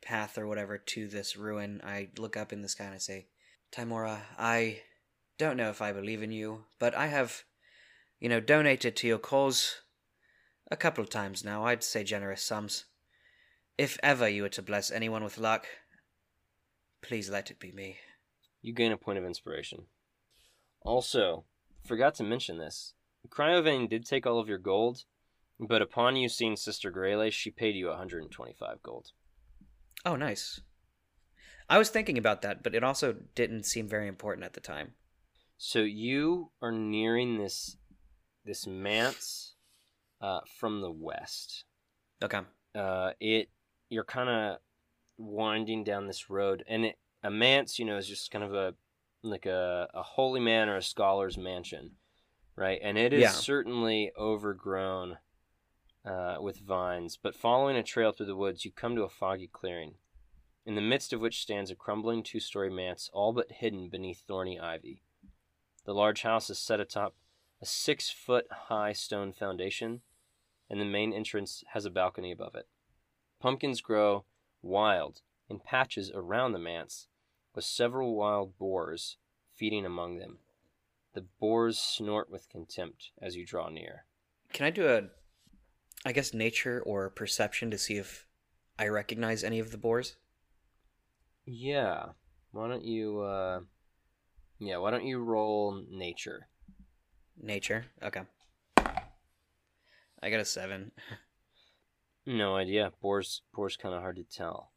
path 0.01 0.38
or 0.38 0.47
whatever 0.47 0.78
to 0.78 1.07
this 1.07 1.36
ruin, 1.36 1.82
I 1.84 2.09
look 2.18 2.38
up 2.38 2.53
in 2.53 2.62
the 2.62 2.70
sky 2.70 2.86
and 2.86 2.93
I 2.93 2.99
say, 2.99 3.28
Tymora, 3.72 4.20
I 4.38 4.82
don't 5.38 5.57
know 5.57 5.70
if 5.70 5.82
I 5.82 5.91
believe 5.91 6.22
in 6.22 6.32
you, 6.32 6.66
but 6.78 6.93
I 6.95 7.07
have, 7.07 7.43
you 8.20 8.30
know, 8.30 8.39
donated 8.39 8.95
to 8.97 9.07
your 9.07 9.18
cause 9.18 9.81
a 10.72 10.78
couple 10.78 11.04
of 11.04 11.10
times 11.10 11.44
now. 11.44 11.66
I'd 11.66 11.84
say 11.84 12.04
generous 12.04 12.42
sums. 12.42 12.86
If 13.78 14.00
ever 14.02 14.28
you 14.28 14.44
were 14.44 14.50
to 14.50 14.62
bless 14.62 14.90
anyone 14.90 15.24
with 15.24 15.38
luck, 15.38 15.68
please 17.02 17.30
let 17.30 17.52
it 17.52 17.60
be 17.60 17.72
me. 17.72 17.98
You 18.62 18.74
gain 18.74 18.92
a 18.92 18.98
point 18.98 19.20
of 19.20 19.26
inspiration. 19.26 19.84
Also, 20.82 21.46
forgot 21.86 22.16
to 22.16 22.24
mention 22.24 22.58
this. 22.58 22.94
Cryovain 23.30 23.90
did 23.90 24.06
take 24.06 24.26
all 24.26 24.40
of 24.40 24.48
your 24.48 24.58
gold, 24.58 25.04
but 25.60 25.82
upon 25.82 26.16
you 26.16 26.30
seeing 26.30 26.56
Sister 26.56 26.92
Greylace, 26.92 27.34
she 27.34 27.52
paid 27.52 27.76
you 27.76 27.88
125 27.88 28.82
gold. 28.82 29.08
Oh, 30.06 30.16
nice. 30.16 30.62
I 31.70 31.78
was 31.78 31.90
thinking 31.90 32.18
about 32.18 32.42
that, 32.42 32.64
but 32.64 32.76
it 32.76 32.84
also 32.84 33.16
didn't 33.36 33.66
seem 33.66 33.88
very 33.88 34.08
important 34.08 34.46
at 34.46 34.54
the 34.54 34.60
time. 34.60 34.94
So 35.58 35.80
you 35.80 36.52
are 36.62 36.72
nearing 36.72 37.38
this 37.38 37.78
this 38.44 38.66
manse 38.66 39.51
uh, 40.22 40.42
from 40.60 40.82
the 40.82 40.92
west. 40.92 41.66
Okay. 42.24 42.42
Uh, 42.76 43.12
it 43.20 43.50
you're 43.90 44.04
kind 44.06 44.30
of 44.30 44.58
winding 45.18 45.84
down 45.84 46.08
this 46.08 46.30
road, 46.30 46.64
and 46.68 46.86
it, 46.86 46.98
a 47.24 47.30
manse, 47.30 47.78
you 47.78 47.86
know, 47.86 47.98
is 47.98 48.08
just 48.08 48.32
kind 48.32 48.44
of 48.44 48.54
a 48.54 48.74
like 49.24 49.46
a, 49.46 49.88
a 49.94 50.02
holy 50.02 50.40
man 50.40 50.70
or 50.70 50.78
a 50.78 50.82
scholar's 50.82 51.38
mansion, 51.38 51.92
right? 52.56 52.80
And 52.82 52.98
it 52.98 53.14
is 53.14 53.22
Yeah. 53.22 53.30
certainly 53.30 54.12
overgrown 54.18 55.18
uh, 56.04 56.38
with 56.40 56.58
vines. 56.58 57.20
But 57.22 57.36
following 57.36 57.76
a 57.76 57.84
trail 57.84 58.12
through 58.12 58.26
the 58.26 58.36
woods, 58.36 58.66
you 58.66 58.72
come 58.72 58.96
to 58.96 59.04
a 59.04 59.10
foggy 59.10 59.48
clearing, 59.48 59.96
in 60.66 60.74
the 60.76 60.82
midst 60.82 61.14
of 61.14 61.22
which 61.22 61.42
stands 61.42 61.70
a 61.70 61.76
crumbling 61.76 62.24
two-story 62.24 62.72
manse, 62.72 63.12
all 63.14 63.34
but 63.34 63.52
hidden 63.52 63.90
beneath 63.90 64.24
thorny 64.28 64.60
ivy. 64.60 65.04
The 65.86 65.94
large 65.94 66.24
house 66.24 66.50
is 66.50 66.58
set 66.58 66.80
atop 66.80 67.14
a 67.62 67.66
six-foot-high 67.66 68.94
stone 68.94 69.34
foundation, 69.34 70.02
and 70.72 70.80
the 70.80 70.86
main 70.86 71.12
entrance 71.14 71.64
has 71.74 71.84
a 71.84 71.90
balcony 71.90 72.32
above 72.32 72.56
it. 72.56 72.66
Pumpkins 73.42 73.82
grow 73.82 74.24
wild 74.62 75.22
in 75.50 75.60
patches 75.60 76.10
around 76.16 76.54
the 76.54 76.60
manse, 76.60 77.08
with 77.54 77.66
several 77.66 78.16
wild 78.16 78.58
boars 78.58 79.18
feeding 79.54 79.86
among 79.86 80.18
them. 80.18 80.38
The 81.14 81.26
boars 81.42 81.78
snort 81.78 82.32
with 82.32 82.48
contempt 82.48 83.12
as 83.22 83.36
you 83.36 83.46
draw 83.46 83.68
near. 83.68 84.06
Can 84.54 84.66
I 84.66 84.70
do 84.70 84.88
a, 84.88 85.02
I 86.06 86.14
guess, 86.14 86.34
nature 86.34 86.82
or 86.86 87.10
perception 87.10 87.70
to 87.72 87.78
see 87.78 87.98
if 87.98 88.26
I 88.80 88.88
recognize 88.88 89.44
any 89.44 89.60
of 89.60 89.72
the 89.72 89.78
boars? 89.78 90.16
Yeah. 91.46 92.06
Why 92.52 92.70
don't 92.70 92.86
you 92.86 93.20
uh 93.20 93.60
Yeah, 94.58 94.78
why 94.78 94.92
don't 94.92 95.06
you 95.06 95.20
roll 95.20 95.84
nature? 95.90 96.48
Nature. 97.38 97.88
Okay. 98.02 98.22
I 100.22 100.30
got 100.30 100.40
a 100.40 100.46
seven. 100.46 100.92
No 102.26 102.56
idea. 102.56 102.92
Boars 103.02 103.42
boars 103.54 103.76
kinda 103.78 104.00
hard 104.00 104.16
to 104.18 104.24
tell. 104.24 104.72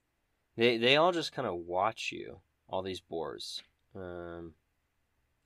They 0.57 0.79
they 0.79 0.97
all 0.97 1.13
just 1.13 1.35
kinda 1.35 1.55
watch 1.55 2.11
you, 2.11 2.41
all 2.69 2.83
these 2.83 3.01
boars. 3.01 3.63
Um 3.95 4.55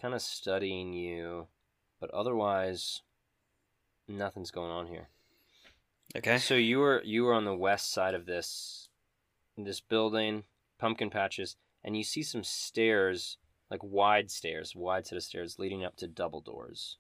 kinda 0.01 0.21
studying 0.21 0.93
you, 0.93 1.49
but 2.01 2.11
otherwise 2.13 3.03
nothing's 4.07 4.53
going 4.53 4.71
on 4.71 4.87
here. 4.87 5.09
Okay. 6.17 6.39
So 6.39 6.55
you 6.55 6.79
were 6.79 7.03
you 7.05 7.25
were 7.25 7.35
on 7.35 7.45
the 7.45 7.57
west 7.57 7.91
side 7.91 8.15
of 8.15 8.27
this 8.27 8.89
this 9.57 9.81
building, 9.81 10.45
pumpkin 10.79 11.11
patches, 11.11 11.57
and 11.83 11.97
you 11.97 12.05
see 12.05 12.23
some 12.23 12.45
stairs, 12.45 13.39
like 13.71 13.83
wide 13.83 14.31
stairs, 14.31 14.77
wide 14.77 15.07
set 15.07 15.17
of 15.17 15.25
stairs 15.25 15.59
leading 15.59 15.85
up 15.85 15.97
to 15.97 16.07
double 16.07 16.41
doors. 16.41 16.99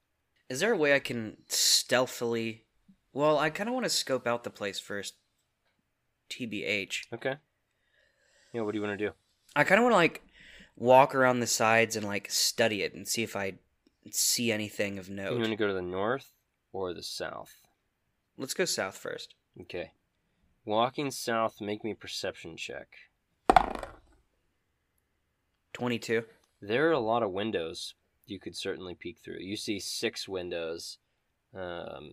Is 0.48 0.60
there 0.60 0.72
a 0.72 0.76
way 0.76 0.94
I 0.94 0.98
can 0.98 1.36
stealthily? 1.46 2.64
Well, 3.12 3.38
I 3.38 3.50
kind 3.50 3.68
of 3.68 3.74
want 3.74 3.84
to 3.84 3.90
scope 3.90 4.26
out 4.26 4.44
the 4.44 4.50
place 4.50 4.78
first. 4.78 5.14
TBH. 6.30 7.06
Okay. 7.12 7.36
Yeah, 8.52 8.62
what 8.62 8.72
do 8.72 8.78
you 8.78 8.84
want 8.84 8.98
to 8.98 9.06
do? 9.06 9.12
I 9.56 9.64
kind 9.64 9.78
of 9.78 9.84
want 9.84 9.92
to 9.92 9.96
like 9.96 10.22
walk 10.76 11.14
around 11.14 11.40
the 11.40 11.46
sides 11.46 11.96
and 11.96 12.06
like 12.06 12.30
study 12.30 12.82
it 12.82 12.94
and 12.94 13.06
see 13.08 13.22
if 13.22 13.34
I 13.34 13.54
see 14.10 14.52
anything 14.52 14.98
of 14.98 15.10
note. 15.10 15.32
You 15.32 15.38
want 15.38 15.50
to 15.50 15.56
go 15.56 15.66
to 15.66 15.74
the 15.74 15.82
north 15.82 16.32
or 16.72 16.94
the 16.94 17.02
south? 17.02 17.56
Let's 18.36 18.54
go 18.54 18.64
south 18.64 18.96
first. 18.96 19.34
Okay. 19.60 19.92
Walking 20.64 21.10
south, 21.10 21.60
make 21.60 21.82
me 21.82 21.94
perception 21.94 22.56
check. 22.56 22.88
Twenty-two. 25.72 26.24
There 26.60 26.88
are 26.88 26.92
a 26.92 26.98
lot 26.98 27.22
of 27.22 27.30
windows 27.30 27.94
you 28.26 28.38
could 28.38 28.56
certainly 28.56 28.94
peek 28.94 29.18
through. 29.18 29.38
You 29.40 29.56
see 29.56 29.80
six 29.80 30.28
windows 30.28 30.98
um, 31.54 32.12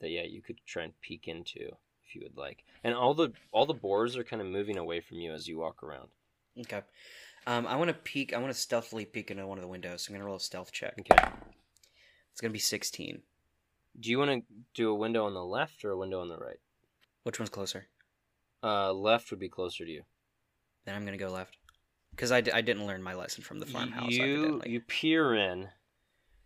that 0.00 0.10
yeah 0.10 0.22
you 0.22 0.42
could 0.42 0.58
try 0.66 0.84
and 0.84 1.00
peek 1.00 1.28
into 1.28 1.70
if 2.06 2.14
you 2.14 2.22
would 2.22 2.36
like. 2.36 2.64
And 2.84 2.94
all 2.94 3.14
the 3.14 3.32
all 3.52 3.66
the 3.66 3.74
boars 3.74 4.16
are 4.16 4.24
kind 4.24 4.42
of 4.42 4.48
moving 4.48 4.76
away 4.76 5.00
from 5.00 5.18
you 5.18 5.32
as 5.32 5.48
you 5.48 5.58
walk 5.58 5.82
around. 5.82 6.08
Okay. 6.60 6.82
Um, 7.46 7.66
I 7.66 7.76
want 7.76 7.88
to 7.88 7.94
peek. 7.94 8.34
I 8.34 8.38
want 8.38 8.52
to 8.52 8.58
stealthily 8.58 9.04
peek 9.04 9.30
into 9.30 9.46
one 9.46 9.58
of 9.58 9.62
the 9.62 9.68
windows. 9.68 10.02
So 10.02 10.10
I'm 10.10 10.16
gonna 10.16 10.26
roll 10.26 10.36
a 10.36 10.40
stealth 10.40 10.72
check. 10.72 10.94
Okay. 10.98 11.28
It's 12.32 12.40
gonna 12.40 12.52
be 12.52 12.58
sixteen. 12.58 13.22
Do 13.98 14.10
you 14.10 14.18
want 14.18 14.30
to 14.30 14.42
do 14.74 14.90
a 14.90 14.94
window 14.94 15.24
on 15.24 15.34
the 15.34 15.44
left 15.44 15.84
or 15.84 15.92
a 15.92 15.96
window 15.96 16.20
on 16.20 16.28
the 16.28 16.36
right? 16.36 16.58
Which 17.22 17.38
one's 17.38 17.50
closer? 17.50 17.86
Uh, 18.62 18.92
left 18.92 19.30
would 19.30 19.40
be 19.40 19.48
closer 19.48 19.84
to 19.84 19.90
you. 19.90 20.02
Then 20.84 20.94
I'm 20.94 21.04
gonna 21.04 21.16
go 21.16 21.28
left. 21.28 21.56
Because 22.10 22.32
I, 22.32 22.40
d- 22.40 22.52
I 22.52 22.62
didn't 22.62 22.86
learn 22.86 23.02
my 23.02 23.14
lesson 23.14 23.42
from 23.44 23.58
the 23.58 23.66
farmhouse. 23.66 24.10
You 24.10 24.62
you 24.64 24.80
peer 24.80 25.34
in. 25.34 25.68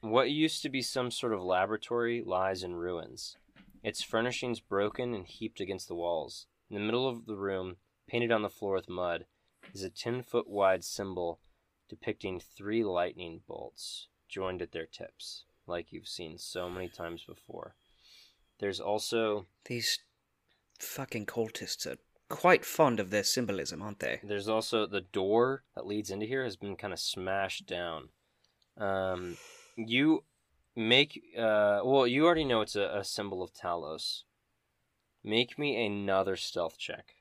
What 0.01 0.30
used 0.30 0.62
to 0.62 0.68
be 0.68 0.82
some 0.82 1.11
sort 1.11 1.34
of 1.34 1.42
laboratory 1.42 2.22
lies 2.24 2.62
in 2.62 2.74
ruins. 2.74 3.36
Its 3.82 4.03
furnishings 4.03 4.61
broken 4.61 5.14
and 5.14 5.26
heaped 5.26 5.61
against 5.61 5.88
the 5.88 5.94
walls. 5.94 6.46
In 6.70 6.74
the 6.74 6.80
middle 6.80 7.09
of 7.09 7.26
the 7.26 7.36
room, 7.36 7.76
painted 8.09 8.32
on 8.32 8.42
the 8.42 8.48
floor 8.48 8.74
with 8.74 8.88
mud, 8.88 9.26
is 9.74 9.82
a 9.82 9.90
ten 9.90 10.22
foot 10.22 10.48
wide 10.48 10.84
symbol 10.84 11.40
depicting 11.88 12.40
three 12.40 12.84
lightning 12.84 13.40
bolts 13.46 14.09
joined 14.28 14.62
at 14.62 14.72
their 14.72 14.86
tips, 14.86 15.44
like 15.66 15.92
you've 15.92 16.09
seen 16.09 16.38
so 16.38 16.70
many 16.70 16.88
times 16.88 17.24
before. 17.26 17.74
There's 18.59 18.80
also 18.80 19.46
These 19.64 19.98
fucking 20.78 21.26
cultists 21.26 21.86
are 21.86 21.98
quite 22.28 22.64
fond 22.64 23.01
of 23.01 23.11
their 23.11 23.24
symbolism, 23.24 23.82
aren't 23.82 23.98
they? 23.98 24.20
There's 24.22 24.48
also 24.48 24.86
the 24.86 25.01
door 25.01 25.64
that 25.74 25.86
leads 25.86 26.11
into 26.11 26.26
here 26.26 26.44
has 26.44 26.57
been 26.57 26.76
kind 26.76 26.92
of 26.92 27.01
smashed 27.01 27.66
down. 27.66 28.11
Um, 28.78 29.36
you 29.76 30.24
make 30.76 31.20
uh, 31.36 31.80
well, 31.84 32.06
you 32.06 32.24
already 32.24 32.44
know 32.44 32.60
it's 32.60 32.76
a, 32.76 32.90
a 32.98 33.04
symbol 33.04 33.42
of 33.42 33.52
Talos. 33.52 34.22
Make 35.22 35.58
me 35.58 35.84
another 35.84 36.36
stealth 36.36 36.78
check. 36.78 37.14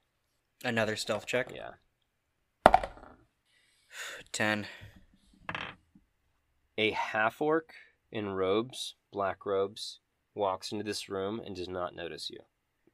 Another 0.64 0.96
stealth 0.96 1.26
check. 1.26 1.52
Yeah. 1.54 1.72
Ten. 4.32 4.68
A 6.78 6.92
half 6.92 7.42
orc 7.42 7.74
in 8.12 8.30
robes, 8.30 8.96
black 9.12 9.46
robes, 9.46 10.00
walks 10.34 10.72
into 10.72 10.84
this 10.84 11.10
room 11.10 11.42
and 11.46 11.56
does 11.56 11.68
not 11.68 11.94
notice 11.96 12.30
you, 12.30 12.40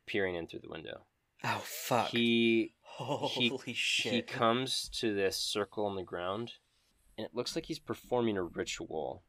peering 0.08 0.36
in 0.36 0.48
through 0.48 0.62
the 0.62 0.70
window. 0.70 1.06
Oh 1.44 1.62
fuck. 1.64 2.08
He 2.08 2.74
Holy 2.82 3.58
he 3.66 3.74
shit. 3.74 4.28
comes 4.28 4.90
to 5.00 5.14
this 5.14 5.38
circle 5.38 5.86
on 5.86 5.96
the 5.96 6.04
ground, 6.04 6.54
and 7.18 7.26
it 7.26 7.36
looks 7.36 7.56
like 7.56 7.66
he's 7.66 7.80
performing 7.80 8.38
a 8.38 8.44
ritual. 8.44 9.24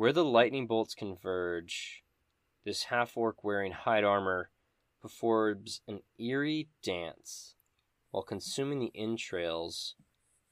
Where 0.00 0.14
the 0.14 0.24
lightning 0.24 0.66
bolts 0.66 0.94
converge, 0.94 2.04
this 2.64 2.84
half 2.84 3.18
orc 3.18 3.44
wearing 3.44 3.72
hide 3.72 4.02
armor 4.02 4.48
performs 5.02 5.82
an 5.86 6.00
eerie 6.18 6.70
dance 6.82 7.54
while 8.10 8.22
consuming 8.22 8.78
the 8.78 8.92
entrails 8.94 9.96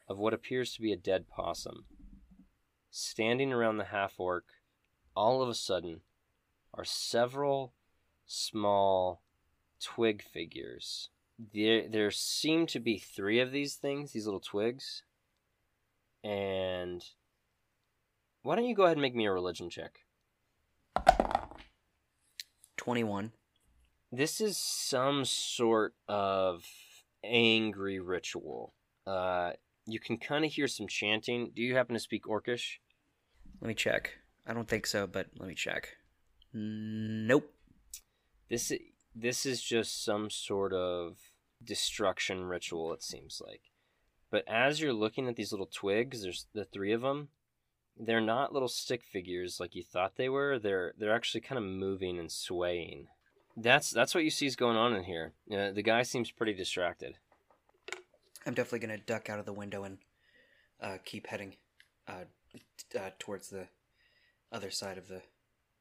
of 0.06 0.18
what 0.18 0.34
appears 0.34 0.74
to 0.74 0.82
be 0.82 0.92
a 0.92 0.98
dead 0.98 1.30
possum. 1.30 1.86
Standing 2.90 3.50
around 3.50 3.78
the 3.78 3.84
half 3.84 4.20
orc, 4.20 4.44
all 5.16 5.40
of 5.40 5.48
a 5.48 5.54
sudden, 5.54 6.02
are 6.74 6.84
several 6.84 7.72
small 8.26 9.22
twig 9.80 10.22
figures 10.22 11.08
there 11.54 11.88
there 11.88 12.10
seem 12.10 12.66
to 12.66 12.80
be 12.80 12.98
three 12.98 13.40
of 13.40 13.50
these 13.50 13.76
things, 13.76 14.12
these 14.12 14.26
little 14.26 14.40
twigs. 14.40 15.04
And 16.22 17.02
why 18.48 18.56
don't 18.56 18.64
you 18.64 18.74
go 18.74 18.84
ahead 18.84 18.96
and 18.96 19.02
make 19.02 19.14
me 19.14 19.26
a 19.26 19.30
religion 19.30 19.68
check? 19.68 20.06
Twenty-one. 22.78 23.32
This 24.10 24.40
is 24.40 24.56
some 24.56 25.26
sort 25.26 25.92
of 26.08 26.64
angry 27.22 28.00
ritual. 28.00 28.72
Uh, 29.06 29.50
you 29.84 30.00
can 30.00 30.16
kind 30.16 30.46
of 30.46 30.52
hear 30.52 30.66
some 30.66 30.86
chanting. 30.88 31.52
Do 31.54 31.60
you 31.60 31.74
happen 31.74 31.92
to 31.92 32.00
speak 32.00 32.24
Orcish? 32.24 32.78
Let 33.60 33.68
me 33.68 33.74
check. 33.74 34.12
I 34.46 34.54
don't 34.54 34.66
think 34.66 34.86
so, 34.86 35.06
but 35.06 35.26
let 35.38 35.46
me 35.46 35.54
check. 35.54 35.98
Nope. 36.54 37.52
This 38.48 38.70
is 38.70 38.78
this 39.14 39.44
is 39.44 39.62
just 39.62 40.02
some 40.02 40.30
sort 40.30 40.72
of 40.72 41.18
destruction 41.62 42.46
ritual. 42.46 42.94
It 42.94 43.02
seems 43.02 43.42
like, 43.46 43.64
but 44.30 44.44
as 44.48 44.80
you're 44.80 44.94
looking 44.94 45.28
at 45.28 45.36
these 45.36 45.52
little 45.52 45.68
twigs, 45.70 46.22
there's 46.22 46.46
the 46.54 46.64
three 46.64 46.94
of 46.94 47.02
them. 47.02 47.28
They're 47.98 48.20
not 48.20 48.52
little 48.52 48.68
stick 48.68 49.02
figures 49.02 49.58
like 49.58 49.74
you 49.74 49.82
thought 49.82 50.16
they 50.16 50.28
were. 50.28 50.58
They're 50.58 50.92
they're 50.98 51.14
actually 51.14 51.40
kind 51.40 51.58
of 51.58 51.64
moving 51.64 52.18
and 52.18 52.30
swaying. 52.30 53.08
That's 53.56 53.90
that's 53.90 54.14
what 54.14 54.22
you 54.24 54.30
see 54.30 54.46
is 54.46 54.54
going 54.56 54.76
on 54.76 54.94
in 54.94 55.04
here. 55.04 55.32
Uh, 55.52 55.72
the 55.72 55.82
guy 55.82 56.02
seems 56.02 56.30
pretty 56.30 56.54
distracted. 56.54 57.16
I'm 58.46 58.54
definitely 58.54 58.86
gonna 58.86 58.98
duck 58.98 59.28
out 59.28 59.40
of 59.40 59.46
the 59.46 59.52
window 59.52 59.82
and 59.82 59.98
uh, 60.80 60.98
keep 61.04 61.26
heading 61.26 61.56
uh, 62.06 62.24
t- 62.90 62.98
uh, 62.98 63.10
towards 63.18 63.48
the 63.48 63.66
other 64.52 64.70
side 64.70 64.96
of 64.96 65.08
the 65.08 65.22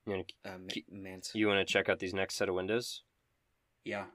You 0.08 0.14
want 0.14 0.28
to 0.44 0.50
uh, 0.50 0.58
Keep- 0.68 0.88
you 1.34 1.48
want 1.48 1.66
to 1.66 1.72
check 1.72 1.88
out 1.88 2.00
these 2.00 2.16
next 2.16 2.36
set 2.36 2.50
of 2.50 2.56
windows? 2.56 3.04
Yeah. 3.86 4.06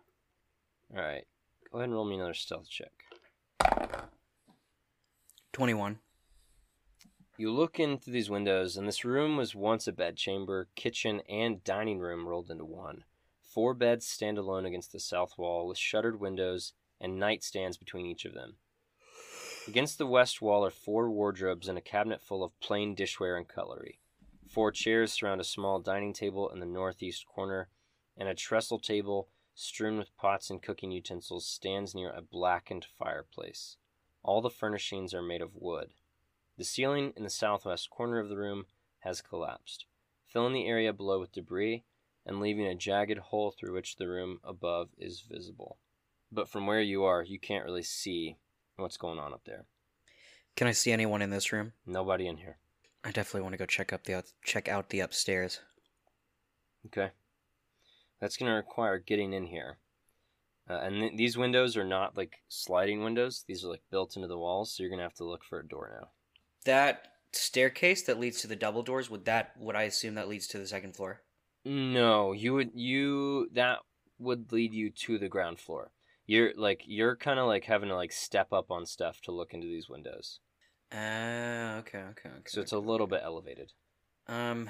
All 0.94 1.00
right. 1.02 1.24
Go 1.70 1.78
ahead 1.78 1.84
and 1.88 1.94
roll 1.94 2.04
me 2.04 2.16
another 2.16 2.34
stealth 2.34 2.68
check. 2.68 2.90
21. 5.52 5.98
You 7.38 7.50
look 7.50 7.80
into 7.80 8.10
these 8.10 8.28
windows, 8.28 8.76
and 8.76 8.86
this 8.86 9.06
room 9.06 9.38
was 9.38 9.54
once 9.54 9.88
a 9.88 9.92
bedchamber, 9.92 10.68
kitchen, 10.74 11.22
and 11.28 11.64
dining 11.64 11.98
room 11.98 12.28
rolled 12.28 12.50
into 12.50 12.66
one. 12.66 13.04
Four 13.40 13.72
beds 13.72 14.06
stand 14.06 14.36
alone 14.36 14.66
against 14.66 14.92
the 14.92 15.00
south 15.00 15.38
wall, 15.38 15.66
with 15.66 15.78
shuttered 15.78 16.20
windows 16.20 16.74
and 17.00 17.18
nightstands 17.18 17.78
between 17.78 18.04
each 18.04 18.26
of 18.26 18.34
them. 18.34 18.56
Against 19.66 19.96
the 19.96 20.06
west 20.06 20.42
wall 20.42 20.64
are 20.64 20.70
four 20.70 21.10
wardrobes 21.10 21.68
and 21.68 21.78
a 21.78 21.82
cabinet 21.82 22.20
full 22.20 22.44
of 22.44 22.58
plain 22.60 22.94
dishware 22.94 23.38
and 23.38 23.48
cutlery. 23.48 23.98
Four 24.46 24.70
chairs 24.70 25.12
surround 25.12 25.40
a 25.40 25.44
small 25.44 25.80
dining 25.80 26.12
table 26.12 26.50
in 26.50 26.60
the 26.60 26.66
northeast 26.66 27.26
corner, 27.26 27.70
and 28.14 28.28
a 28.28 28.34
trestle 28.34 28.78
table 28.78 29.28
strewn 29.54 29.96
with 29.96 30.14
pots 30.16 30.50
and 30.50 30.62
cooking 30.62 30.90
utensils 30.90 31.46
stands 31.46 31.94
near 31.94 32.10
a 32.10 32.20
blackened 32.20 32.84
fireplace. 32.98 33.78
All 34.22 34.42
the 34.42 34.50
furnishings 34.50 35.14
are 35.14 35.22
made 35.22 35.40
of 35.40 35.56
wood. 35.56 35.94
The 36.62 36.66
ceiling 36.66 37.12
in 37.16 37.24
the 37.24 37.28
southwest 37.28 37.90
corner 37.90 38.20
of 38.20 38.28
the 38.28 38.36
room 38.36 38.66
has 39.00 39.20
collapsed, 39.20 39.86
filling 40.28 40.52
the 40.52 40.68
area 40.68 40.92
below 40.92 41.18
with 41.18 41.32
debris 41.32 41.82
and 42.24 42.38
leaving 42.38 42.66
a 42.66 42.76
jagged 42.76 43.18
hole 43.18 43.50
through 43.50 43.74
which 43.74 43.96
the 43.96 44.06
room 44.06 44.38
above 44.44 44.90
is 44.96 45.24
visible. 45.28 45.78
But 46.30 46.48
from 46.48 46.68
where 46.68 46.80
you 46.80 47.02
are, 47.02 47.24
you 47.24 47.40
can't 47.40 47.64
really 47.64 47.82
see 47.82 48.36
what's 48.76 48.96
going 48.96 49.18
on 49.18 49.32
up 49.32 49.40
there. 49.44 49.64
Can 50.54 50.68
I 50.68 50.70
see 50.70 50.92
anyone 50.92 51.20
in 51.20 51.30
this 51.30 51.52
room? 51.52 51.72
Nobody 51.84 52.28
in 52.28 52.36
here. 52.36 52.58
I 53.02 53.10
definitely 53.10 53.42
want 53.42 53.54
to 53.54 53.58
go 53.58 53.66
check 53.66 53.92
up 53.92 54.04
the 54.04 54.18
out- 54.18 54.32
check 54.44 54.68
out 54.68 54.90
the 54.90 55.00
upstairs. 55.00 55.58
Okay. 56.86 57.10
That's 58.20 58.36
going 58.36 58.48
to 58.48 58.54
require 58.54 59.00
getting 59.00 59.32
in 59.32 59.46
here. 59.46 59.78
Uh, 60.70 60.74
and 60.74 61.00
th- 61.00 61.16
these 61.16 61.36
windows 61.36 61.76
are 61.76 61.82
not 61.82 62.16
like 62.16 62.36
sliding 62.48 63.02
windows, 63.02 63.42
these 63.48 63.64
are 63.64 63.68
like 63.68 63.82
built 63.90 64.14
into 64.14 64.28
the 64.28 64.38
walls, 64.38 64.72
so 64.72 64.84
you're 64.84 64.90
going 64.90 65.00
to 65.00 65.02
have 65.02 65.12
to 65.14 65.24
look 65.24 65.42
for 65.42 65.58
a 65.58 65.66
door 65.66 65.98
now. 66.00 66.10
That 66.64 67.08
staircase 67.32 68.02
that 68.02 68.20
leads 68.20 68.40
to 68.42 68.46
the 68.46 68.56
double 68.56 68.82
doors 68.82 69.08
would 69.10 69.24
that 69.24 69.52
would 69.58 69.74
I 69.74 69.82
assume 69.82 70.14
that 70.14 70.28
leads 70.28 70.46
to 70.48 70.58
the 70.58 70.66
second 70.66 70.94
floor? 70.94 71.22
No, 71.64 72.32
you 72.32 72.54
would 72.54 72.70
you 72.74 73.48
that 73.52 73.78
would 74.18 74.52
lead 74.52 74.74
you 74.74 74.90
to 74.90 75.18
the 75.18 75.28
ground 75.28 75.58
floor. 75.58 75.90
You're 76.26 76.52
like 76.56 76.82
you're 76.86 77.16
kind 77.16 77.38
of 77.38 77.46
like 77.46 77.64
having 77.64 77.88
to 77.88 77.96
like 77.96 78.12
step 78.12 78.52
up 78.52 78.70
on 78.70 78.86
stuff 78.86 79.20
to 79.22 79.32
look 79.32 79.54
into 79.54 79.66
these 79.66 79.88
windows. 79.88 80.40
Ah, 80.92 81.76
okay, 81.78 81.98
okay, 81.98 82.28
okay. 82.28 82.42
So 82.46 82.60
it's 82.60 82.72
a 82.72 82.78
little 82.78 83.06
bit 83.06 83.22
elevated. 83.24 83.72
Um, 84.28 84.68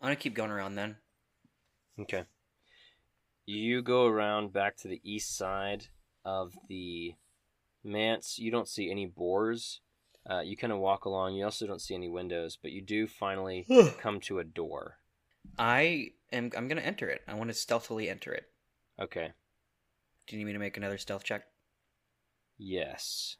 I'm 0.00 0.08
gonna 0.08 0.16
keep 0.16 0.34
going 0.34 0.50
around 0.50 0.74
then. 0.74 0.96
Okay. 2.00 2.24
You 3.46 3.80
go 3.82 4.06
around 4.06 4.52
back 4.52 4.76
to 4.78 4.88
the 4.88 5.00
east 5.04 5.36
side 5.36 5.86
of 6.24 6.52
the 6.68 7.14
manse. 7.84 8.38
You 8.38 8.50
don't 8.50 8.68
see 8.68 8.90
any 8.90 9.06
boars. 9.06 9.80
Uh, 10.28 10.40
you 10.40 10.56
kind 10.56 10.72
of 10.72 10.80
walk 10.80 11.04
along. 11.04 11.34
You 11.34 11.44
also 11.44 11.66
don't 11.66 11.80
see 11.80 11.94
any 11.94 12.08
windows, 12.08 12.58
but 12.60 12.72
you 12.72 12.82
do 12.82 13.06
finally 13.06 13.66
come 13.98 14.20
to 14.20 14.38
a 14.38 14.44
door. 14.44 14.98
I 15.58 16.10
am. 16.32 16.50
I'm 16.56 16.68
gonna 16.68 16.80
enter 16.80 17.08
it. 17.08 17.22
I 17.28 17.34
want 17.34 17.48
to 17.50 17.54
stealthily 17.54 18.08
enter 18.08 18.32
it. 18.32 18.44
Okay. 19.00 19.32
Do 20.26 20.34
you 20.34 20.38
need 20.38 20.46
me 20.46 20.52
to 20.52 20.58
make 20.58 20.76
another 20.76 20.98
stealth 20.98 21.22
check? 21.22 21.44
Yes. 22.58 23.36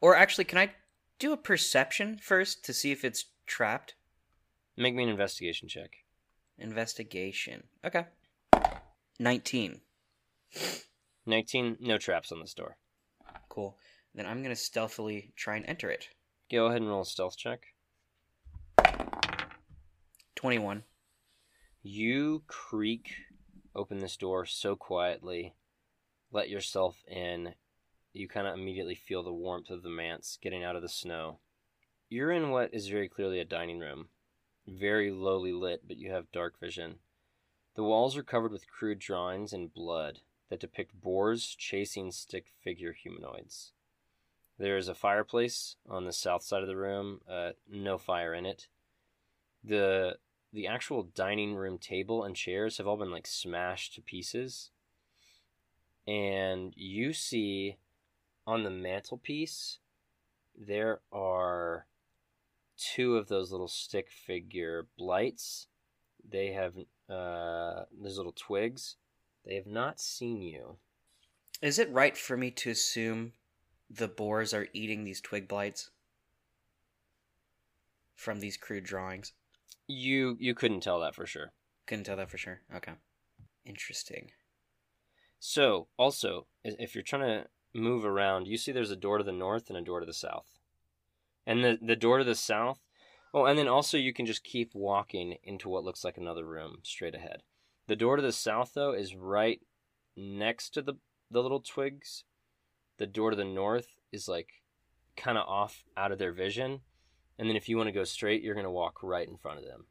Or 0.00 0.16
actually, 0.16 0.44
can 0.44 0.58
I 0.58 0.72
do 1.18 1.32
a 1.32 1.36
perception 1.36 2.18
first 2.20 2.64
to 2.64 2.72
see 2.72 2.90
if 2.90 3.04
it's 3.04 3.26
trapped? 3.46 3.94
Make 4.76 4.94
me 4.94 5.04
an 5.04 5.08
investigation 5.08 5.68
check. 5.68 5.90
Investigation. 6.58 7.64
Okay. 7.84 8.06
Nineteen. 9.20 9.80
19. 11.26 11.76
No 11.80 11.98
traps 11.98 12.32
on 12.32 12.40
this 12.40 12.54
door. 12.54 12.76
Cool. 13.48 13.76
Then 14.14 14.26
I'm 14.26 14.42
gonna 14.42 14.56
stealthily 14.56 15.32
try 15.36 15.56
and 15.56 15.66
enter 15.66 15.90
it. 15.90 16.08
Go 16.50 16.66
ahead 16.66 16.80
and 16.80 16.88
roll 16.88 17.02
a 17.02 17.06
stealth 17.06 17.36
check. 17.36 17.60
Twenty-one. 20.34 20.84
You 21.82 22.42
creak 22.46 23.10
open 23.74 23.98
this 23.98 24.16
door 24.16 24.44
so 24.44 24.74
quietly, 24.74 25.54
let 26.32 26.48
yourself 26.48 26.96
in. 27.06 27.54
You 28.12 28.28
kind 28.28 28.46
of 28.46 28.54
immediately 28.54 28.94
feel 28.94 29.22
the 29.22 29.32
warmth 29.32 29.70
of 29.70 29.82
the 29.82 29.90
manse 29.90 30.38
getting 30.40 30.64
out 30.64 30.74
of 30.74 30.82
the 30.82 30.88
snow. 30.88 31.38
You're 32.08 32.32
in 32.32 32.50
what 32.50 32.72
is 32.72 32.88
very 32.88 33.08
clearly 33.08 33.38
a 33.38 33.44
dining 33.44 33.78
room. 33.78 34.08
Very 34.66 35.10
lowly 35.10 35.52
lit, 35.52 35.86
but 35.86 35.98
you 35.98 36.10
have 36.10 36.32
dark 36.32 36.58
vision. 36.58 36.96
The 37.76 37.84
walls 37.84 38.16
are 38.16 38.22
covered 38.22 38.50
with 38.50 38.68
crude 38.68 38.98
drawings 38.98 39.52
in 39.52 39.68
blood 39.68 40.20
that 40.50 40.60
depict 40.60 41.00
boars 41.00 41.54
chasing 41.56 42.10
stick 42.10 42.46
figure 42.62 42.92
humanoids. 42.92 43.72
There 44.58 44.76
is 44.76 44.88
a 44.88 44.94
fireplace 44.94 45.76
on 45.88 46.04
the 46.04 46.12
south 46.12 46.42
side 46.42 46.62
of 46.62 46.68
the 46.68 46.76
room, 46.76 47.20
uh, 47.30 47.50
no 47.70 47.96
fire 47.96 48.34
in 48.34 48.44
it. 48.44 48.66
The 49.62 50.18
the 50.52 50.66
actual 50.66 51.02
dining 51.02 51.54
room 51.54 51.78
table 51.78 52.24
and 52.24 52.34
chairs 52.34 52.78
have 52.78 52.86
all 52.86 52.96
been 52.96 53.10
like 53.10 53.26
smashed 53.26 53.94
to 53.94 54.00
pieces. 54.02 54.70
And 56.06 56.72
you 56.74 57.12
see 57.12 57.76
on 58.46 58.64
the 58.64 58.70
mantelpiece 58.70 59.78
there 60.58 61.00
are 61.12 61.86
two 62.76 63.16
of 63.16 63.28
those 63.28 63.52
little 63.52 63.68
stick 63.68 64.10
figure 64.10 64.86
blights. 64.96 65.68
They 66.28 66.52
have 66.52 66.74
uh 67.08 67.84
those 67.92 68.16
little 68.16 68.34
twigs. 68.34 68.96
They 69.44 69.54
have 69.54 69.66
not 69.66 70.00
seen 70.00 70.42
you. 70.42 70.78
Is 71.62 71.78
it 71.78 71.92
right 71.92 72.16
for 72.16 72.36
me 72.36 72.50
to 72.52 72.70
assume 72.70 73.32
the 73.90 74.08
boars 74.08 74.52
are 74.52 74.68
eating 74.72 75.04
these 75.04 75.20
twig 75.20 75.48
blights 75.48 75.90
from 78.14 78.40
these 78.40 78.56
crude 78.56 78.84
drawings? 78.84 79.32
You 79.86 80.36
you 80.38 80.54
couldn't 80.54 80.80
tell 80.80 81.00
that 81.00 81.14
for 81.14 81.26
sure. 81.26 81.52
Couldn't 81.86 82.04
tell 82.04 82.16
that 82.16 82.30
for 82.30 82.38
sure. 82.38 82.60
Okay. 82.74 82.92
Interesting. 83.64 84.30
So, 85.40 85.86
also, 85.96 86.46
if 86.64 86.94
you're 86.94 87.04
trying 87.04 87.22
to 87.22 87.46
move 87.74 88.04
around, 88.04 88.46
you 88.46 88.56
see 88.56 88.72
there's 88.72 88.90
a 88.90 88.96
door 88.96 89.18
to 89.18 89.24
the 89.24 89.32
north 89.32 89.68
and 89.68 89.78
a 89.78 89.82
door 89.82 90.00
to 90.00 90.06
the 90.06 90.12
south. 90.12 90.58
And 91.46 91.64
the, 91.64 91.78
the 91.80 91.96
door 91.96 92.18
to 92.18 92.24
the 92.24 92.34
south, 92.34 92.80
oh, 93.32 93.44
and 93.44 93.58
then 93.58 93.68
also 93.68 93.96
you 93.96 94.12
can 94.12 94.26
just 94.26 94.44
keep 94.44 94.74
walking 94.74 95.36
into 95.44 95.68
what 95.68 95.84
looks 95.84 96.04
like 96.04 96.18
another 96.18 96.44
room 96.44 96.78
straight 96.82 97.14
ahead. 97.14 97.42
The 97.86 97.96
door 97.96 98.16
to 98.16 98.22
the 98.22 98.32
south, 98.32 98.72
though, 98.74 98.92
is 98.92 99.14
right 99.14 99.60
next 100.16 100.70
to 100.70 100.82
the, 100.82 100.94
the 101.30 101.42
little 101.42 101.60
twigs. 101.60 102.24
The 102.98 103.06
door 103.06 103.30
to 103.30 103.36
the 103.36 103.44
north 103.44 103.88
is 104.12 104.28
like 104.28 104.48
kind 105.16 105.38
of 105.38 105.48
off 105.48 105.84
out 105.96 106.12
of 106.12 106.18
their 106.18 106.32
vision. 106.32 106.80
And 107.38 107.48
then 107.48 107.56
if 107.56 107.68
you 107.68 107.76
want 107.76 107.86
to 107.88 107.92
go 107.92 108.04
straight, 108.04 108.42
you're 108.42 108.54
going 108.54 108.64
to 108.64 108.70
walk 108.70 109.02
right 109.02 109.26
in 109.28 109.36
front 109.36 109.58
of 109.58 109.64
them. 109.64 109.86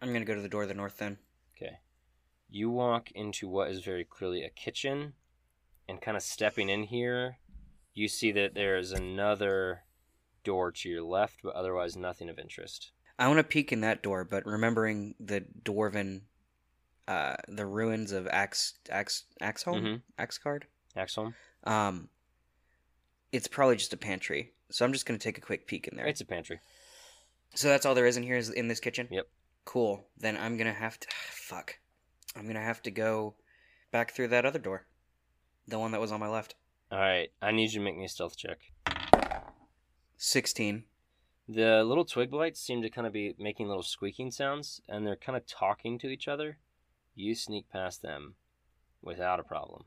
I'm 0.00 0.12
gonna 0.12 0.24
go 0.26 0.34
to 0.34 0.42
the 0.42 0.48
door 0.48 0.62
to 0.62 0.68
the 0.68 0.74
north 0.74 0.98
then. 0.98 1.18
Okay. 1.56 1.78
You 2.50 2.70
walk 2.70 3.10
into 3.12 3.48
what 3.48 3.70
is 3.70 3.82
very 3.82 4.04
clearly 4.04 4.44
a 4.44 4.50
kitchen, 4.50 5.14
and 5.88 6.00
kind 6.02 6.16
of 6.16 6.22
stepping 6.22 6.68
in 6.68 6.84
here, 6.84 7.38
you 7.94 8.06
see 8.08 8.30
that 8.32 8.54
there 8.54 8.76
is 8.76 8.92
another 8.92 9.84
door 10.44 10.70
to 10.70 10.88
your 10.88 11.02
left, 11.02 11.40
but 11.42 11.54
otherwise 11.54 11.96
nothing 11.96 12.28
of 12.28 12.38
interest. 12.38 12.92
I 13.18 13.26
want 13.26 13.38
to 13.38 13.44
peek 13.44 13.72
in 13.72 13.80
that 13.80 14.02
door, 14.02 14.22
but 14.22 14.44
remembering 14.44 15.14
the 15.18 15.46
dwarven, 15.62 16.22
uh, 17.08 17.36
the 17.48 17.64
ruins 17.66 18.12
of 18.12 18.28
Axe 18.28 18.74
Axe 18.90 19.24
Axeholm 19.40 19.82
Mhm. 19.82 20.02
Axcard. 20.18 20.64
Axeholm? 20.94 21.34
Um, 21.64 22.10
it's 23.36 23.48
probably 23.48 23.76
just 23.76 23.92
a 23.92 23.98
pantry, 23.98 24.52
so 24.70 24.84
I'm 24.84 24.92
just 24.92 25.06
gonna 25.06 25.18
take 25.18 25.38
a 25.38 25.42
quick 25.42 25.66
peek 25.66 25.86
in 25.88 25.96
there. 25.96 26.06
It's 26.06 26.22
a 26.22 26.26
pantry. 26.26 26.60
So 27.54 27.68
that's 27.68 27.86
all 27.86 27.94
there 27.94 28.06
is 28.06 28.16
in 28.16 28.22
here 28.22 28.36
is 28.36 28.50
in 28.50 28.68
this 28.68 28.80
kitchen. 28.80 29.08
Yep. 29.10 29.28
Cool. 29.64 30.06
Then 30.16 30.36
I'm 30.36 30.56
gonna 30.56 30.72
have 30.72 30.98
to. 31.00 31.08
Fuck. 31.30 31.78
I'm 32.34 32.46
gonna 32.46 32.62
have 32.62 32.82
to 32.82 32.90
go 32.90 33.34
back 33.92 34.12
through 34.12 34.28
that 34.28 34.46
other 34.46 34.58
door, 34.58 34.86
the 35.68 35.78
one 35.78 35.92
that 35.92 36.00
was 36.00 36.12
on 36.12 36.20
my 36.20 36.28
left. 36.28 36.54
All 36.90 36.98
right, 36.98 37.30
I 37.42 37.50
need 37.50 37.72
you 37.72 37.80
to 37.80 37.84
make 37.84 37.96
me 37.96 38.04
a 38.04 38.08
stealth 38.08 38.36
check. 38.36 38.58
Sixteen. 40.16 40.84
The 41.48 41.84
little 41.84 42.04
twig 42.04 42.30
blights 42.30 42.60
seem 42.60 42.82
to 42.82 42.90
kind 42.90 43.06
of 43.06 43.12
be 43.12 43.34
making 43.38 43.68
little 43.68 43.82
squeaking 43.82 44.32
sounds, 44.32 44.80
and 44.88 45.06
they're 45.06 45.14
kind 45.14 45.36
of 45.36 45.46
talking 45.46 45.98
to 46.00 46.08
each 46.08 46.26
other. 46.26 46.58
You 47.14 47.34
sneak 47.34 47.70
past 47.70 48.02
them 48.02 48.34
without 49.00 49.40
a 49.40 49.44
problem. 49.44 49.84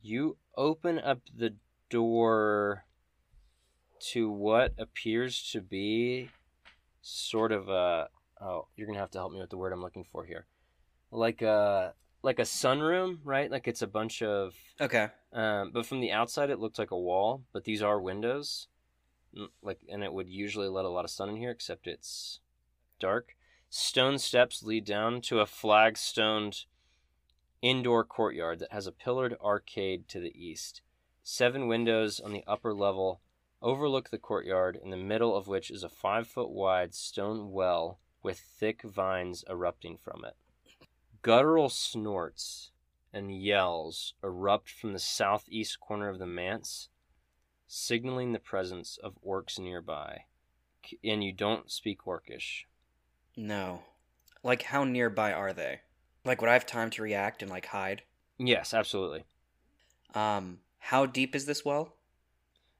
You 0.00 0.38
open 0.56 0.98
up 0.98 1.20
the 1.34 1.56
door 1.90 2.84
to 4.10 4.30
what 4.30 4.74
appears 4.78 5.50
to 5.52 5.60
be 5.60 6.30
sort 7.02 7.52
of 7.52 7.68
a 7.68 8.08
oh, 8.40 8.66
you're 8.76 8.86
gonna 8.86 8.98
have 8.98 9.10
to 9.12 9.18
help 9.18 9.32
me 9.32 9.40
with 9.40 9.50
the 9.50 9.56
word 9.56 9.72
I'm 9.72 9.80
looking 9.82 10.04
for 10.10 10.24
here. 10.24 10.46
Like 11.10 11.42
a 11.42 11.94
like 12.22 12.38
a 12.38 12.42
sunroom, 12.42 13.18
right? 13.24 13.50
Like 13.50 13.68
it's 13.68 13.82
a 13.82 13.86
bunch 13.86 14.22
of 14.22 14.54
Okay. 14.80 15.08
um, 15.32 15.70
but 15.72 15.86
from 15.86 16.00
the 16.00 16.12
outside, 16.12 16.50
it 16.50 16.58
looked 16.58 16.78
like 16.78 16.90
a 16.90 16.98
wall. 16.98 17.44
But 17.52 17.64
these 17.64 17.82
are 17.82 18.00
windows, 18.00 18.68
like, 19.62 19.80
and 19.90 20.02
it 20.02 20.12
would 20.12 20.28
usually 20.28 20.68
let 20.68 20.86
a 20.86 20.88
lot 20.88 21.04
of 21.04 21.10
sun 21.10 21.28
in 21.28 21.36
here, 21.36 21.50
except 21.50 21.86
it's 21.86 22.40
dark. 22.98 23.36
Stone 23.68 24.18
steps 24.18 24.62
lead 24.62 24.84
down 24.84 25.20
to 25.22 25.40
a 25.40 25.46
flagstoned 25.46 26.64
indoor 27.60 28.04
courtyard 28.04 28.58
that 28.60 28.72
has 28.72 28.86
a 28.86 28.92
pillared 28.92 29.36
arcade 29.42 30.08
to 30.08 30.20
the 30.20 30.32
east. 30.34 30.80
Seven 31.26 31.68
windows 31.68 32.20
on 32.20 32.32
the 32.32 32.44
upper 32.46 32.74
level 32.74 33.22
overlook 33.62 34.10
the 34.10 34.18
courtyard, 34.18 34.78
in 34.80 34.90
the 34.90 34.96
middle 34.96 35.34
of 35.34 35.48
which 35.48 35.70
is 35.70 35.82
a 35.82 35.88
five 35.88 36.28
foot 36.28 36.50
wide 36.50 36.94
stone 36.94 37.50
well 37.50 37.98
with 38.22 38.38
thick 38.38 38.82
vines 38.82 39.42
erupting 39.48 39.96
from 39.96 40.22
it. 40.24 40.36
Guttural 41.22 41.70
snorts 41.70 42.72
and 43.10 43.34
yells 43.34 44.12
erupt 44.22 44.68
from 44.68 44.92
the 44.92 44.98
southeast 44.98 45.80
corner 45.80 46.10
of 46.10 46.18
the 46.18 46.26
manse, 46.26 46.90
signaling 47.66 48.32
the 48.32 48.38
presence 48.38 48.98
of 49.02 49.18
orcs 49.26 49.58
nearby. 49.58 50.24
And 51.02 51.24
you 51.24 51.32
don't 51.32 51.70
speak 51.70 52.04
orcish. 52.04 52.64
No. 53.34 53.80
Like, 54.42 54.64
how 54.64 54.84
nearby 54.84 55.32
are 55.32 55.54
they? 55.54 55.80
Like, 56.26 56.42
would 56.42 56.50
I 56.50 56.54
have 56.54 56.66
time 56.66 56.90
to 56.90 57.02
react 57.02 57.40
and, 57.40 57.50
like, 57.50 57.66
hide? 57.66 58.02
Yes, 58.36 58.74
absolutely. 58.74 59.24
Um, 60.14 60.58
how 60.88 61.06
deep 61.06 61.34
is 61.34 61.46
this 61.46 61.64
well? 61.64 61.94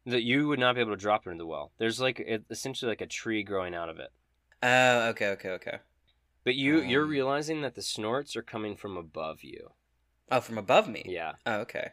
That 0.07 0.23
you 0.23 0.49
would 0.49 0.59
not 0.59 0.75
be 0.75 0.83
able 0.83 0.93
to 0.93 0.97
drop 0.97 1.27
into 1.27 1.39
the 1.39 1.47
well. 1.47 1.73
There's 1.79 2.01
like 2.01 2.21
it, 2.21 2.45
essentially 2.51 2.91
like 2.91 3.01
a 3.01 3.07
tree 3.07 3.43
growing 3.43 3.75
out 3.75 3.89
of 3.89 3.99
it. 3.99 4.13
Oh, 4.63 5.09
okay, 5.09 5.29
okay, 5.29 5.49
okay. 5.51 5.79
But 6.45 6.55
you 6.55 6.81
you're 6.83 7.05
Um. 7.05 7.11
realizing 7.11 7.63
that 7.63 7.75
the 7.75 7.83
snorts 7.83 8.37
are 8.37 8.43
coming 8.43 8.77
from 8.77 8.97
above 8.97 9.43
you. 9.43 9.73
Oh, 10.31 10.41
from 10.41 10.59
above 10.59 10.89
me? 10.89 11.03
Yeah. 11.07 11.33
Oh, 11.47 11.61
okay. 11.61 11.93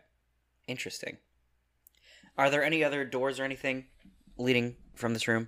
Interesting. 0.68 1.18
Are 2.38 2.49
there 2.49 2.64
any 2.64 2.84
other 2.84 3.05
doors 3.05 3.39
or 3.39 3.43
anything 3.43 3.88
leading 4.38 4.76
from 4.95 5.14
this 5.14 5.28
room? 5.28 5.47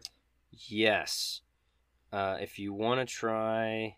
Yes. 0.52 1.42
Uh, 2.12 2.38
if 2.40 2.60
you 2.60 2.74
want 2.74 3.00
to 3.00 3.06
try 3.06 3.98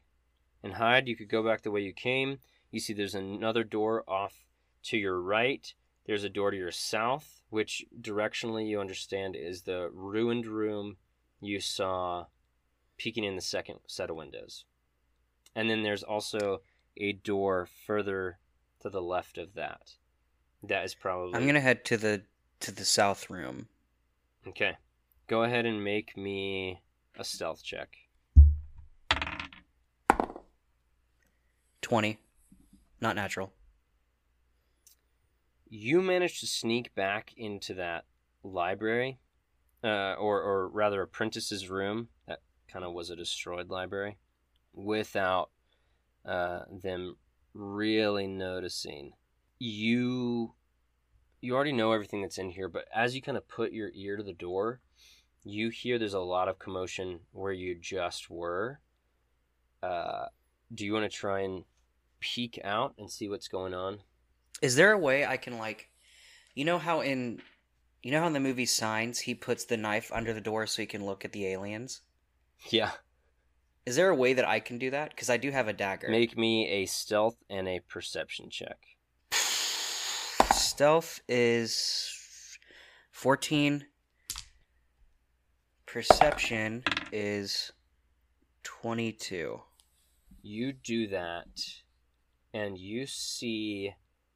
and 0.63 0.73
hide, 0.73 1.07
you 1.07 1.15
could 1.15 1.29
go 1.29 1.43
back 1.43 1.61
the 1.61 1.71
way 1.71 1.81
you 1.81 1.93
came. 1.93 2.39
You 2.71 2.79
see 2.79 2.93
there's 2.93 3.15
another 3.15 3.63
door 3.63 4.03
off 4.07 4.45
to 4.83 4.97
your 4.97 5.19
right. 5.19 5.73
There's 6.05 6.23
a 6.23 6.29
door 6.29 6.51
to 6.51 6.57
your 6.57 6.71
south, 6.71 7.41
which 7.49 7.85
directionally 7.99 8.67
you 8.67 8.79
understand 8.79 9.35
is 9.35 9.63
the 9.63 9.89
ruined 9.93 10.45
room 10.45 10.97
you 11.41 11.59
saw 11.59 12.25
peeking 12.97 13.23
in 13.23 13.35
the 13.35 13.41
second 13.41 13.79
set 13.87 14.09
of 14.09 14.15
windows. 14.15 14.65
And 15.55 15.69
then 15.69 15.83
there's 15.83 16.03
also 16.03 16.61
a 16.97 17.13
door 17.13 17.67
further 17.85 18.37
to 18.81 18.89
the 18.89 19.01
left 19.01 19.37
of 19.37 19.55
that. 19.55 19.95
That 20.63 20.85
is 20.85 20.95
probably 20.95 21.35
I'm 21.35 21.45
gonna 21.45 21.59
head 21.59 21.85
to 21.85 21.97
the 21.97 22.23
to 22.61 22.71
the 22.71 22.85
south 22.85 23.29
room. 23.29 23.67
Okay. 24.47 24.77
Go 25.27 25.43
ahead 25.43 25.65
and 25.65 25.83
make 25.83 26.15
me 26.15 26.81
a 27.17 27.23
stealth 27.23 27.63
check. 27.63 27.97
Twenty. 31.81 32.19
Not 33.01 33.15
natural. 33.15 33.51
You 35.77 36.01
managed 36.01 36.39
to 36.39 36.47
sneak 36.47 36.95
back 36.95 37.33
into 37.35 37.73
that 37.73 38.05
library, 38.43 39.19
uh, 39.83 40.13
or, 40.13 40.41
or 40.41 40.69
rather, 40.69 41.01
apprentice's 41.01 41.69
room. 41.69 42.07
That 42.29 42.39
kind 42.69 42.85
of 42.85 42.93
was 42.93 43.09
a 43.09 43.15
destroyed 43.17 43.69
library, 43.69 44.17
without 44.73 45.49
uh, 46.23 46.61
them 46.71 47.17
really 47.53 48.25
noticing. 48.25 49.11
You 49.59 50.53
you 51.41 51.53
already 51.53 51.73
know 51.73 51.91
everything 51.91 52.21
that's 52.21 52.37
in 52.37 52.51
here, 52.51 52.69
but 52.69 52.85
as 52.95 53.13
you 53.13 53.21
kind 53.21 53.37
of 53.37 53.45
put 53.49 53.73
your 53.73 53.91
ear 53.93 54.15
to 54.15 54.23
the 54.23 54.31
door, 54.31 54.79
you 55.43 55.71
hear 55.71 55.99
there's 55.99 56.13
a 56.13 56.19
lot 56.21 56.47
of 56.47 56.57
commotion 56.57 57.19
where 57.33 57.51
you 57.51 57.75
just 57.75 58.29
were. 58.29 58.79
Uh, 59.83 60.27
do 60.73 60.85
you 60.85 60.93
want 60.93 61.03
to 61.03 61.17
try 61.17 61.41
and 61.41 61.65
peek 62.21 62.61
out 62.63 62.95
and 62.97 63.11
see 63.11 63.27
what's 63.27 63.49
going 63.49 63.73
on? 63.73 63.99
Is 64.61 64.75
there 64.75 64.91
a 64.91 64.97
way 64.97 65.25
I 65.25 65.37
can 65.37 65.57
like, 65.57 65.89
you 66.53 66.65
know 66.65 66.77
how 66.77 67.01
in, 67.01 67.41
you 68.01 68.11
know 68.11 68.21
how 68.21 68.27
in 68.27 68.33
the 68.33 68.39
movie 68.39 68.65
Signs 68.65 69.19
he 69.19 69.35
puts 69.35 69.65
the 69.65 69.77
knife 69.77 70.11
under 70.13 70.33
the 70.33 70.41
door 70.41 70.65
so 70.65 70.81
he 70.81 70.85
can 70.85 71.05
look 71.05 71.25
at 71.25 71.31
the 71.31 71.45
aliens? 71.47 72.01
Yeah. 72.69 72.91
Is 73.85 73.95
there 73.95 74.09
a 74.09 74.15
way 74.15 74.33
that 74.33 74.47
I 74.47 74.59
can 74.59 74.79
do 74.79 74.89
that? 74.91 75.09
Because 75.09 75.29
I 75.29 75.37
do 75.37 75.51
have 75.51 75.67
a 75.67 75.73
dagger. 75.73 76.09
Make 76.09 76.37
me 76.37 76.67
a 76.67 76.85
stealth 76.87 77.37
and 77.49 77.67
a 77.67 77.81
perception 77.81 78.49
check. 78.49 78.77
Stealth 80.51 81.21
is 81.27 82.57
fourteen. 83.11 83.85
Perception 85.85 86.83
is 87.11 87.71
twenty-two. 88.63 89.61
You 90.41 90.73
do 90.73 91.07
that, 91.09 91.47
and 92.53 92.77
you 92.77 93.05
see 93.05 93.93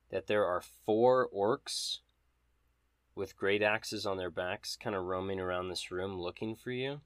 that 0.10 0.28
there 0.28 0.46
are 0.46 0.62
four 0.62 1.30
orcs 1.36 2.00
with 3.16 3.38
great 3.38 3.62
axes 3.62 4.06
on 4.06 4.18
their 4.18 4.30
backs, 4.30 4.78
kind 4.82 4.96
of 4.96 5.04
roaming 5.04 5.40
around 5.40 5.68
this 5.68 5.92
room 5.92 6.20
looking 6.20 6.56
for 6.56 6.72
you. 6.72 7.02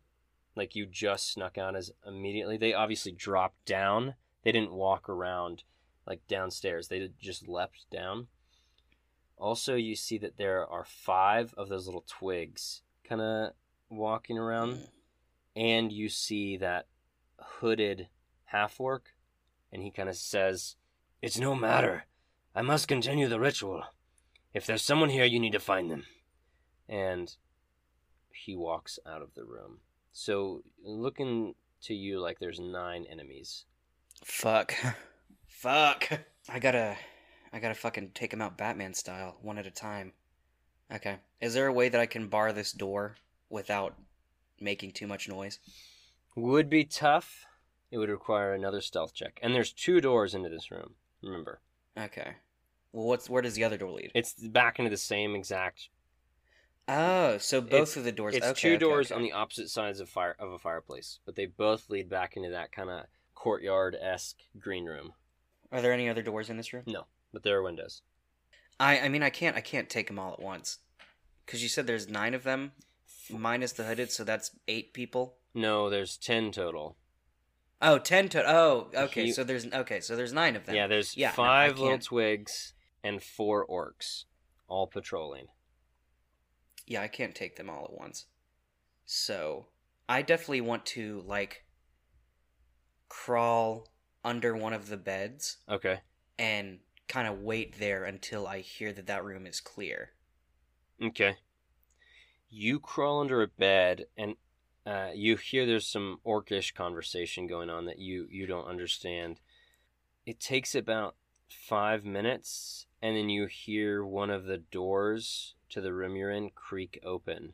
Like 0.55 0.75
you 0.75 0.85
just 0.85 1.31
snuck 1.31 1.57
out 1.57 1.75
as 1.75 1.91
immediately. 2.05 2.57
They 2.57 2.73
obviously 2.73 3.11
dropped 3.11 3.65
down. 3.65 4.15
They 4.43 4.51
didn't 4.51 4.73
walk 4.73 5.09
around 5.09 5.63
like 6.05 6.27
downstairs. 6.27 6.87
They 6.87 7.09
just 7.19 7.47
leapt 7.47 7.89
down. 7.91 8.27
Also, 9.37 9.75
you 9.75 9.95
see 9.95 10.17
that 10.19 10.37
there 10.37 10.65
are 10.67 10.85
five 10.85 11.53
of 11.57 11.69
those 11.69 11.85
little 11.85 12.05
twigs 12.07 12.81
kind 13.03 13.21
of 13.21 13.53
walking 13.89 14.37
around. 14.37 14.73
Mm. 14.73 14.87
and 15.55 15.91
you 15.91 16.09
see 16.09 16.57
that 16.57 16.87
hooded 17.39 18.07
half 18.45 18.79
orc, 18.79 19.09
and 19.71 19.81
he 19.81 19.91
kind 19.91 20.09
of 20.09 20.15
says, 20.15 20.75
It's 21.21 21.37
no 21.37 21.55
matter. 21.55 22.05
I 22.55 22.61
must 22.61 22.87
continue 22.87 23.27
the 23.27 23.39
ritual. 23.39 23.83
If 24.53 24.65
there's 24.65 24.83
someone 24.83 25.09
here, 25.09 25.25
you 25.25 25.39
need 25.39 25.53
to 25.53 25.59
find 25.59 25.89
them. 25.89 26.03
And 26.87 27.35
he 28.31 28.55
walks 28.55 28.99
out 29.07 29.21
of 29.21 29.33
the 29.33 29.43
room. 29.43 29.79
So, 30.11 30.61
looking 30.83 31.55
to 31.83 31.95
you 31.95 32.19
like 32.19 32.39
there's 32.39 32.59
nine 32.59 33.05
enemies. 33.09 33.65
Fuck. 34.23 34.75
Fuck. 35.47 36.19
I 36.47 36.59
gotta, 36.59 36.97
I 37.51 37.59
gotta 37.59 37.73
fucking 37.73 38.11
take 38.13 38.33
him 38.33 38.41
out 38.41 38.57
Batman 38.57 38.93
style, 38.93 39.37
one 39.41 39.57
at 39.57 39.65
a 39.65 39.71
time. 39.71 40.13
Okay. 40.93 41.17
Is 41.41 41.55
there 41.55 41.67
a 41.67 41.73
way 41.73 41.89
that 41.89 42.01
I 42.01 42.05
can 42.05 42.27
bar 42.27 42.53
this 42.53 42.71
door 42.71 43.15
without 43.49 43.95
making 44.59 44.91
too 44.91 45.07
much 45.07 45.27
noise? 45.27 45.59
Would 46.35 46.69
be 46.69 46.83
tough. 46.83 47.45
It 47.89 47.97
would 47.97 48.09
require 48.09 48.53
another 48.53 48.81
stealth 48.81 49.13
check. 49.13 49.39
And 49.41 49.55
there's 49.55 49.71
two 49.71 50.01
doors 50.01 50.33
into 50.35 50.49
this 50.49 50.69
room, 50.69 50.95
remember. 51.21 51.61
Okay. 51.97 52.33
Well, 52.91 53.07
what's 53.07 53.29
where 53.29 53.41
does 53.41 53.55
the 53.55 53.63
other 53.63 53.77
door 53.77 53.91
lead? 53.91 54.11
It's 54.13 54.33
back 54.33 54.79
into 54.79 54.89
the 54.89 54.97
same 54.97 55.35
exact 55.35 55.89
Oh, 56.87 57.37
so 57.37 57.61
both 57.61 57.71
It's- 57.73 57.95
of 57.97 58.03
the 58.03 58.11
doors. 58.11 58.35
It's 58.35 58.45
okay, 58.45 58.59
two 58.61 58.67
okay, 58.71 58.77
doors 58.77 59.07
okay. 59.11 59.15
on 59.15 59.23
the 59.23 59.31
opposite 59.31 59.69
sides 59.69 59.99
of 60.01 60.09
fire 60.09 60.35
of 60.37 60.51
a 60.51 60.59
fireplace, 60.59 61.19
but 61.25 61.35
they 61.35 61.45
both 61.45 61.89
lead 61.89 62.09
back 62.09 62.35
into 62.35 62.49
that 62.49 62.71
kind 62.73 62.89
of 62.89 63.05
courtyard 63.35 63.95
esque 63.99 64.39
green 64.59 64.85
room. 64.85 65.13
Are 65.71 65.81
there 65.81 65.93
any 65.93 66.09
other 66.09 66.21
doors 66.21 66.49
in 66.49 66.57
this 66.57 66.73
room? 66.73 66.83
No, 66.85 67.05
but 67.31 67.43
there 67.43 67.57
are 67.57 67.63
windows. 67.63 68.01
I, 68.79 68.99
I 68.99 69.09
mean, 69.09 69.23
I 69.23 69.29
can't, 69.29 69.55
I 69.55 69.61
can't 69.61 69.89
take 69.89 70.07
them 70.07 70.19
all 70.19 70.33
at 70.33 70.41
once, 70.41 70.79
because 71.45 71.63
you 71.63 71.69
said 71.69 71.87
there's 71.87 72.09
nine 72.09 72.33
of 72.33 72.43
them, 72.43 72.73
minus 73.29 73.71
the 73.71 73.85
hooded, 73.85 74.11
so 74.11 74.23
that's 74.25 74.51
eight 74.67 74.93
people. 74.93 75.35
No, 75.53 75.89
there's 75.89 76.17
ten 76.17 76.51
total. 76.51 76.97
Oh, 77.85 77.99
ten 77.99 78.29
to. 78.29 78.43
Oh, 78.49 78.89
okay. 78.95 79.25
He- 79.25 79.31
So 79.33 79.43
there's 79.43 79.65
okay. 79.71 79.99
So 79.99 80.15
there's 80.15 80.31
nine 80.33 80.55
of 80.55 80.65
them. 80.65 80.75
Yeah, 80.75 80.87
there's 80.87 81.15
Yeah, 81.17 81.29
no, 81.29 81.35
five 81.35 81.71
little 81.77 81.89
can't. 81.93 82.03
twigs 82.03 82.73
and 83.03 83.21
four 83.21 83.67
orcs, 83.67 84.23
all 84.67 84.87
patrolling. 84.87 85.47
Yeah, 86.87 87.01
I 87.01 87.07
can't 87.09 87.35
take 87.35 87.57
them 87.57 87.69
all 87.69 87.83
at 87.85 87.93
once. 87.93 88.25
So 89.05 89.67
I 90.07 90.21
definitely 90.21 90.61
want 90.61 90.85
to 90.87 91.21
like 91.25 91.65
crawl 93.09 93.89
under 94.23 94.55
one 94.55 94.73
of 94.73 94.87
the 94.87 94.97
beds 94.97 95.57
Okay. 95.69 95.99
and 96.39 96.79
kind 97.07 97.27
of 97.27 97.39
wait 97.41 97.77
there 97.79 98.05
until 98.05 98.47
I 98.47 98.59
hear 98.61 98.93
that 98.93 99.07
that 99.07 99.23
room 99.23 99.45
is 99.45 99.59
clear. 99.59 100.11
Okay. 101.01 101.35
You 102.49 102.79
crawl 102.79 103.19
under 103.21 103.41
a 103.41 103.47
bed 103.47 104.05
and 104.17 104.35
uh, 104.85 105.09
you 105.13 105.37
hear 105.37 105.65
there's 105.65 105.87
some 105.87 106.19
orcish 106.25 106.73
conversation 106.73 107.47
going 107.47 107.69
on 107.69 107.85
that 107.85 107.99
you 107.99 108.27
you 108.29 108.45
don't 108.45 108.67
understand. 108.67 109.39
It 110.25 110.39
takes 110.39 110.75
about 110.75 111.15
five 111.49 112.03
minutes, 112.03 112.85
and 113.01 113.15
then 113.15 113.29
you 113.29 113.45
hear 113.45 114.03
one 114.03 114.29
of 114.29 114.45
the 114.45 114.57
doors 114.57 115.55
to 115.69 115.81
the 115.81 115.93
room 115.93 116.15
you're 116.15 116.31
in 116.31 116.49
creak 116.49 116.99
open, 117.03 117.53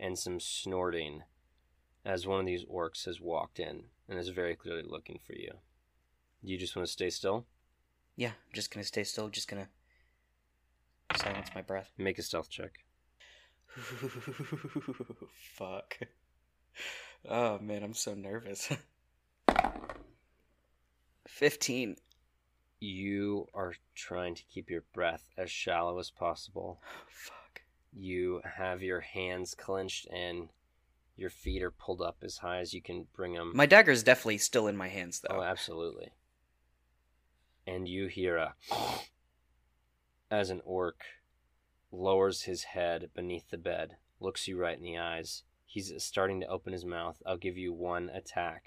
and 0.00 0.18
some 0.18 0.40
snorting, 0.40 1.22
as 2.04 2.26
one 2.26 2.40
of 2.40 2.46
these 2.46 2.64
orcs 2.64 3.04
has 3.04 3.20
walked 3.20 3.60
in 3.60 3.84
and 4.08 4.18
is 4.18 4.28
very 4.30 4.56
clearly 4.56 4.82
looking 4.86 5.18
for 5.26 5.34
you. 5.34 5.52
Do 6.44 6.52
you 6.52 6.58
just 6.58 6.74
want 6.74 6.86
to 6.86 6.92
stay 6.92 7.10
still? 7.10 7.46
Yeah, 8.16 8.28
I'm 8.28 8.52
just 8.52 8.72
gonna 8.72 8.84
stay 8.84 9.04
still. 9.04 9.28
Just 9.28 9.48
gonna 9.48 9.68
silence 11.16 11.48
my 11.54 11.62
breath. 11.62 11.92
Make 11.98 12.18
a 12.18 12.22
stealth 12.22 12.48
check. 12.50 12.84
Fuck. 15.54 15.98
Oh 17.28 17.58
man, 17.60 17.82
I'm 17.82 17.94
so 17.94 18.14
nervous. 18.14 18.68
15. 21.28 21.96
You 22.80 23.46
are 23.54 23.74
trying 23.94 24.34
to 24.34 24.42
keep 24.44 24.68
your 24.68 24.84
breath 24.92 25.24
as 25.38 25.50
shallow 25.50 25.98
as 25.98 26.10
possible. 26.10 26.80
Fuck. 27.08 27.62
You 27.92 28.40
have 28.56 28.82
your 28.82 29.00
hands 29.00 29.54
clenched 29.54 30.06
and 30.12 30.48
your 31.16 31.30
feet 31.30 31.62
are 31.62 31.70
pulled 31.70 32.02
up 32.02 32.16
as 32.22 32.38
high 32.38 32.58
as 32.58 32.74
you 32.74 32.82
can 32.82 33.06
bring 33.14 33.34
them. 33.34 33.52
My 33.54 33.66
dagger 33.66 33.92
is 33.92 34.02
definitely 34.02 34.38
still 34.38 34.66
in 34.66 34.76
my 34.76 34.88
hands, 34.88 35.20
though. 35.20 35.36
Oh, 35.36 35.42
absolutely. 35.42 36.12
And 37.66 37.86
you 37.86 38.06
hear 38.08 38.36
a 38.36 38.54
as 40.30 40.50
an 40.50 40.62
orc 40.64 41.04
lowers 41.92 42.42
his 42.42 42.64
head 42.64 43.10
beneath 43.14 43.50
the 43.50 43.58
bed, 43.58 43.96
looks 44.18 44.48
you 44.48 44.58
right 44.58 44.76
in 44.76 44.82
the 44.82 44.98
eyes. 44.98 45.42
He's 45.72 45.90
starting 46.04 46.40
to 46.40 46.46
open 46.48 46.74
his 46.74 46.84
mouth. 46.84 47.16
I'll 47.24 47.38
give 47.38 47.56
you 47.56 47.72
one 47.72 48.10
attack 48.10 48.62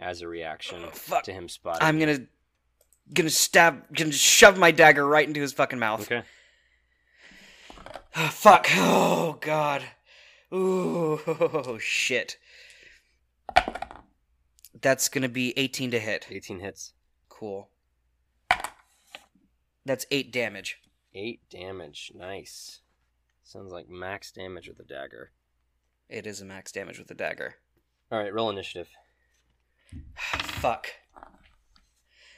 as 0.00 0.22
a 0.22 0.26
reaction 0.26 0.82
Oh, 1.12 1.20
to 1.22 1.32
him 1.34 1.50
spotting. 1.50 1.86
I'm 1.86 1.98
gonna 1.98 2.20
gonna 3.12 3.28
stab 3.28 3.94
gonna 3.94 4.10
shove 4.10 4.56
my 4.56 4.70
dagger 4.70 5.06
right 5.06 5.28
into 5.28 5.42
his 5.42 5.52
fucking 5.52 5.78
mouth. 5.78 6.00
Okay. 6.10 6.22
Oh, 8.16 8.28
fuck. 8.28 8.66
Oh 8.70 9.36
god. 9.38 9.82
Ooh 10.50 11.76
shit. 11.78 12.38
That's 14.80 15.10
gonna 15.10 15.28
be 15.28 15.52
18 15.58 15.90
to 15.90 16.00
hit. 16.00 16.28
18 16.30 16.60
hits. 16.60 16.94
Cool. 17.28 17.68
That's 19.84 20.06
8 20.10 20.32
damage. 20.32 20.78
8 21.14 21.40
damage. 21.50 22.12
Nice. 22.14 22.80
Sounds 23.42 23.70
like 23.70 23.90
max 23.90 24.32
damage 24.32 24.68
with 24.68 24.80
a 24.80 24.84
dagger. 24.84 25.32
It 26.14 26.28
is 26.28 26.40
a 26.40 26.44
max 26.44 26.70
damage 26.70 27.00
with 27.00 27.08
the 27.08 27.14
dagger. 27.14 27.56
All 28.12 28.20
right, 28.20 28.32
roll 28.32 28.48
initiative. 28.48 28.88
fuck. 30.14 30.86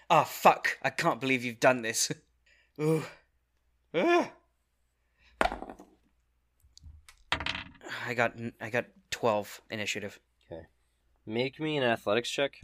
Oh 0.08 0.24
fuck. 0.24 0.78
I 0.82 0.88
can't 0.88 1.20
believe 1.20 1.44
you've 1.44 1.60
done 1.60 1.82
this. 1.82 2.10
Ooh. 2.80 3.04
Ah. 3.94 4.32
I 8.06 8.14
got 8.14 8.32
I 8.62 8.70
got 8.70 8.86
12 9.10 9.60
initiative. 9.70 10.20
Okay. 10.50 10.62
Make 11.26 11.60
me 11.60 11.76
an 11.76 11.84
athletics 11.84 12.30
check. 12.30 12.54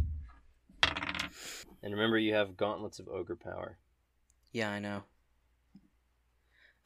And 0.83 1.93
remember, 1.93 2.17
you 2.17 2.33
have 2.33 2.57
gauntlets 2.57 2.99
of 2.99 3.09
ogre 3.09 3.37
power. 3.37 3.77
Yeah, 4.51 4.71
I 4.71 4.79
know. 4.79 5.03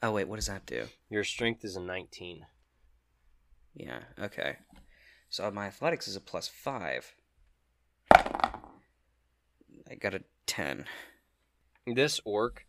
Oh 0.03 0.11
wait, 0.11 0.27
what 0.27 0.35
does 0.35 0.47
that 0.47 0.65
do? 0.65 0.87
Your 1.09 1.23
strength 1.23 1.63
is 1.63 1.77
a 1.77 1.81
19. 1.81 2.45
Yeah, 3.77 3.99
okay. 4.19 4.57
So 5.29 5.49
my 5.51 5.67
athletics 5.67 6.07
is 6.07 6.15
a 6.15 6.21
plus 6.21 6.47
5. 6.47 7.13
I 8.11 9.95
got 9.99 10.15
a 10.15 10.23
10. 10.47 10.85
This 11.85 12.19
orc, 12.25 12.65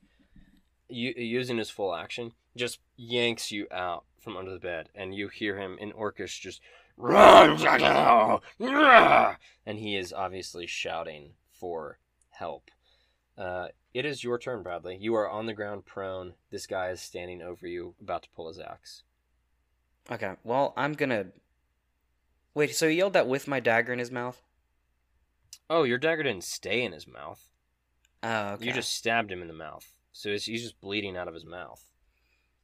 u- 0.89 1.15
using 1.17 1.57
his 1.59 1.71
full 1.71 1.95
action, 1.95 2.33
just 2.57 2.79
yanks 2.97 3.51
you 3.51 3.67
out 3.73 4.05
from 4.21 4.37
under 4.37 4.53
the 4.53 4.59
bed, 4.59 4.91
and 4.95 5.15
you 5.15 5.29
hear 5.29 5.57
him 5.59 5.79
in 5.81 5.93
orcish 5.93 6.41
just 6.41 6.61
run, 6.97 7.57
and 9.65 9.79
he 9.79 9.97
is 9.97 10.13
obviously 10.13 10.67
shouting 10.67 11.33
for 11.53 11.99
help. 12.31 12.71
Uh, 13.37 13.69
it 13.95 14.05
is 14.05 14.23
your 14.23 14.39
turn, 14.39 14.63
Bradley. 14.63 14.99
You 15.01 15.15
are 15.15 15.29
on 15.29 15.47
the 15.47 15.55
ground, 15.55 15.87
prone. 15.87 16.35
This 16.51 16.67
guy 16.67 16.91
is 16.91 17.01
standing 17.01 17.41
over 17.41 17.67
you, 17.67 17.95
about 18.01 18.25
to 18.25 18.29
pull 18.35 18.49
his 18.49 18.59
axe. 18.59 19.05
Okay, 20.11 20.33
well, 20.45 20.73
I'm 20.77 20.95
gonna. 20.95 21.27
Wait, 22.55 22.75
so 22.75 22.89
he 22.89 22.97
yelled 22.97 23.13
that 23.13 23.29
with 23.29 23.47
my 23.47 23.61
dagger 23.61 23.93
in 23.93 23.99
his 23.99 24.11
mouth? 24.11 24.43
Oh, 25.71 25.83
your 25.83 25.99
dagger 25.99 26.23
didn't 26.23 26.45
stay 26.45 26.83
in 26.83 26.93
his 26.93 27.07
mouth. 27.07 27.49
Oh, 28.23 28.49
okay. 28.55 28.67
You 28.67 28.73
just 28.73 28.95
stabbed 28.95 29.31
him 29.31 29.43
in 29.43 29.49
the 29.49 29.55
mouth, 29.55 29.87
so 30.13 30.31
he's, 30.31 30.47
he's 30.47 30.63
just 30.63 30.81
bleeding 30.81 31.17
out 31.17 31.29
of 31.29 31.35
his 31.35 31.45
mouth. 31.45 31.85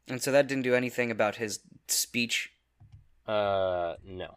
And 0.08 0.20
so 0.22 0.32
that 0.32 0.48
didn't 0.48 0.64
do 0.64 0.74
anything 0.74 1.10
about 1.10 1.36
his 1.36 1.60
speech? 1.88 2.50
Uh, 3.26 3.94
no. 4.04 4.36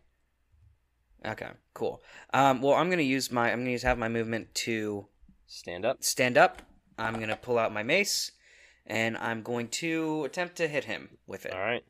Okay, 1.26 1.50
cool. 1.74 2.02
Um, 2.34 2.62
well, 2.62 2.76
I'm 2.76 2.90
gonna 2.90 3.02
use 3.02 3.32
my. 3.32 3.52
I'm 3.52 3.60
gonna 3.60 3.72
use 3.72 3.84
have 3.84 3.98
my 3.98 4.10
movement 4.10 4.54
to 4.56 5.08
Stand 5.48 5.86
up. 5.86 6.04
stand 6.04 6.38
up. 6.38 6.62
I'm 7.00 7.20
gonna 7.20 7.36
pull 7.38 7.58
out 7.58 7.74
my 7.74 7.84
mace, 7.84 8.32
and 8.86 9.18
I'm 9.18 9.42
going 9.42 9.68
to 9.70 10.24
attempt 10.26 10.58
to 10.58 10.68
hit 10.68 10.84
him 10.86 11.18
with 11.26 11.46
it. 11.46 11.54
All 11.54 11.60
right, 11.60 11.84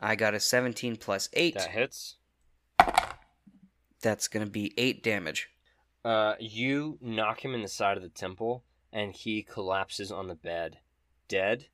I 0.00 0.16
got 0.16 0.34
a 0.34 0.40
17 0.40 0.96
plus 0.96 1.28
8. 1.32 1.54
that 1.54 1.70
hits. 1.70 2.16
That's 4.02 4.28
gonna 4.28 4.46
be 4.46 4.72
8 4.76 5.02
damage. 5.02 5.48
Uh, 6.04 6.34
you 6.38 6.98
knock 7.00 7.42
him 7.44 7.54
in 7.54 7.62
the 7.62 7.68
side 7.68 7.96
of 7.96 8.02
the 8.02 8.10
temple, 8.10 8.62
and 8.92 9.14
he 9.14 9.42
collapses 9.42 10.12
on 10.12 10.28
the 10.28 10.34
bed, 10.34 10.78
dead. 11.28 11.68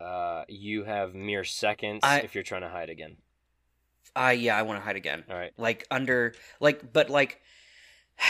Uh, 0.00 0.44
you 0.48 0.84
have 0.84 1.14
mere 1.14 1.44
seconds 1.44 2.00
I- 2.02 2.20
if 2.20 2.34
you're 2.34 2.44
trying 2.44 2.62
to 2.62 2.68
hide 2.68 2.90
again. 2.90 3.16
I 4.16 4.32
yeah, 4.32 4.56
I 4.56 4.62
want 4.62 4.78
to 4.78 4.84
hide 4.84 4.94
again. 4.96 5.24
All 5.28 5.34
right. 5.36 5.52
Like 5.56 5.86
under 5.90 6.34
like 6.60 6.92
but 6.92 7.10
like 7.10 7.40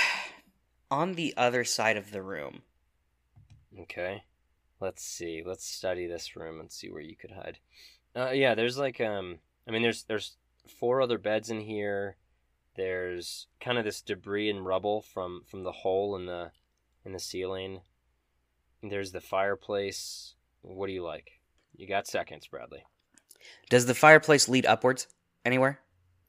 on 0.90 1.14
the 1.14 1.34
other 1.36 1.64
side 1.64 1.98
of 1.98 2.10
the 2.10 2.22
room. 2.22 2.62
Okay. 3.80 4.22
Let's 4.80 5.04
see. 5.04 5.42
Let's 5.44 5.66
study 5.66 6.06
this 6.06 6.36
room 6.36 6.58
and 6.60 6.72
see 6.72 6.90
where 6.90 7.02
you 7.02 7.16
could 7.16 7.32
hide. 7.32 7.58
Uh, 8.16 8.30
yeah, 8.30 8.54
there's 8.54 8.78
like 8.78 9.00
um, 9.00 9.38
I 9.66 9.70
mean, 9.70 9.82
there's 9.82 10.04
there's 10.04 10.36
four 10.78 11.00
other 11.02 11.18
beds 11.18 11.50
in 11.50 11.60
here. 11.60 12.16
There's 12.76 13.46
kind 13.60 13.78
of 13.78 13.84
this 13.84 14.00
debris 14.00 14.50
and 14.50 14.64
rubble 14.64 15.02
from 15.02 15.42
from 15.46 15.62
the 15.62 15.72
hole 15.72 16.16
in 16.16 16.26
the 16.26 16.50
in 17.04 17.12
the 17.12 17.20
ceiling. 17.20 17.80
There's 18.82 19.12
the 19.12 19.20
fireplace. 19.20 20.34
What 20.62 20.86
do 20.86 20.92
you 20.92 21.02
like? 21.02 21.40
You 21.76 21.86
got 21.86 22.06
seconds, 22.06 22.46
Bradley. 22.46 22.84
Does 23.68 23.86
the 23.86 23.94
fireplace 23.94 24.48
lead 24.48 24.66
upwards 24.66 25.06
anywhere? 25.44 25.80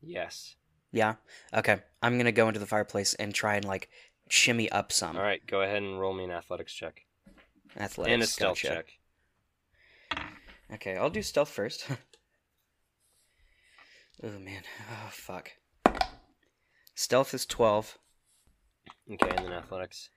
Yes. 0.01 0.55
Yeah. 0.91 1.15
Okay. 1.53 1.79
I'm 2.01 2.13
going 2.13 2.25
to 2.25 2.31
go 2.31 2.47
into 2.47 2.59
the 2.59 2.65
fireplace 2.65 3.13
and 3.15 3.33
try 3.33 3.55
and 3.55 3.65
like 3.65 3.89
shimmy 4.29 4.69
up 4.71 4.91
some. 4.91 5.15
All 5.17 5.23
right, 5.23 5.45
go 5.45 5.61
ahead 5.61 5.83
and 5.83 5.99
roll 5.99 6.13
me 6.13 6.23
an 6.23 6.31
athletics 6.31 6.73
check 6.73 7.05
Athletics. 7.77 8.13
and 8.13 8.23
a 8.23 8.27
stealth 8.27 8.61
gotcha. 8.61 8.75
check. 8.75 8.86
Okay, 10.74 10.97
I'll 10.97 11.09
do 11.09 11.22
stealth 11.22 11.49
first. 11.49 11.86
oh 14.24 14.39
man. 14.39 14.63
Oh 14.89 15.09
fuck. 15.11 15.51
Stealth 16.95 17.34
is 17.34 17.45
12. 17.45 17.97
Okay, 19.11 19.30
and 19.30 19.45
then 19.45 19.53
athletics. 19.53 20.09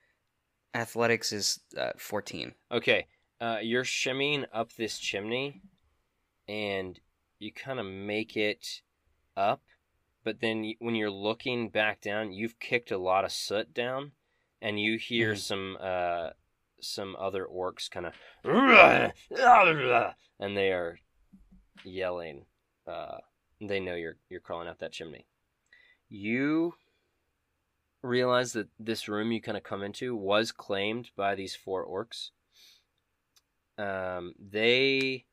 Athletics 0.75 1.33
is 1.33 1.61
uh, 1.77 1.91
14. 1.99 2.55
Okay, 2.71 3.07
uh, 3.41 3.59
you're 3.61 3.85
shimmying 3.85 4.47
up 4.53 4.73
this 4.75 4.99
chimney, 4.99 5.61
and 6.47 7.01
you 7.39 7.53
kind 7.53 7.81
of 7.81 7.87
make 7.87 8.37
it 8.37 8.83
up, 9.37 9.63
but 10.25 10.41
then 10.41 10.75
when 10.79 10.95
you're 10.95 11.11
looking 11.11 11.69
back 11.69 12.01
down, 12.01 12.33
you've 12.33 12.59
kicked 12.59 12.91
a 12.91 12.99
lot 12.99 13.25
of 13.25 13.33
soot 13.33 13.75
down, 13.75 14.13
and 14.61 14.81
you 14.81 14.99
hear 14.99 15.35
Mhm. 15.35 15.39
some 15.39 15.77
uh, 15.81 16.31
some 16.81 17.17
other 17.19 17.47
orcs 17.47 17.91
kind 17.91 18.07
of, 18.07 18.13
and 20.41 20.57
they 20.57 20.73
are 20.73 20.99
yelling. 21.85 22.45
Uh, 22.87 23.19
they 23.61 23.81
know 23.81 23.95
you're 23.95 24.17
you're 24.29 24.41
crawling 24.41 24.69
up 24.69 24.79
that 24.79 24.93
chimney. 24.93 25.27
You 26.09 26.75
realize 28.03 28.53
that 28.53 28.69
this 28.79 29.09
room 29.09 29.33
you 29.33 29.41
kind 29.41 29.57
of 29.57 29.63
come 29.63 29.83
into 29.83 30.15
was 30.15 30.53
claimed 30.53 31.11
by 31.17 31.35
these 31.35 31.55
four 31.55 31.85
orcs. 31.87 32.31
Um, 33.83 34.35
they 34.39 35.27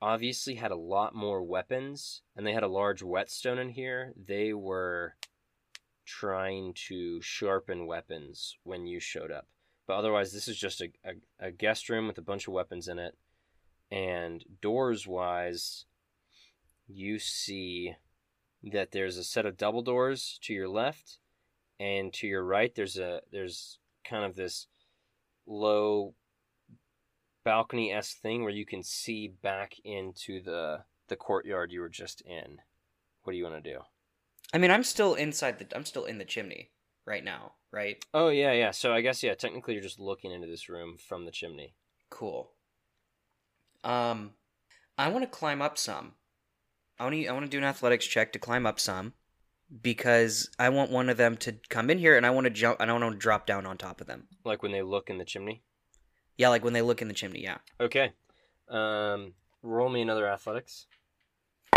obviously 0.00 0.54
had 0.56 0.70
a 0.70 0.76
lot 0.76 1.14
more 1.14 1.42
weapons, 1.42 2.22
and 2.36 2.46
they 2.46 2.52
had 2.52 2.62
a 2.62 2.68
large 2.68 3.02
whetstone 3.02 3.58
in 3.58 3.70
here. 3.70 4.12
They 4.16 4.52
were 4.52 5.16
trying 6.04 6.74
to 6.88 7.20
sharpen 7.20 7.86
weapons 7.86 8.56
when 8.62 8.86
you 8.86 9.00
showed 9.00 9.30
up. 9.30 9.46
But 9.86 9.96
otherwise, 9.96 10.32
this 10.32 10.48
is 10.48 10.56
just 10.56 10.80
a, 10.80 10.88
a, 11.04 11.46
a 11.48 11.50
guest 11.50 11.88
room 11.88 12.06
with 12.06 12.18
a 12.18 12.22
bunch 12.22 12.48
of 12.48 12.54
weapons 12.54 12.88
in 12.88 12.98
it. 12.98 13.16
And 13.90 14.44
doors 14.60 15.06
wise, 15.06 15.84
you 16.88 17.18
see 17.18 17.94
that 18.72 18.90
there's 18.90 19.16
a 19.16 19.24
set 19.24 19.46
of 19.46 19.56
double 19.56 19.82
doors 19.82 20.38
to 20.42 20.52
your 20.52 20.68
left, 20.68 21.18
and 21.78 22.12
to 22.14 22.26
your 22.26 22.42
right 22.42 22.74
there's 22.74 22.96
a 22.96 23.20
there's 23.30 23.78
kind 24.04 24.24
of 24.24 24.34
this 24.34 24.66
low 25.46 26.14
balcony 27.44 27.92
esque 27.92 28.18
thing 28.18 28.42
where 28.42 28.52
you 28.52 28.66
can 28.66 28.82
see 28.82 29.28
back 29.28 29.74
into 29.84 30.42
the 30.42 30.80
the 31.08 31.16
courtyard 31.16 31.70
you 31.70 31.80
were 31.80 31.88
just 31.88 32.20
in. 32.22 32.58
What 33.22 33.32
do 33.32 33.38
you 33.38 33.44
want 33.44 33.62
to 33.62 33.72
do? 33.72 33.80
I 34.52 34.58
mean, 34.58 34.70
I'm 34.70 34.82
still 34.82 35.14
inside 35.14 35.58
the 35.58 35.76
I'm 35.76 35.84
still 35.84 36.04
in 36.04 36.18
the 36.18 36.24
chimney 36.24 36.70
right 37.04 37.24
now, 37.24 37.52
right? 37.76 38.02
Oh 38.14 38.28
yeah, 38.28 38.52
yeah. 38.52 38.70
So 38.70 38.92
I 38.92 39.02
guess 39.02 39.22
yeah, 39.22 39.34
technically 39.34 39.74
you're 39.74 39.82
just 39.82 40.00
looking 40.00 40.32
into 40.32 40.46
this 40.46 40.68
room 40.68 40.96
from 40.96 41.24
the 41.26 41.30
chimney. 41.30 41.74
Cool. 42.10 42.50
Um 43.84 44.32
I 44.98 45.08
want 45.08 45.22
to 45.24 45.30
climb 45.30 45.60
up 45.60 45.76
some. 45.76 46.14
I 46.98 47.04
want 47.04 47.14
to 47.14 47.26
I 47.28 47.32
want 47.32 47.44
to 47.44 47.50
do 47.50 47.58
an 47.58 47.64
athletics 47.64 48.06
check 48.06 48.32
to 48.32 48.38
climb 48.38 48.66
up 48.66 48.80
some. 48.80 49.12
because 49.82 50.48
I 50.58 50.68
want 50.68 50.90
one 50.90 51.08
of 51.10 51.16
them 51.16 51.36
to 51.38 51.56
come 51.68 51.90
in 51.90 51.98
here 51.98 52.16
and 52.16 52.24
I 52.24 52.30
want 52.30 52.44
to 52.46 52.50
jump 52.50 52.80
and 52.80 52.90
I 52.90 52.94
want 52.94 53.12
to 53.12 53.18
drop 53.18 53.46
down 53.46 53.66
on 53.66 53.76
top 53.76 54.00
of 54.00 54.06
them. 54.06 54.28
Like 54.44 54.62
when 54.62 54.72
they 54.72 54.82
look 54.82 55.10
in 55.10 55.18
the 55.18 55.24
chimney. 55.24 55.62
Yeah, 56.38 56.50
like 56.50 56.64
when 56.64 56.72
they 56.72 56.82
look 56.82 57.02
in 57.02 57.08
the 57.08 57.14
chimney. 57.14 57.42
Yeah. 57.42 57.58
Okay. 57.80 58.12
Um, 58.68 59.34
roll 59.62 59.88
me 59.88 60.02
another 60.02 60.28
athletics. 60.28 60.86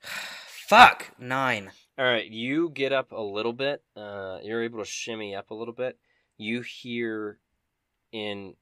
Fuck 0.00 1.12
nine. 1.18 1.72
All 1.98 2.06
right, 2.06 2.26
you 2.26 2.70
get 2.70 2.92
up 2.92 3.12
a 3.12 3.20
little 3.20 3.52
bit. 3.52 3.82
Uh, 3.94 4.38
you're 4.42 4.62
able 4.62 4.78
to 4.78 4.84
shimmy 4.84 5.34
up 5.34 5.50
a 5.50 5.54
little 5.54 5.74
bit. 5.74 5.98
You 6.38 6.62
hear 6.62 7.38
in 8.12 8.54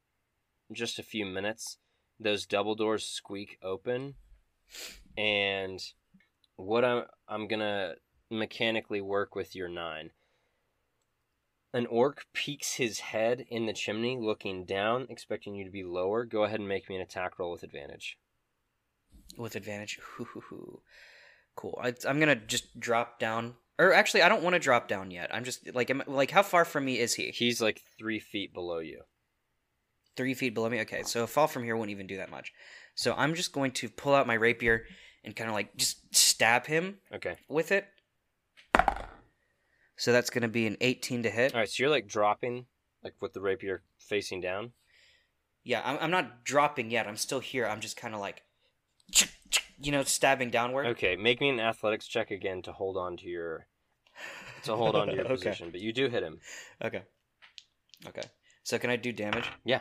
just 0.73 0.99
a 0.99 1.05
few 1.05 1.25
minutes 1.25 1.79
those 2.19 2.45
double 2.45 2.75
doors 2.75 3.07
squeak 3.07 3.57
open, 3.63 4.15
and 5.17 5.81
what 6.57 6.85
I'm 6.85 7.05
I'm 7.29 7.47
gonna 7.47 7.95
mechanically 8.31 9.01
work 9.01 9.35
with 9.37 9.55
your 9.55 9.69
nine. 9.69 10.11
An 11.73 11.87
orc 11.87 12.27
peeks 12.33 12.75
his 12.75 12.99
head 12.99 13.47
in 13.49 13.67
the 13.67 13.73
chimney, 13.73 14.19
looking 14.21 14.65
down, 14.65 15.07
expecting 15.09 15.55
you 15.55 15.65
to 15.65 15.71
be 15.71 15.85
lower. 15.85 16.25
Go 16.25 16.43
ahead 16.43 16.59
and 16.59 16.69
make 16.69 16.89
me 16.89 16.97
an 16.97 17.03
attack 17.03 17.39
roll 17.39 17.53
with 17.53 17.63
advantage. 17.63 18.19
with 19.39 19.55
advantage. 19.55 20.01
Hoo-hoo-hoo. 20.03 20.83
Cool. 21.61 21.79
I, 21.83 21.93
I'm 22.09 22.19
gonna 22.19 22.37
just 22.37 22.81
drop 22.81 23.19
down, 23.19 23.55
or 23.79 23.93
actually, 23.93 24.23
I 24.23 24.31
don't 24.31 24.43
want 24.43 24.55
to 24.55 24.59
drop 24.61 24.89
down 24.89 25.11
yet. 25.11 25.29
I'm 25.35 25.45
just 25.45 25.75
like, 25.75 25.91
am, 25.91 26.03
like, 26.07 26.31
how 26.31 26.43
far 26.43 26.65
from 26.65 26.87
me 26.87 26.99
is 26.99 27.15
he? 27.15 27.31
He's 27.33 27.61
like 27.61 27.83
three 27.99 28.19
feet 28.19 28.55
below 28.55 28.79
you. 28.79 29.03
Three 30.17 30.33
feet 30.33 30.55
below 30.55 30.71
me. 30.71 30.81
Okay, 30.81 31.03
so 31.03 31.25
a 31.25 31.27
fall 31.27 31.47
from 31.47 31.65
here 31.65 31.77
wouldn't 31.77 31.91
even 31.93 32.07
do 32.07 32.17
that 32.17 32.31
much. 32.31 32.53
So 32.95 33.15
I'm 33.15 33.35
just 33.35 33.53
going 33.53 33.73
to 33.73 33.91
pull 33.91 34.15
out 34.15 34.27
my 34.27 34.35
rapier 34.35 34.85
and 35.23 35.37
kind 35.37 35.51
of 35.51 35.55
like 35.55 35.77
just 35.77 36.15
stab 36.15 36.67
him 36.67 36.97
Okay. 37.13 37.37
with 37.47 37.73
it. 37.73 37.87
So 39.97 40.13
that's 40.13 40.31
gonna 40.31 40.49
be 40.49 40.67
an 40.67 40.79
18 40.81 41.25
to 41.25 41.31
hit. 41.31 41.53
All 41.53 41.61
right, 41.61 41.69
so 41.69 41.83
you're 41.83 41.91
like 41.91 42.07
dropping, 42.07 42.65
like 43.05 43.15
with 43.21 43.35
the 43.35 43.43
rapier 43.43 43.83
facing 43.99 44.41
down. 44.41 44.73
Yeah, 45.63 45.83
I'm, 45.85 45.99
I'm 46.01 46.11
not 46.11 46.43
dropping 46.43 46.91
yet. 46.91 47.07
I'm 47.07 47.19
still 47.19 47.41
here. 47.41 47.67
I'm 47.67 47.81
just 47.81 47.99
kind 47.99 48.15
of 48.15 48.21
like, 48.21 48.45
you 49.81 49.93
know, 49.93 50.03
stabbing 50.05 50.51
downward. 50.51 50.87
Okay, 50.89 51.17
make 51.17 51.41
me 51.41 51.49
an 51.49 51.61
athletics 51.61 52.07
check 52.07 52.31
again 52.31 52.63
to 52.63 52.73
hold 52.73 52.97
on 52.97 53.17
to 53.19 53.27
your 53.27 53.67
to 54.65 54.77
hold 54.77 54.95
on 54.97 55.09
to 55.09 55.15
your 55.15 55.25
Okay. 55.27 55.35
position, 55.35 55.71
but 55.71 55.81
you 55.81 55.93
do 55.93 56.09
hit 56.09 56.23
him. 56.23 56.39
Okay. 56.85 57.03
Okay. 58.07 58.23
So 58.63 58.79
can 58.79 58.91
I 58.91 58.97
do 58.97 59.13
damage? 59.13 59.49
Yeah. 59.65 59.81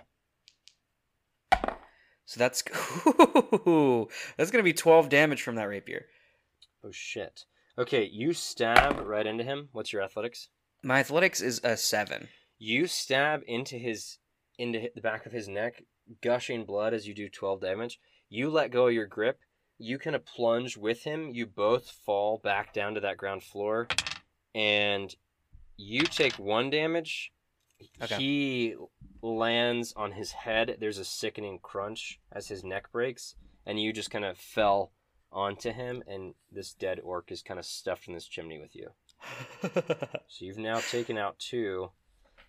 So 2.25 2.37
that's 2.37 2.61
that's 4.37 4.51
gonna 4.51 4.63
be 4.63 4.73
twelve 4.73 5.09
damage 5.09 5.41
from 5.41 5.55
that 5.55 5.63
rapier. 5.67 6.05
Oh 6.83 6.91
shit. 6.91 7.45
Okay, 7.77 8.05
you 8.11 8.33
stab 8.33 8.99
right 9.05 9.25
into 9.25 9.43
him. 9.43 9.69
What's 9.71 9.93
your 9.93 10.01
athletics? 10.01 10.49
My 10.83 10.99
athletics 10.99 11.41
is 11.41 11.59
a 11.63 11.75
seven. 11.77 12.27
You 12.57 12.87
stab 12.87 13.41
into 13.47 13.77
his 13.77 14.17
into 14.57 14.89
the 14.93 15.01
back 15.01 15.25
of 15.25 15.31
his 15.31 15.47
neck, 15.47 15.83
gushing 16.21 16.65
blood 16.65 16.93
as 16.93 17.07
you 17.07 17.13
do 17.13 17.29
12 17.29 17.61
damage. 17.61 17.99
You 18.29 18.49
let 18.49 18.71
go 18.71 18.87
of 18.87 18.93
your 18.93 19.07
grip. 19.07 19.39
You 19.79 19.97
kind 19.97 20.15
of 20.15 20.25
plunge 20.25 20.77
with 20.77 21.03
him. 21.03 21.29
You 21.31 21.45
both 21.45 21.89
fall 21.89 22.39
back 22.43 22.73
down 22.73 22.93
to 22.95 22.99
that 22.99 23.17
ground 23.17 23.43
floor, 23.43 23.87
and 24.53 25.15
you 25.77 26.01
take 26.01 26.33
one 26.33 26.69
damage. 26.69 27.31
Okay. 28.01 28.17
He 28.17 28.75
lands 29.21 29.93
on 29.95 30.11
his 30.11 30.31
head. 30.31 30.77
There's 30.79 30.97
a 30.97 31.05
sickening 31.05 31.59
crunch 31.61 32.19
as 32.31 32.49
his 32.49 32.63
neck 32.63 32.91
breaks, 32.91 33.35
and 33.65 33.81
you 33.81 33.93
just 33.93 34.11
kind 34.11 34.25
of 34.25 34.37
fell 34.37 34.91
onto 35.31 35.71
him, 35.71 36.03
and 36.07 36.33
this 36.51 36.73
dead 36.73 36.99
orc 37.01 37.31
is 37.31 37.41
kind 37.41 37.59
of 37.59 37.65
stuffed 37.65 38.07
in 38.07 38.13
this 38.13 38.27
chimney 38.27 38.59
with 38.59 38.75
you. 38.75 38.89
So 40.27 40.45
you've 40.45 40.57
now 40.57 40.79
taken 40.79 41.17
out 41.17 41.39
two. 41.39 41.91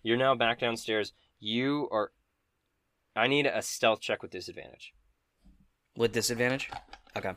You're 0.03 0.17
now 0.17 0.35
back 0.35 0.59
downstairs. 0.59 1.13
You 1.39 1.89
are. 1.91 2.11
I 3.15 3.27
need 3.27 3.45
a 3.45 3.61
stealth 3.61 3.99
check 3.99 4.21
with 4.21 4.31
disadvantage. 4.31 4.93
With 5.97 6.13
disadvantage? 6.13 6.69
Okay. 7.15 7.33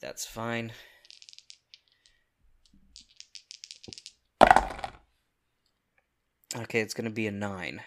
That's 0.00 0.26
fine. 0.26 0.72
Okay, 6.56 6.80
it's 6.80 6.94
gonna 6.94 7.10
be 7.10 7.26
a 7.26 7.32
nine. 7.32 7.82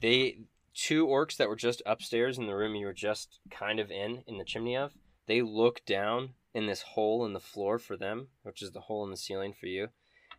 They 0.00 0.38
two 0.74 1.06
orcs 1.06 1.36
that 1.36 1.48
were 1.48 1.56
just 1.56 1.82
upstairs 1.84 2.38
in 2.38 2.46
the 2.46 2.56
room 2.56 2.74
you 2.74 2.86
were 2.86 2.92
just 2.92 3.40
kind 3.50 3.78
of 3.78 3.90
in 3.90 4.22
in 4.26 4.38
the 4.38 4.44
chimney 4.44 4.76
of. 4.76 4.92
They 5.26 5.42
look 5.42 5.84
down 5.84 6.30
in 6.54 6.66
this 6.66 6.82
hole 6.82 7.24
in 7.24 7.32
the 7.32 7.40
floor 7.40 7.78
for 7.78 7.96
them, 7.96 8.28
which 8.42 8.62
is 8.62 8.72
the 8.72 8.80
hole 8.80 9.04
in 9.04 9.10
the 9.10 9.16
ceiling 9.16 9.54
for 9.58 9.66
you. 9.66 9.88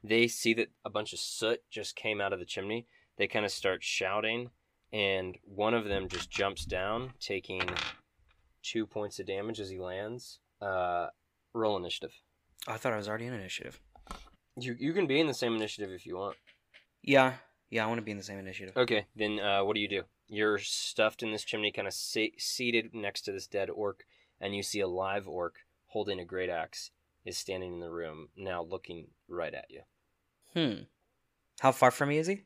They 0.04 0.28
see 0.28 0.54
that 0.56 0.70
a 0.84 0.90
bunch 0.90 1.14
of 1.14 1.20
soot 1.20 1.62
just 1.70 1.96
came 1.96 2.20
out 2.20 2.34
of 2.34 2.40
the 2.40 2.46
chimney. 2.46 2.88
They 3.18 3.28
kind 3.28 3.46
of 3.46 3.52
start 3.52 3.84
shouting, 3.84 4.50
and 4.92 5.38
one 5.44 5.74
of 5.74 5.86
them 5.86 6.10
just 6.10 6.30
jumps 6.30 6.66
down, 6.66 7.14
taking 7.20 7.62
two 8.64 8.86
points 8.86 9.20
of 9.20 9.28
damage 9.28 9.60
as 9.60 9.70
he 9.70 9.78
lands. 9.78 10.40
Uh, 10.62 11.08
roll 11.54 11.78
initiative. 11.78 12.14
I 12.68 12.78
thought 12.78 12.94
I 12.94 12.98
was 12.98 13.10
already 13.10 13.28
in 13.28 13.34
initiative. 13.34 13.80
You 14.58 14.76
you 14.80 14.94
can 14.94 15.08
be 15.08 15.20
in 15.20 15.28
the 15.28 15.34
same 15.34 15.56
initiative 15.56 15.92
if 15.92 16.06
you 16.06 16.16
want. 16.16 16.38
Yeah, 17.02 17.34
yeah, 17.70 17.84
I 17.84 17.88
want 17.88 17.98
to 17.98 18.04
be 18.04 18.12
in 18.12 18.18
the 18.18 18.24
same 18.24 18.40
initiative. 18.40 18.78
Okay, 18.78 19.06
then 19.16 19.40
uh, 19.40 19.64
what 19.64 19.74
do 19.74 19.82
you 19.82 19.90
do? 19.90 20.04
You're 20.28 20.58
stuffed 20.60 21.22
in 21.22 21.32
this 21.32 21.44
chimney, 21.44 21.72
kind 21.72 21.88
of 21.88 21.94
sa- 21.94 22.38
seated 22.38 22.94
next 22.94 23.22
to 23.24 23.32
this 23.32 23.48
dead 23.48 23.70
orc, 23.70 24.06
and 24.40 24.56
you 24.56 24.64
see 24.64 24.80
a 24.80 24.88
live 24.88 25.28
orc 25.28 25.56
holding 25.88 26.20
a 26.20 26.26
great 26.26 26.50
axe 26.50 26.92
is 27.26 27.38
standing 27.38 27.74
in 27.74 27.80
the 27.80 27.90
room, 27.90 28.30
now 28.36 28.64
looking 28.64 29.08
right 29.28 29.54
at 29.54 29.70
you. 29.70 29.82
Hmm. 30.54 30.84
How 31.60 31.72
far 31.72 31.92
from 31.92 32.10
me 32.10 32.18
is 32.18 32.28
he? 32.28 32.42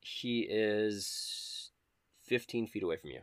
He 0.00 0.46
is 0.48 1.70
15 2.24 2.66
feet 2.66 2.82
away 2.82 2.96
from 2.96 3.10
you. 3.10 3.20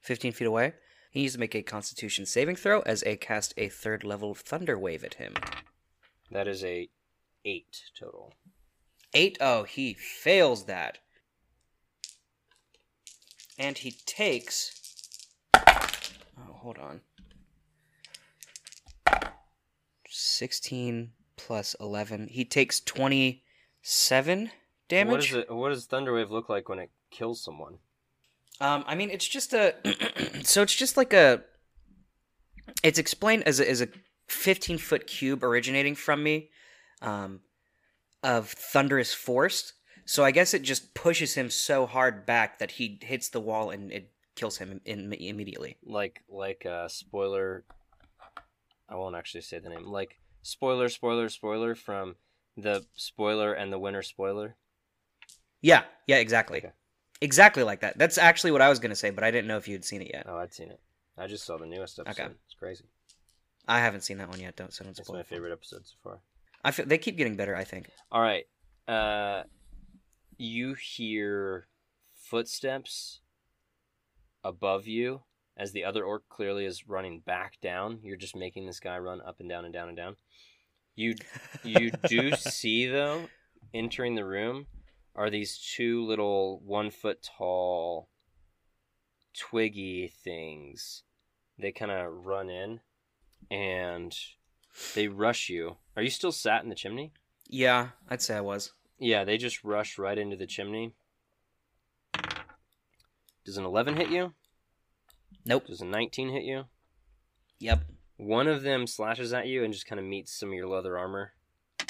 15 0.00 0.32
feet 0.32 0.46
away. 0.46 0.74
He 1.10 1.22
needs 1.22 1.34
to 1.34 1.40
make 1.40 1.54
a 1.54 1.62
constitution 1.62 2.24
saving 2.26 2.56
throw 2.56 2.80
as 2.80 3.02
A 3.04 3.16
cast 3.16 3.52
a 3.56 3.68
third 3.68 4.04
level 4.04 4.34
thunder 4.34 4.78
wave 4.78 5.04
at 5.04 5.14
him. 5.14 5.34
That 6.30 6.46
is 6.46 6.62
a 6.62 6.88
eight 7.44 7.82
total. 7.98 8.34
Eight. 9.12 9.36
Oh, 9.40 9.64
he 9.64 9.94
fails 9.94 10.66
that. 10.66 10.98
And 13.58 13.76
he 13.76 13.90
takes. 14.06 14.76
Oh, 15.56 16.52
hold 16.52 16.78
on. 16.78 17.00
16 20.08 21.12
plus 21.36 21.74
11. 21.80 22.28
He 22.28 22.44
takes 22.44 22.80
27 22.80 24.50
damage. 24.88 25.10
What, 25.10 25.24
is 25.24 25.32
it, 25.34 25.50
what 25.50 25.68
does 25.70 25.86
Thunderwave 25.86 26.30
look 26.30 26.48
like 26.48 26.68
when 26.68 26.78
it 26.78 26.90
kills 27.10 27.42
someone? 27.42 27.78
Um, 28.60 28.84
I 28.86 28.94
mean, 28.94 29.10
it's 29.10 29.26
just 29.26 29.52
a. 29.52 29.74
so 30.42 30.62
it's 30.62 30.74
just 30.74 30.96
like 30.96 31.12
a. 31.12 31.42
It's 32.82 32.98
explained 32.98 33.44
as 33.44 33.60
a, 33.60 33.68
as 33.68 33.80
a 33.80 33.88
15 34.28 34.78
foot 34.78 35.06
cube 35.06 35.42
originating 35.42 35.94
from 35.94 36.22
me, 36.22 36.50
um, 37.02 37.40
of 38.22 38.48
thunderous 38.48 39.12
force. 39.12 39.72
So 40.04 40.24
I 40.24 40.30
guess 40.30 40.54
it 40.54 40.62
just 40.62 40.94
pushes 40.94 41.34
him 41.34 41.50
so 41.50 41.86
hard 41.86 42.26
back 42.26 42.58
that 42.58 42.72
he 42.72 42.98
hits 43.02 43.28
the 43.28 43.40
wall 43.40 43.70
and 43.70 43.92
it 43.92 44.12
kills 44.34 44.58
him 44.58 44.80
in, 44.84 45.12
immediately. 45.12 45.76
Like 45.84 46.22
like 46.28 46.66
uh, 46.66 46.88
spoiler. 46.88 47.64
I 48.88 48.96
won't 48.96 49.16
actually 49.16 49.42
say 49.42 49.58
the 49.58 49.68
name. 49.68 49.84
Like 49.84 50.18
spoiler, 50.42 50.88
spoiler, 50.88 51.28
spoiler 51.28 51.74
from 51.74 52.16
the 52.56 52.84
spoiler 52.96 53.52
and 53.52 53.72
the 53.72 53.78
winter 53.78 54.02
spoiler. 54.02 54.56
Yeah, 55.62 55.84
yeah, 56.06 56.16
exactly. 56.16 56.58
Okay. 56.58 56.72
Exactly 57.20 57.62
like 57.62 57.80
that. 57.80 57.98
That's 57.98 58.16
actually 58.18 58.50
what 58.52 58.62
I 58.62 58.68
was 58.68 58.78
going 58.78 58.90
to 58.90 58.96
say, 58.96 59.10
but 59.10 59.24
I 59.24 59.30
didn't 59.30 59.46
know 59.48 59.56
if 59.58 59.68
you 59.68 59.74
had 59.74 59.84
seen 59.84 60.00
it 60.02 60.10
yet. 60.12 60.26
Oh, 60.28 60.36
I'd 60.38 60.54
seen 60.54 60.70
it. 60.70 60.80
I 61.18 61.26
just 61.26 61.44
saw 61.44 61.58
the 61.58 61.66
newest 61.66 61.98
episode. 61.98 62.20
Okay. 62.22 62.32
It's 62.46 62.54
crazy. 62.58 62.84
I 63.68 63.78
haven't 63.80 64.00
seen 64.02 64.18
that 64.18 64.28
one 64.30 64.40
yet, 64.40 64.56
don't, 64.56 64.72
so 64.72 64.84
don't 64.84 64.90
It's 64.98 65.00
spoil 65.06 65.16
my 65.16 65.20
it 65.20 65.26
for 65.26 65.34
me. 65.34 65.36
favorite 65.38 65.52
episode 65.52 65.86
so 65.86 65.94
far. 66.02 66.20
I 66.64 66.70
feel, 66.70 66.86
they 66.86 66.98
keep 66.98 67.16
getting 67.16 67.36
better, 67.36 67.54
I 67.54 67.64
think. 67.64 67.90
All 68.10 68.22
right. 68.22 68.44
Uh, 68.88 69.42
you 70.38 70.74
hear 70.74 71.66
footsteps 72.14 73.20
above 74.42 74.86
you 74.86 75.22
as 75.56 75.72
the 75.72 75.84
other 75.84 76.04
orc 76.04 76.26
clearly 76.28 76.64
is 76.64 76.88
running 76.88 77.20
back 77.20 77.60
down. 77.60 77.98
You're 78.02 78.16
just 78.16 78.34
making 78.34 78.66
this 78.66 78.80
guy 78.80 78.98
run 78.98 79.20
up 79.20 79.40
and 79.40 79.48
down 79.48 79.64
and 79.64 79.74
down 79.74 79.88
and 79.88 79.96
down. 79.96 80.16
You 80.96 81.14
you 81.62 81.90
do 82.08 82.32
see 82.36 82.86
though 82.86 83.28
entering 83.74 84.14
the 84.14 84.24
room 84.24 84.66
are 85.14 85.30
these 85.30 85.58
two 85.58 86.04
little 86.04 86.60
one 86.64 86.90
foot 86.90 87.28
tall 87.36 88.08
twiggy 89.34 90.12
things. 90.22 91.02
They 91.58 91.72
kind 91.72 91.90
of 91.90 92.24
run 92.24 92.48
in 92.48 92.80
and 93.50 94.16
they 94.94 95.08
rush 95.08 95.48
you. 95.48 95.76
Are 95.96 96.02
you 96.02 96.10
still 96.10 96.32
sat 96.32 96.62
in 96.62 96.68
the 96.68 96.74
chimney? 96.74 97.12
Yeah, 97.48 97.88
I'd 98.08 98.22
say 98.22 98.36
I 98.36 98.40
was. 98.40 98.72
Yeah, 98.98 99.24
they 99.24 99.36
just 99.36 99.64
rush 99.64 99.98
right 99.98 100.16
into 100.16 100.36
the 100.36 100.46
chimney. 100.46 100.92
Does 103.44 103.56
an 103.56 103.64
11 103.64 103.96
hit 103.96 104.10
you? 104.10 104.34
Nope. 105.44 105.66
Does 105.66 105.80
a 105.80 105.86
19 105.86 106.30
hit 106.30 106.44
you? 106.44 106.64
Yep. 107.58 107.84
One 108.16 108.46
of 108.46 108.62
them 108.62 108.86
slashes 108.86 109.32
at 109.32 109.46
you 109.46 109.64
and 109.64 109.72
just 109.72 109.86
kind 109.86 109.98
of 109.98 110.04
meets 110.04 110.32
some 110.32 110.50
of 110.50 110.54
your 110.54 110.68
leather 110.68 110.98
armor. 110.98 111.32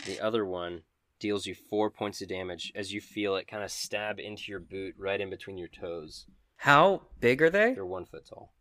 The 0.07 0.21
other 0.21 0.47
one 0.47 0.83
deals 1.21 1.47
you 1.47 1.55
four 1.55 1.91
points 1.91 2.21
of 2.23 2.29
damage 2.29 2.73
as 2.75 2.93
you 2.93 3.01
feel 3.01 3.37
it 3.37 3.47
kind 3.47 3.63
of 3.63 3.71
stab 3.71 4.19
into 4.19 4.45
your 4.49 4.61
boot 4.61 4.95
right 4.99 5.21
in 5.21 5.31
between 5.31 5.59
your 5.59 5.69
toes. 5.69 6.27
How 6.57 7.03
big 7.21 7.41
are 7.43 7.51
they? 7.51 7.75
They're 7.75 7.87
one 7.87 8.07
foot 8.07 8.27
tall. 8.29 8.53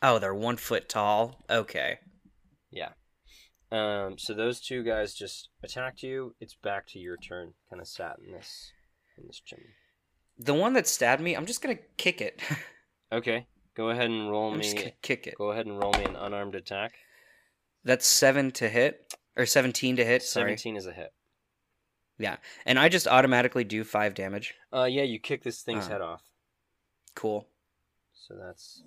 Oh, 0.00 0.18
they're 0.18 0.34
one 0.34 0.56
foot 0.56 0.88
tall. 0.88 1.44
Okay. 1.50 1.98
Yeah. 2.70 2.90
Um, 3.70 4.18
so 4.18 4.34
those 4.34 4.60
two 4.60 4.82
guys 4.82 5.14
just 5.14 5.48
attacked 5.62 6.02
you. 6.02 6.34
It's 6.40 6.54
back 6.54 6.86
to 6.88 6.98
your 6.98 7.16
turn. 7.16 7.52
Kind 7.70 7.80
of 7.80 7.88
sat 7.88 8.16
in 8.24 8.32
this 8.32 8.70
in 9.18 9.26
this 9.26 9.40
chimney. 9.44 9.70
The 10.38 10.54
one 10.54 10.72
that 10.72 10.86
stabbed 10.86 11.22
me, 11.22 11.34
I'm 11.34 11.46
just 11.46 11.62
gonna 11.62 11.78
kick 11.96 12.20
it. 12.20 12.40
Okay, 13.12 13.46
go 13.76 13.90
ahead 13.90 14.08
and 14.08 14.30
roll 14.30 14.54
I'm 14.54 14.62
just 14.62 14.74
me. 14.74 14.80
gonna 14.84 14.94
kick 15.02 15.26
it. 15.26 15.34
Go 15.36 15.50
ahead 15.50 15.66
and 15.66 15.78
roll 15.78 15.92
me 15.92 16.04
an 16.04 16.16
unarmed 16.16 16.54
attack. 16.54 16.94
That's 17.84 18.06
seven 18.06 18.52
to 18.52 18.70
hit, 18.70 19.14
or 19.36 19.44
seventeen 19.44 19.96
to 19.96 20.04
hit. 20.04 20.22
Sorry. 20.22 20.44
Seventeen 20.52 20.76
is 20.76 20.86
a 20.86 20.92
hit. 20.92 21.12
Yeah, 22.18 22.36
and 22.66 22.78
I 22.78 22.88
just 22.88 23.08
automatically 23.08 23.64
do 23.64 23.84
five 23.84 24.14
damage. 24.14 24.54
Uh, 24.72 24.84
yeah, 24.84 25.02
you 25.02 25.18
kick 25.18 25.42
this 25.42 25.62
thing's 25.62 25.86
Uh. 25.86 25.90
head 25.90 26.00
off. 26.00 26.22
Cool. 27.14 27.48
So 28.14 28.34
that's 28.36 28.82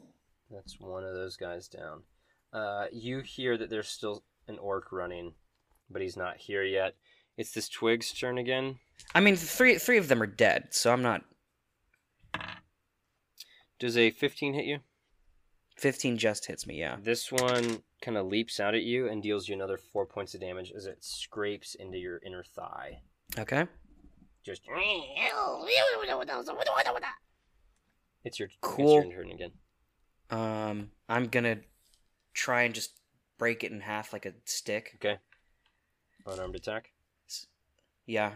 that's 0.50 0.80
one 0.80 1.04
of 1.04 1.14
those 1.14 1.36
guys 1.38 1.68
down. 1.68 2.04
Uh, 2.54 2.86
you 2.92 3.20
hear 3.20 3.58
that 3.58 3.70
there's 3.70 3.90
still 3.90 4.24
an 4.48 4.58
orc 4.60 4.92
running, 4.92 5.34
but 5.90 6.02
he's 6.02 6.16
not 6.16 6.38
here 6.38 6.64
yet. 6.64 6.96
It's 7.38 7.52
this 7.52 7.68
twig's 7.68 8.14
turn 8.14 8.38
again. 8.38 8.80
I 9.14 9.20
mean, 9.20 9.36
three 9.36 9.78
three 9.78 9.98
of 9.98 10.08
them 10.08 10.22
are 10.22 10.28
dead, 10.28 10.68
so 10.72 10.94
I'm 10.94 11.02
not. 11.02 11.24
Does 13.80 13.98
a 13.98 14.12
15 14.12 14.54
hit 14.54 14.66
you? 14.66 14.80
Fifteen 15.76 16.18
just 16.18 16.46
hits 16.46 16.66
me. 16.66 16.80
Yeah. 16.80 16.96
This 17.02 17.30
one 17.32 17.84
kind 18.02 18.16
of 18.16 18.28
leaps 18.28 18.62
out 18.62 18.74
at 18.76 18.84
you 18.84 19.10
and 19.10 19.22
deals 19.22 19.50
you 19.50 19.56
another 19.56 19.78
four 19.78 20.06
points 20.06 20.34
of 20.34 20.40
damage 20.40 20.72
as 20.72 20.86
it 20.86 21.04
scrapes 21.04 21.76
into 21.76 21.98
your 21.98 22.22
inner 22.26 22.44
thigh. 22.44 23.02
Okay. 23.38 23.68
Just 24.44 24.62
it's 28.24 28.40
your 28.40 28.50
Cool. 28.62 29.00
It's 29.00 29.08
your 29.08 29.24
turn 29.24 29.32
again. 29.32 29.52
Um, 30.30 30.92
I'm 31.08 31.28
gonna 31.28 31.58
try 32.34 32.64
and 32.64 32.74
just 32.74 33.00
break 33.38 33.64
it 33.64 33.72
in 33.72 33.82
half 33.82 34.14
like 34.14 34.26
a 34.26 34.34
stick. 34.46 34.94
Okay. 34.96 35.18
Unarmed 36.26 36.56
attack. 36.56 36.92
Yeah. 38.06 38.34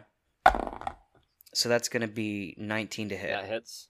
So 1.53 1.69
that's 1.69 1.89
gonna 1.89 2.07
be 2.07 2.55
19 2.57 3.09
to 3.09 3.17
hit. 3.17 3.29
That 3.29 3.45
hits. 3.45 3.89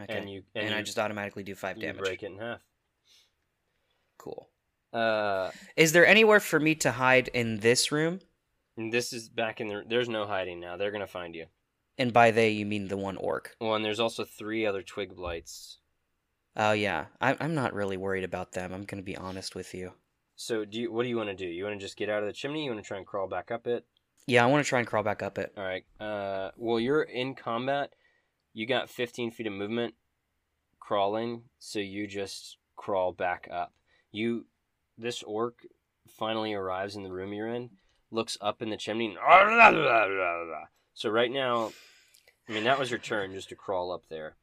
okay. 0.00 0.18
And 0.18 0.30
you 0.30 0.42
and, 0.54 0.66
and, 0.66 0.74
I 0.74 0.82
just 0.82 0.98
automatically 0.98 1.42
do 1.42 1.54
five 1.54 1.76
you 1.76 1.82
damage. 1.82 2.02
break 2.02 2.22
it 2.22 2.26
in 2.26 2.38
half. 2.38 2.60
Cool. 4.18 4.48
Uh, 4.92 5.50
Is 5.76 5.92
there 5.92 6.06
anywhere 6.06 6.40
for 6.40 6.60
me 6.60 6.76
to 6.76 6.92
hide 6.92 7.28
in 7.28 7.58
this 7.58 7.90
room? 7.90 8.20
And 8.76 8.92
this 8.92 9.12
is 9.12 9.28
back 9.28 9.60
in 9.60 9.68
the. 9.68 9.84
There's 9.86 10.08
no 10.08 10.26
hiding 10.26 10.60
now. 10.60 10.76
They're 10.76 10.90
gonna 10.90 11.06
find 11.06 11.34
you. 11.34 11.46
And 11.98 12.12
by 12.12 12.30
they, 12.30 12.50
you 12.50 12.66
mean 12.66 12.88
the 12.88 12.96
one 12.96 13.16
orc. 13.16 13.56
Well, 13.60 13.74
and 13.74 13.84
there's 13.84 14.00
also 14.00 14.24
three 14.24 14.66
other 14.66 14.82
twig 14.82 15.14
blights. 15.14 15.78
Oh 16.56 16.72
yeah, 16.72 17.06
I, 17.20 17.36
I'm 17.40 17.54
not 17.54 17.74
really 17.74 17.96
worried 17.96 18.24
about 18.24 18.52
them. 18.52 18.72
I'm 18.72 18.84
gonna 18.84 19.02
be 19.02 19.16
honest 19.16 19.54
with 19.54 19.74
you. 19.74 19.92
So, 20.36 20.64
do 20.64 20.80
you? 20.80 20.92
What 20.92 21.04
do 21.04 21.08
you 21.08 21.16
want 21.16 21.28
to 21.28 21.36
do? 21.36 21.46
You 21.46 21.64
want 21.64 21.78
to 21.78 21.84
just 21.84 21.96
get 21.96 22.10
out 22.10 22.22
of 22.22 22.26
the 22.26 22.32
chimney? 22.32 22.64
You 22.64 22.72
want 22.72 22.82
to 22.82 22.88
try 22.88 22.98
and 22.98 23.06
crawl 23.06 23.28
back 23.28 23.50
up 23.50 23.66
it? 23.66 23.84
Yeah, 24.26 24.44
I 24.44 24.46
want 24.46 24.64
to 24.64 24.68
try 24.68 24.78
and 24.78 24.88
crawl 24.88 25.02
back 25.02 25.22
up 25.22 25.38
it. 25.38 25.52
All 25.56 25.64
right. 25.64 25.84
Uh, 26.00 26.50
well, 26.56 26.80
you're 26.80 27.02
in 27.02 27.34
combat. 27.34 27.92
You 28.54 28.66
got 28.66 28.88
15 28.88 29.32
feet 29.32 29.46
of 29.46 29.52
movement, 29.52 29.94
crawling. 30.80 31.42
So 31.58 31.78
you 31.78 32.06
just 32.06 32.56
crawl 32.76 33.12
back 33.12 33.48
up. 33.52 33.74
You, 34.12 34.46
this 34.96 35.22
orc, 35.22 35.58
finally 36.08 36.54
arrives 36.54 36.96
in 36.96 37.02
the 37.02 37.12
room 37.12 37.32
you're 37.32 37.48
in. 37.48 37.70
Looks 38.14 38.38
up 38.40 38.62
in 38.62 38.70
the 38.70 38.76
chimney. 38.76 39.06
And 39.06 39.18
so 40.94 41.10
right 41.10 41.32
now, 41.32 41.72
I 42.48 42.52
mean 42.52 42.62
that 42.62 42.78
was 42.78 42.88
your 42.88 43.00
turn 43.00 43.32
just 43.32 43.48
to 43.48 43.56
crawl 43.56 43.90
up 43.90 44.04
there. 44.08 44.36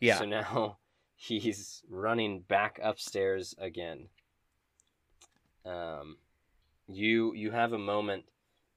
Yeah. 0.00 0.18
So 0.18 0.24
now 0.24 0.78
he's 1.16 1.82
running 1.90 2.40
back 2.40 2.80
upstairs 2.82 3.54
again. 3.58 4.08
Um, 5.66 6.16
you 6.88 7.34
you 7.34 7.50
have 7.50 7.74
a 7.74 7.78
moment 7.78 8.24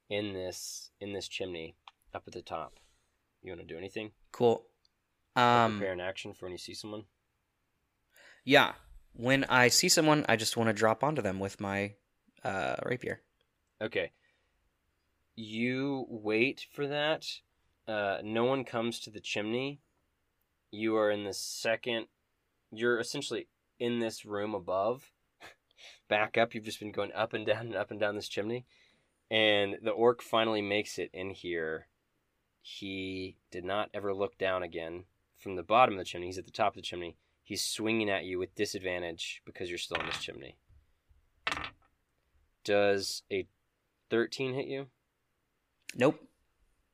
in 0.10 0.34
this 0.34 0.92
in 1.00 1.14
this 1.14 1.30
chimney 1.30 1.76
up 2.14 2.24
at 2.28 2.34
the 2.34 2.42
top. 2.42 2.74
You 3.42 3.52
want 3.52 3.62
to 3.62 3.74
do 3.74 3.78
anything? 3.78 4.12
Cool. 4.34 4.66
Um. 5.38 5.78
prepare 5.78 5.94
an 5.94 6.02
action 6.02 6.34
for 6.34 6.46
when 6.46 6.52
you 6.52 6.58
see 6.58 6.74
someone. 6.74 7.06
Yeah. 8.44 8.74
When 9.14 9.46
I 9.46 9.70
see 9.70 9.88
someone, 9.88 10.26
I 10.28 10.36
just 10.36 10.58
want 10.58 10.68
to 10.68 10.74
drop 10.74 11.02
onto 11.02 11.22
them 11.22 11.40
with 11.40 11.62
my 11.62 11.94
uh, 12.44 12.76
rapier. 12.84 13.22
Okay. 13.82 14.12
You 15.36 16.06
wait 16.10 16.66
for 16.72 16.88
that. 16.88 17.28
Uh, 17.88 18.18
no 18.24 18.46
one 18.46 18.64
comes 18.64 19.00
to 19.02 19.10
the 19.10 19.20
chimney. 19.20 19.80
You 20.72 20.96
are 20.98 21.12
in 21.12 21.24
the 21.24 21.34
second. 21.34 22.08
You're 22.72 23.00
essentially 23.00 23.48
in 23.80 24.00
this 24.00 24.26
room 24.26 24.54
above. 24.54 25.12
Back 26.10 26.38
up. 26.38 26.56
You've 26.56 26.64
just 26.64 26.80
been 26.80 26.92
going 26.92 27.12
up 27.14 27.34
and 27.34 27.46
down 27.46 27.68
and 27.68 27.76
up 27.76 27.92
and 27.92 28.00
down 28.00 28.16
this 28.16 28.30
chimney. 28.30 28.66
And 29.30 29.78
the 29.82 29.92
orc 29.92 30.22
finally 30.22 30.62
makes 30.62 30.98
it 30.98 31.10
in 31.14 31.32
here. 31.32 31.88
He 32.62 33.38
did 33.52 33.66
not 33.66 33.90
ever 33.94 34.14
look 34.14 34.38
down 34.38 34.64
again 34.64 35.06
from 35.38 35.56
the 35.56 35.64
bottom 35.64 35.96
of 35.96 36.00
the 36.00 36.06
chimney. 36.06 36.28
He's 36.28 36.38
at 36.38 36.46
the 36.46 36.52
top 36.52 36.74
of 36.74 36.76
the 36.76 36.82
chimney. 36.82 37.18
He's 37.44 37.64
swinging 37.64 38.10
at 38.10 38.26
you 38.26 38.40
with 38.40 38.56
disadvantage 38.56 39.42
because 39.46 39.70
you're 39.70 39.78
still 39.78 40.00
in 40.00 40.08
this 40.08 40.18
chimney. 40.18 40.58
Does 42.64 43.22
a 43.32 43.48
13 44.10 44.56
hit 44.56 44.66
you? 44.66 44.88
Nope. 45.96 46.20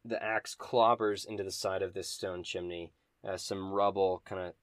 the 0.05 0.21
axe 0.21 0.55
clobbers 0.55 1.25
into 1.27 1.43
the 1.43 1.51
side 1.51 1.81
of 1.81 1.93
this 1.93 2.07
stone 2.07 2.43
chimney. 2.43 2.93
Uh, 3.27 3.37
some 3.37 3.71
rubble 3.71 4.21
kind 4.25 4.41
of 4.41 4.53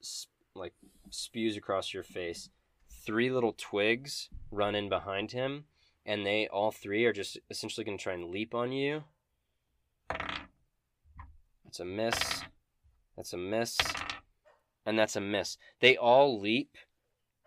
sp- 0.00 0.32
like 0.54 0.74
spews 1.10 1.56
across 1.56 1.92
your 1.94 2.02
face. 2.02 2.50
Three 3.04 3.30
little 3.30 3.54
twigs 3.56 4.28
run 4.50 4.74
in 4.74 4.88
behind 4.88 5.32
him, 5.32 5.64
and 6.04 6.24
they 6.24 6.48
all 6.48 6.70
three 6.70 7.04
are 7.06 7.12
just 7.12 7.38
essentially 7.50 7.84
going 7.84 7.98
to 7.98 8.02
try 8.02 8.14
and 8.14 8.30
leap 8.30 8.54
on 8.54 8.72
you. 8.72 9.04
That's 11.64 11.80
a 11.80 11.84
miss. 11.84 12.42
That's 13.16 13.32
a 13.32 13.38
miss. 13.38 13.76
And 14.86 14.98
that's 14.98 15.16
a 15.16 15.20
miss. 15.20 15.58
They 15.80 15.96
all 15.96 16.40
leap 16.40 16.76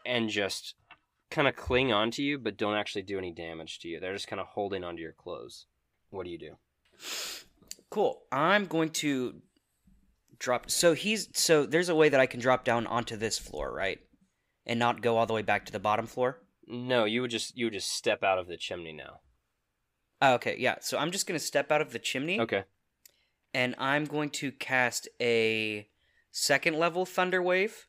and 0.06 0.30
just 0.30 0.76
kind 1.32 1.48
of 1.48 1.56
cling 1.56 1.92
onto 1.92 2.22
you, 2.22 2.38
but 2.38 2.58
don't 2.58 2.76
actually 2.76 3.02
do 3.02 3.18
any 3.18 3.32
damage 3.32 3.80
to 3.80 3.88
you. 3.88 4.00
They're 4.00 4.14
just 4.14 4.28
kind 4.28 4.40
of 4.40 4.48
holding 4.48 4.84
onto 4.84 5.02
your 5.02 5.14
clothes. 5.14 5.66
What 6.12 6.26
do 6.26 6.30
you 6.30 6.38
do? 6.38 6.56
Cool. 7.90 8.22
I'm 8.32 8.66
going 8.68 8.90
to 8.92 9.42
drop. 10.38 10.70
So 10.70 10.94
he's 10.94 11.30
so 11.34 11.66
there's 11.66 11.90
a 11.90 11.96
way 11.96 12.10
that 12.10 12.20
I 12.20 12.26
can 12.26 12.40
drop 12.40 12.64
down 12.64 12.86
onto 12.88 13.18
this 13.18 13.38
floor, 13.40 13.74
right? 13.74 14.00
And 14.66 14.80
not 14.80 15.02
go 15.02 15.18
all 15.18 15.26
the 15.26 15.34
way 15.34 15.42
back 15.42 15.66
to 15.66 15.72
the 15.72 15.80
bottom 15.80 16.06
floor. 16.06 16.40
No, 16.68 17.06
you 17.06 17.22
would 17.22 17.32
just 17.32 17.58
you 17.58 17.66
would 17.66 17.74
just 17.74 17.90
step 17.92 18.24
out 18.24 18.38
of 18.38 18.48
the 18.48 18.58
chimney 18.58 18.94
now. 18.94 19.20
Oh, 20.22 20.36
okay, 20.36 20.56
yeah. 20.60 20.76
So 20.82 20.98
I'm 20.98 21.12
just 21.12 21.26
gonna 21.26 21.40
step 21.40 21.72
out 21.72 21.82
of 21.82 21.92
the 21.92 22.00
chimney, 22.00 22.40
Okay. 22.40 22.64
and 23.54 23.74
I'm 23.80 24.06
going 24.06 24.30
to 24.32 24.52
cast 24.52 25.10
a 25.20 25.88
second 26.32 26.78
level 26.78 27.06
thunder 27.06 27.42
wave, 27.42 27.88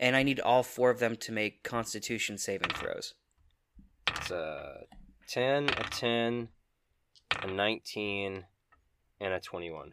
and 0.00 0.16
I 0.16 0.24
need 0.24 0.40
all 0.40 0.62
four 0.64 0.90
of 0.90 0.98
them 0.98 1.16
to 1.16 1.32
make 1.32 1.62
Constitution 1.62 2.36
saving 2.36 2.70
throws. 2.70 3.14
It's 4.08 4.30
a 4.32 4.80
ten, 5.28 5.68
a 5.68 5.84
ten, 5.84 6.48
a 7.42 7.46
nineteen, 7.46 8.44
and 9.20 9.32
a 9.34 9.40
twenty-one 9.40 9.92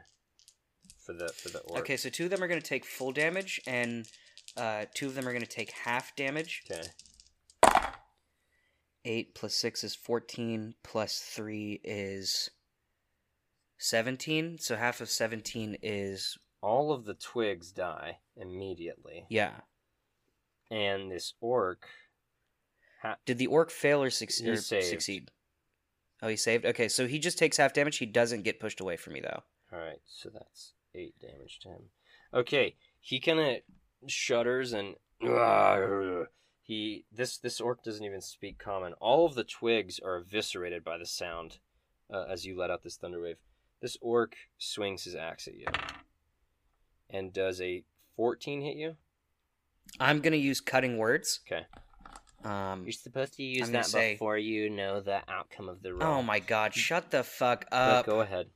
for 1.05 1.13
the 1.13 1.29
for 1.29 1.49
the 1.49 1.59
orc. 1.59 1.81
Okay, 1.81 1.97
so 1.97 2.09
two 2.09 2.25
of 2.25 2.29
them 2.29 2.43
are 2.43 2.47
gonna 2.47 2.61
take 2.61 2.85
full 2.85 3.11
damage, 3.11 3.61
and 3.67 4.07
uh, 4.57 4.85
two 4.93 5.07
of 5.07 5.15
them 5.15 5.27
are 5.27 5.33
gonna 5.33 5.45
take 5.45 5.71
half 5.71 6.15
damage. 6.15 6.63
Okay. 6.69 6.87
8 9.07 9.35
plus 9.35 9.53
6 9.57 9.83
is 9.83 9.93
14, 9.95 10.73
plus 10.83 11.19
3 11.19 11.79
is 11.83 12.49
17. 13.77 14.57
So 14.59 14.75
half 14.75 14.99
of 14.99 15.11
17 15.11 15.77
is, 15.83 16.39
All 16.61 16.91
of 16.91 17.05
the 17.05 17.13
twigs 17.13 17.71
die 17.71 18.17
immediately, 18.35 19.25
yeah. 19.29 19.51
and 20.71 21.11
this 21.11 21.33
orc. 21.39 21.85
Ha- 23.03 23.17
Did 23.27 23.37
the 23.37 23.45
orc 23.45 23.69
fail 23.69 24.01
or, 24.01 24.09
suc- 24.09 24.31
He 24.31 24.49
or 24.49 24.55
saved. 24.57 24.87
succeed? 24.87 25.29
Oh, 26.25 26.27
he 26.27 26.35
saved? 26.35 26.65
Okay, 26.65 26.87
so 26.87 27.05
he 27.05 27.19
just 27.19 27.37
takes 27.37 27.57
half 27.57 27.73
damage. 27.73 27.97
He 27.97 28.07
doesn't 28.07 28.41
get 28.41 28.59
pushed 28.59 28.79
away 28.79 28.97
from 28.97 29.13
me, 29.13 29.21
though. 29.21 29.43
All 29.71 29.77
right, 29.77 30.01
so 30.07 30.29
that's 30.33 30.73
eight 30.95 31.13
damage 31.21 31.59
to 31.59 31.69
him. 31.69 31.81
Okay, 32.33 32.75
he 32.99 33.19
kind 33.19 33.39
of 33.39 33.57
shudders 34.07 34.73
and 34.73 34.95
he 36.63 37.05
this 37.11 37.37
this 37.37 37.61
orc 37.61 37.83
doesn't 37.83 38.03
even 38.03 38.21
speak 38.21 38.57
common. 38.57 38.93
All 38.93 39.27
of 39.27 39.35
the 39.35 39.43
twigs 39.43 39.99
are 40.03 40.17
eviscerated 40.17 40.83
by 40.83 40.97
the 40.97 41.05
sound 41.05 41.59
uh, 42.11 42.25
as 42.27 42.43
you 42.43 42.57
let 42.57 42.71
out 42.71 42.81
this 42.81 42.97
thunder 42.97 43.21
wave. 43.21 43.37
This 43.81 43.95
orc 44.01 44.35
swings 44.57 45.03
his 45.03 45.13
axe 45.13 45.47
at 45.47 45.53
you 45.53 45.67
and 47.07 47.31
does 47.31 47.61
a 47.61 47.83
fourteen 48.15 48.61
hit 48.61 48.77
you. 48.77 48.95
I'm 49.99 50.21
going 50.21 50.33
to 50.33 50.39
use 50.39 50.59
cutting 50.59 50.97
words. 50.97 51.41
Okay, 51.45 51.67
Um, 52.45 52.83
You're 52.83 52.91
supposed 52.91 53.33
to 53.35 53.43
use 53.43 53.67
I'm 53.67 53.73
gonna 53.73 53.83
that 53.83 53.89
say- 53.89 54.13
before 54.13 54.37
you 54.37 54.69
know 54.69 55.01
the 55.01 55.21
outcome 55.29 55.67
of 55.69 55.81
the 55.81 55.93
roll. 55.93 56.03
oh 56.03 56.21
my 56.21 56.39
god, 56.39 56.73
shut 56.73 57.11
the 57.11 57.23
fuck 57.23 57.65
But 57.71 57.75
up. 57.77 58.05
go 58.05 58.21
ahead. 58.21 58.47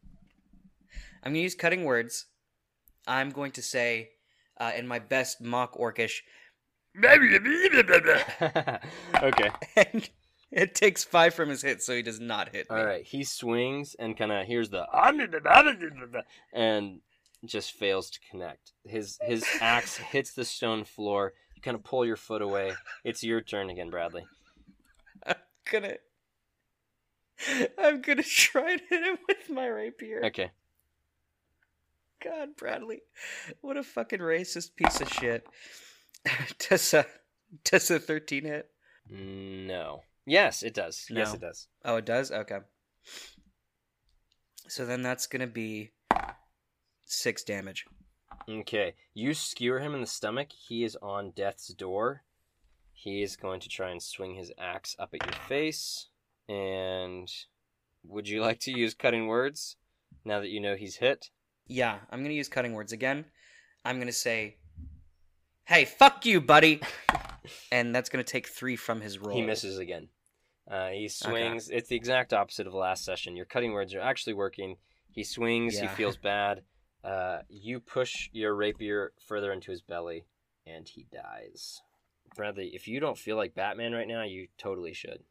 I'm 1.24 1.32
gonna 1.34 1.40
use 1.44 1.56
cutting 1.56 1.84
words. 1.84 2.26
I'm 3.08 3.32
going 3.32 3.52
to 3.54 3.62
say, 3.62 4.10
uh, 4.60 4.72
in 4.78 4.88
my 4.88 5.00
best 5.00 5.42
mock 5.42 5.76
orcish, 5.78 6.20
okay. 9.24 9.50
and 9.76 10.10
it 10.52 10.76
takes 10.76 11.04
five 11.04 11.34
from 11.34 11.50
his 11.50 11.62
hit, 11.62 11.82
so 11.82 11.96
he 11.96 12.02
does 12.02 12.20
not 12.20 12.50
hit 12.50 12.70
me. 12.70 12.78
All 12.78 12.86
right. 12.86 13.04
He 13.06 13.24
swings 13.24 13.96
and 14.00 14.18
kind 14.18 14.32
of 14.32 14.46
hears 14.46 14.70
the 14.70 14.86
and 16.54 17.00
just 17.46 17.72
fails 17.72 18.10
to 18.12 18.20
connect. 18.30 18.74
His 18.86 19.18
his 19.22 19.46
axe 19.62 19.98
hits 19.98 20.34
the 20.34 20.46
stone 20.46 20.84
floor. 20.84 21.34
You 21.60 21.62
kind 21.62 21.76
of 21.76 21.84
pull 21.84 22.05
your 22.05 22.16
foot 22.16 22.41
away. 22.41 22.72
It's 23.03 23.22
your 23.22 23.41
turn 23.41 23.70
again, 23.70 23.89
Bradley. 23.89 24.26
I'm 25.28 25.36
gonna. 25.70 25.95
I'm 27.78 28.01
gonna 28.01 28.24
try 28.24 28.78
to 28.78 28.84
hit 28.89 29.03
him 29.03 29.18
with 29.28 29.49
my 29.49 29.68
rapier. 29.68 30.22
Okay. 30.24 30.51
God, 32.24 32.55
Bradley, 32.55 33.01
what 33.60 33.76
a 33.76 33.84
fucking 33.84 34.22
racist 34.22 34.78
piece 34.78 35.01
of 35.01 35.12
shit. 35.12 35.45
does 36.70 36.93
a 36.93 37.05
does 37.66 37.91
a 37.91 37.99
thirteen 37.99 38.45
hit? 38.45 38.72
No. 39.10 40.03
Yes, 40.26 40.64
it 40.64 40.74
does. 40.74 41.07
Yes, 41.10 41.34
it 41.34 41.41
does. 41.41 41.68
Oh, 41.84 41.97
it 41.97 42.05
does. 42.05 42.32
Okay. 42.32 42.60
So 44.70 44.86
then 44.86 45.01
that's 45.01 45.28
gonna 45.28 45.47
be 45.47 45.91
six 47.05 47.43
damage. 47.43 47.86
Okay. 48.50 48.95
You 49.14 49.34
skewer 49.34 49.80
him 49.80 49.93
in 49.93 50.02
the 50.02 50.08
stomach. 50.08 50.50
He 50.52 50.84
is 50.84 50.97
on 51.02 51.32
death's 51.32 51.68
door. 51.68 52.24
He 52.93 53.22
is 53.22 53.36
going 53.36 53.60
to 53.62 53.70
try 53.70 53.91
and 53.91 54.02
swing 54.02 54.36
his 54.36 54.52
axe 54.58 54.95
up 54.97 55.14
at 55.14 55.26
your 55.26 55.41
face. 55.47 56.08
And 56.47 57.32
would 58.04 58.28
you 58.28 58.41
like 58.41 58.60
to 58.62 58.72
use 58.72 58.93
cutting 58.93 59.28
words 59.28 59.76
now 60.26 60.39
that 60.39 60.50
you 60.50 60.60
know 60.60 60.76
he's 60.76 60.95
hit? 60.95 61.30
Yeah, 61.68 62.00
I'm 62.10 62.24
gonna 62.24 62.34
use 62.34 62.50
cutting 62.50 62.74
words 62.74 62.91
again. 62.91 63.26
I'm 63.86 64.00
gonna 64.00 64.12
say, 64.12 64.58
"Hey, 65.66 65.86
fuck 65.86 66.26
you, 66.26 66.41
buddy," 66.41 66.82
and 67.72 67.93
that's 67.93 68.10
gonna 68.10 68.24
take 68.24 68.47
three 68.47 68.76
from 68.76 69.02
his 69.02 69.20
roll. 69.20 69.36
He 69.36 69.43
misses 69.43 69.78
again. 69.78 70.10
Uh, 70.70 70.89
he 70.89 71.08
swings. 71.08 71.70
It's 71.70 71.89
the 71.89 71.95
exact 71.95 72.34
opposite 72.34 72.66
of 72.66 72.74
last 72.74 73.06
session. 73.06 73.36
Your 73.36 73.45
cutting 73.45 73.72
words 73.72 73.93
are 73.93 74.02
actually 74.02 74.34
working. 74.34 74.78
He 75.12 75.24
swings. 75.24 75.78
He 75.78 75.88
feels 75.88 76.18
bad. 76.24 76.64
Uh, 77.04 77.39
you 77.50 77.80
push 77.80 78.30
your 78.34 78.54
rapier 78.56 79.14
further 79.28 79.52
into 79.52 79.72
his 79.72 79.82
belly, 79.82 80.26
and 80.68 80.88
he 80.88 81.06
dies. 81.12 81.82
Bradley, 82.36 82.72
if 82.74 82.88
you 82.88 83.00
don't 83.00 83.18
feel 83.18 83.38
like 83.38 83.56
Batman 83.56 83.93
right 83.93 84.08
now, 84.08 84.24
you 84.24 84.47
totally 84.58 84.93
should. 84.93 85.24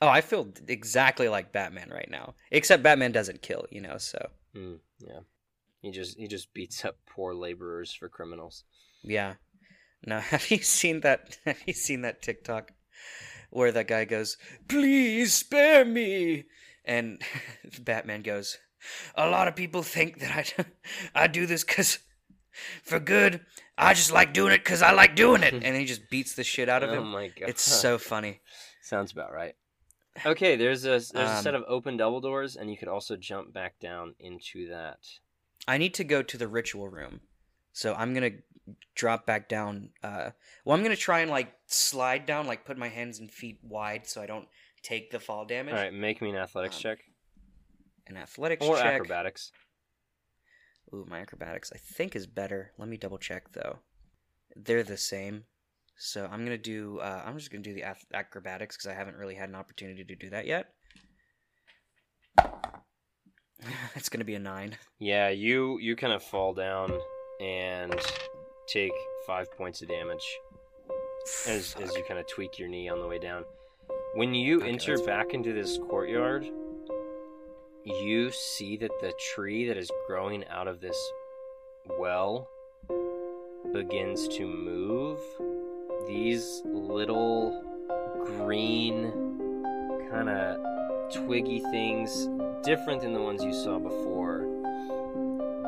Oh, 0.00 0.08
I 0.08 0.20
feel 0.20 0.48
exactly 0.68 1.28
like 1.28 1.52
Batman 1.52 1.90
right 1.90 2.10
now. 2.10 2.34
Except 2.50 2.82
Batman 2.82 3.12
doesn't 3.12 3.42
kill, 3.42 3.66
you 3.70 3.80
know. 3.80 3.98
So 3.98 4.30
Hmm, 4.54 4.74
yeah. 4.98 5.20
He 5.80 5.90
just 5.90 6.18
he 6.18 6.28
just 6.28 6.52
beats 6.54 6.84
up 6.84 6.96
poor 7.06 7.34
laborers 7.34 7.92
for 7.92 8.08
criminals. 8.08 8.64
yeah. 9.02 9.34
Now, 10.04 10.20
have 10.32 10.50
you 10.50 10.58
seen 10.58 11.00
that? 11.00 11.38
Have 11.44 11.62
you 11.66 11.72
seen 11.72 12.02
that 12.02 12.22
TikTok 12.22 12.72
where 13.50 13.70
that 13.72 13.86
guy 13.88 14.04
goes, 14.04 14.36
"Please 14.68 15.34
spare 15.34 15.84
me," 15.84 16.44
and 16.84 17.22
Batman 17.80 18.22
goes, 18.22 18.58
"A 19.14 19.28
lot 19.28 19.48
of 19.48 19.56
people 19.56 19.82
think 19.82 20.20
that 20.20 20.30
I 20.30 20.64
I 21.24 21.26
do 21.26 21.46
this 21.46 21.64
because 21.64 21.98
for 22.82 23.00
good. 23.00 23.40
I 23.78 23.94
just 23.94 24.12
like 24.12 24.32
doing 24.34 24.52
it 24.52 24.58
because 24.64 24.82
I 24.82 24.92
like 24.92 25.16
doing 25.16 25.42
it," 25.42 25.54
and 25.62 25.76
he 25.76 25.84
just 25.84 26.08
beats 26.10 26.34
the 26.34 26.44
shit 26.44 26.68
out 26.68 26.82
of 26.82 26.90
oh 26.90 26.94
him. 26.94 27.10
my 27.10 27.28
god. 27.28 27.48
It's 27.48 27.62
so 27.62 27.98
funny. 28.12 28.40
Sounds 28.82 29.12
about 29.12 29.32
right. 29.32 29.54
Okay, 30.26 30.56
there's 30.56 30.84
a 30.84 30.88
there's 30.88 31.10
a 31.14 31.40
set 31.42 31.54
Um, 31.54 31.62
of 31.62 31.68
open 31.68 31.96
double 31.96 32.20
doors, 32.20 32.56
and 32.56 32.70
you 32.70 32.76
could 32.76 32.88
also 32.88 33.16
jump 33.16 33.52
back 33.52 33.78
down 33.80 34.14
into 34.20 34.68
that. 34.68 34.98
I 35.66 35.78
need 35.78 35.94
to 35.94 36.04
go 36.04 36.22
to 36.22 36.36
the 36.36 36.48
ritual 36.48 36.88
room. 36.88 37.20
So 37.72 37.94
I'm 37.94 38.12
gonna 38.12 38.32
drop 38.94 39.24
back 39.24 39.48
down. 39.48 39.88
Uh, 40.02 40.30
well, 40.64 40.76
I'm 40.76 40.82
gonna 40.82 40.96
try 40.96 41.20
and 41.20 41.30
like 41.30 41.52
slide 41.66 42.26
down, 42.26 42.46
like 42.46 42.66
put 42.66 42.76
my 42.76 42.88
hands 42.88 43.20
and 43.20 43.30
feet 43.30 43.58
wide 43.62 44.06
so 44.06 44.20
I 44.20 44.26
don't 44.26 44.48
take 44.82 45.10
the 45.10 45.18
fall 45.20 45.46
damage. 45.46 45.72
All 45.74 45.80
right, 45.80 45.94
make 45.94 46.20
me 46.20 46.28
an 46.28 46.36
athletics 46.36 46.76
Um, 46.76 46.82
check 46.82 46.98
An 48.06 48.16
athletics 48.16 48.64
or 48.66 48.76
check. 48.76 48.86
acrobatics. 48.94 49.52
Ooh, 50.94 51.06
my 51.08 51.20
acrobatics 51.20 51.72
I 51.74 51.78
think 51.78 52.14
is 52.16 52.26
better. 52.26 52.72
Let 52.78 52.88
me 52.88 52.96
double 52.96 53.18
check 53.18 53.52
though. 53.52 53.78
They're 54.56 54.82
the 54.82 54.96
same. 54.98 55.44
So 55.96 56.24
I'm 56.30 56.44
gonna 56.44 56.58
do. 56.58 56.98
Uh, 56.98 57.22
I'm 57.24 57.38
just 57.38 57.50
gonna 57.50 57.62
do 57.62 57.74
the 57.74 57.84
ath- 57.84 58.04
acrobatics 58.12 58.76
because 58.76 58.90
I 58.90 58.94
haven't 58.94 59.16
really 59.16 59.34
had 59.34 59.48
an 59.48 59.54
opportunity 59.54 60.04
to 60.04 60.14
do 60.16 60.30
that 60.30 60.46
yet. 60.46 60.66
it's 63.94 64.08
gonna 64.08 64.24
be 64.24 64.34
a 64.34 64.38
nine. 64.40 64.76
Yeah, 64.98 65.28
you 65.28 65.78
you 65.78 65.96
kind 65.96 66.12
of 66.12 66.22
fall 66.22 66.52
down 66.54 66.92
and 67.40 67.94
take 68.68 68.92
five 69.26 69.50
points 69.56 69.82
of 69.82 69.88
damage 69.88 70.24
as 71.46 71.74
as 71.80 71.94
you 71.94 72.04
kind 72.06 72.18
of 72.18 72.26
tweak 72.28 72.58
your 72.58 72.68
knee 72.68 72.88
on 72.88 73.00
the 73.00 73.06
way 73.06 73.18
down. 73.18 73.44
When 74.14 74.34
you 74.34 74.58
Okay, 74.60 74.68
enter 74.68 74.98
back 75.04 75.32
into 75.34 75.52
this 75.52 75.78
courtyard, 75.88 76.46
you 77.84 78.30
see 78.30 78.76
that 78.76 78.90
the 79.00 79.12
tree 79.34 79.66
that 79.66 79.76
is 79.76 79.90
growing 80.06 80.44
out 80.48 80.68
of 80.68 80.80
this 80.80 80.96
well 81.98 82.48
begins 83.72 84.28
to 84.28 84.46
move. 84.46 85.18
These 86.06 86.62
little 86.64 87.62
green 88.24 89.10
kind 90.10 90.28
of 90.28 90.58
twiggy 91.12 91.60
things, 91.70 92.28
different 92.62 93.02
than 93.02 93.12
the 93.12 93.20
ones 93.20 93.42
you 93.42 93.52
saw 93.52 93.78
before, 93.78 94.40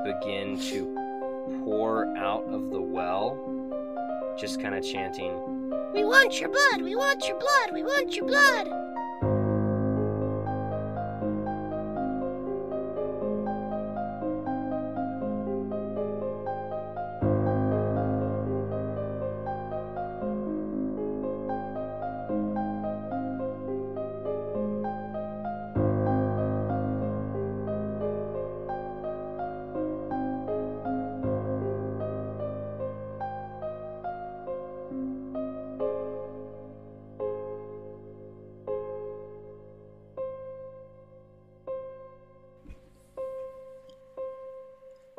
begin 0.04 0.58
to 0.58 0.84
pour 1.64 2.06
out 2.16 2.44
of 2.44 2.70
the 2.70 2.80
well, 2.80 3.38
just 4.38 4.60
kind 4.60 4.74
of 4.74 4.84
chanting, 4.84 5.32
We 5.92 6.04
want 6.04 6.40
your 6.40 6.50
blood! 6.50 6.82
We 6.82 6.94
want 6.94 7.26
your 7.26 7.38
blood! 7.38 7.72
We 7.72 7.82
want 7.82 8.16
your 8.16 8.26
blood! 8.26 8.83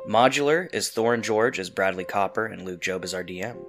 Modular 0.06 0.72
is 0.72 0.88
Thorn 0.88 1.20
George 1.20 1.58
as 1.58 1.68
Bradley 1.68 2.04
Copper 2.04 2.46
and 2.46 2.64
Luke 2.64 2.80
Job 2.80 3.02
as 3.02 3.12
our 3.12 3.24
DM. 3.24 3.66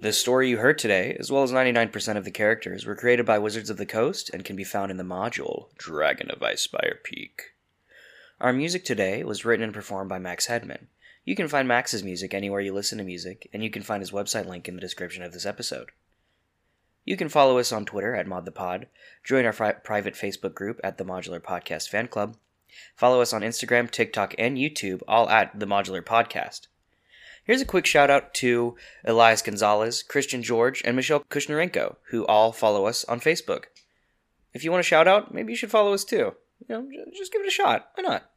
The 0.00 0.12
story 0.12 0.48
you 0.48 0.58
heard 0.58 0.76
today, 0.76 1.16
as 1.20 1.30
well 1.30 1.44
as 1.44 1.52
99% 1.52 2.16
of 2.16 2.24
the 2.24 2.32
characters, 2.32 2.84
were 2.84 2.96
created 2.96 3.26
by 3.26 3.38
Wizards 3.38 3.70
of 3.70 3.76
the 3.76 3.86
Coast 3.86 4.28
and 4.30 4.44
can 4.44 4.56
be 4.56 4.64
found 4.64 4.90
in 4.90 4.96
the 4.96 5.04
module 5.04 5.68
Dragon 5.78 6.32
of 6.32 6.40
Icespire 6.40 7.00
Peak. 7.04 7.54
Our 8.40 8.52
music 8.52 8.84
today 8.84 9.22
was 9.22 9.44
written 9.44 9.62
and 9.62 9.72
performed 9.72 10.08
by 10.08 10.18
Max 10.18 10.48
Hedman. 10.48 10.86
You 11.24 11.36
can 11.36 11.46
find 11.46 11.68
Max's 11.68 12.02
music 12.02 12.34
anywhere 12.34 12.60
you 12.60 12.74
listen 12.74 12.98
to 12.98 13.04
music, 13.04 13.48
and 13.52 13.62
you 13.62 13.70
can 13.70 13.84
find 13.84 14.02
his 14.02 14.10
website 14.10 14.48
link 14.48 14.66
in 14.66 14.74
the 14.74 14.80
description 14.80 15.22
of 15.22 15.32
this 15.32 15.46
episode. 15.46 15.90
You 17.04 17.16
can 17.16 17.28
follow 17.28 17.58
us 17.58 17.70
on 17.70 17.84
Twitter 17.84 18.16
at 18.16 18.26
ModThePod, 18.26 18.86
join 19.22 19.44
our 19.44 19.52
private 19.52 20.14
Facebook 20.14 20.54
group 20.54 20.80
at 20.82 20.98
the 20.98 21.04
Modular 21.04 21.40
Podcast 21.40 21.88
Fan 21.88 22.08
Club, 22.08 22.36
Follow 22.96 23.20
us 23.20 23.32
on 23.32 23.42
Instagram, 23.42 23.90
TikTok, 23.90 24.34
and 24.38 24.56
YouTube, 24.56 25.02
all 25.08 25.28
at 25.28 25.58
The 25.58 25.66
Modular 25.66 26.02
Podcast. 26.02 26.68
Here's 27.44 27.60
a 27.60 27.66
quick 27.66 27.86
shout 27.86 28.08
out 28.08 28.34
to 28.34 28.76
Elias 29.04 29.42
Gonzalez, 29.42 30.02
Christian 30.04 30.42
George, 30.42 30.80
and 30.84 30.94
Michelle 30.94 31.24
Kushnarenko, 31.28 31.96
who 32.10 32.24
all 32.26 32.52
follow 32.52 32.86
us 32.86 33.04
on 33.06 33.18
Facebook. 33.18 33.64
If 34.54 34.62
you 34.62 34.70
want 34.70 34.80
a 34.80 34.84
shout 34.84 35.08
out, 35.08 35.34
maybe 35.34 35.52
you 35.52 35.56
should 35.56 35.70
follow 35.70 35.92
us 35.92 36.04
too. 36.04 36.34
You 36.68 36.68
know, 36.68 36.86
just 37.16 37.32
give 37.32 37.42
it 37.42 37.48
a 37.48 37.50
shot. 37.50 37.88
Why 37.94 38.02
not? 38.02 38.30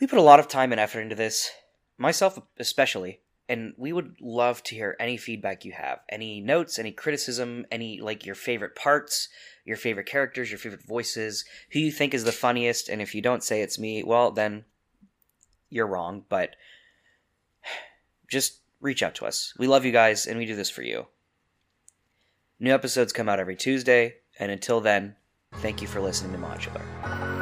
We 0.00 0.06
put 0.06 0.18
a 0.18 0.22
lot 0.22 0.38
of 0.38 0.46
time 0.46 0.70
and 0.70 0.80
effort 0.80 1.00
into 1.00 1.16
this, 1.16 1.50
myself 1.96 2.38
especially, 2.58 3.20
and 3.48 3.72
we 3.76 3.92
would 3.92 4.14
love 4.20 4.62
to 4.64 4.76
hear 4.76 4.94
any 5.00 5.16
feedback 5.16 5.64
you 5.64 5.72
have. 5.72 5.98
Any 6.08 6.40
notes, 6.40 6.78
any 6.78 6.92
criticism, 6.92 7.66
any 7.72 8.00
like 8.00 8.24
your 8.24 8.36
favorite 8.36 8.76
parts, 8.76 9.28
your 9.68 9.76
favorite 9.76 10.06
characters, 10.06 10.50
your 10.50 10.58
favorite 10.58 10.82
voices, 10.82 11.44
who 11.70 11.78
you 11.78 11.92
think 11.92 12.14
is 12.14 12.24
the 12.24 12.32
funniest, 12.32 12.88
and 12.88 13.00
if 13.00 13.14
you 13.14 13.22
don't 13.22 13.44
say 13.44 13.60
it's 13.60 13.78
me, 13.78 14.02
well, 14.02 14.30
then 14.30 14.64
you're 15.68 15.86
wrong, 15.86 16.24
but 16.28 16.56
just 18.28 18.60
reach 18.80 19.02
out 19.02 19.14
to 19.16 19.26
us. 19.26 19.52
We 19.58 19.66
love 19.66 19.84
you 19.84 19.92
guys, 19.92 20.26
and 20.26 20.38
we 20.38 20.46
do 20.46 20.56
this 20.56 20.70
for 20.70 20.82
you. 20.82 21.06
New 22.58 22.72
episodes 22.72 23.12
come 23.12 23.28
out 23.28 23.38
every 23.38 23.56
Tuesday, 23.56 24.16
and 24.38 24.50
until 24.50 24.80
then, 24.80 25.14
thank 25.56 25.82
you 25.82 25.86
for 25.86 26.00
listening 26.00 26.32
to 26.32 26.38
Modular. 26.38 27.37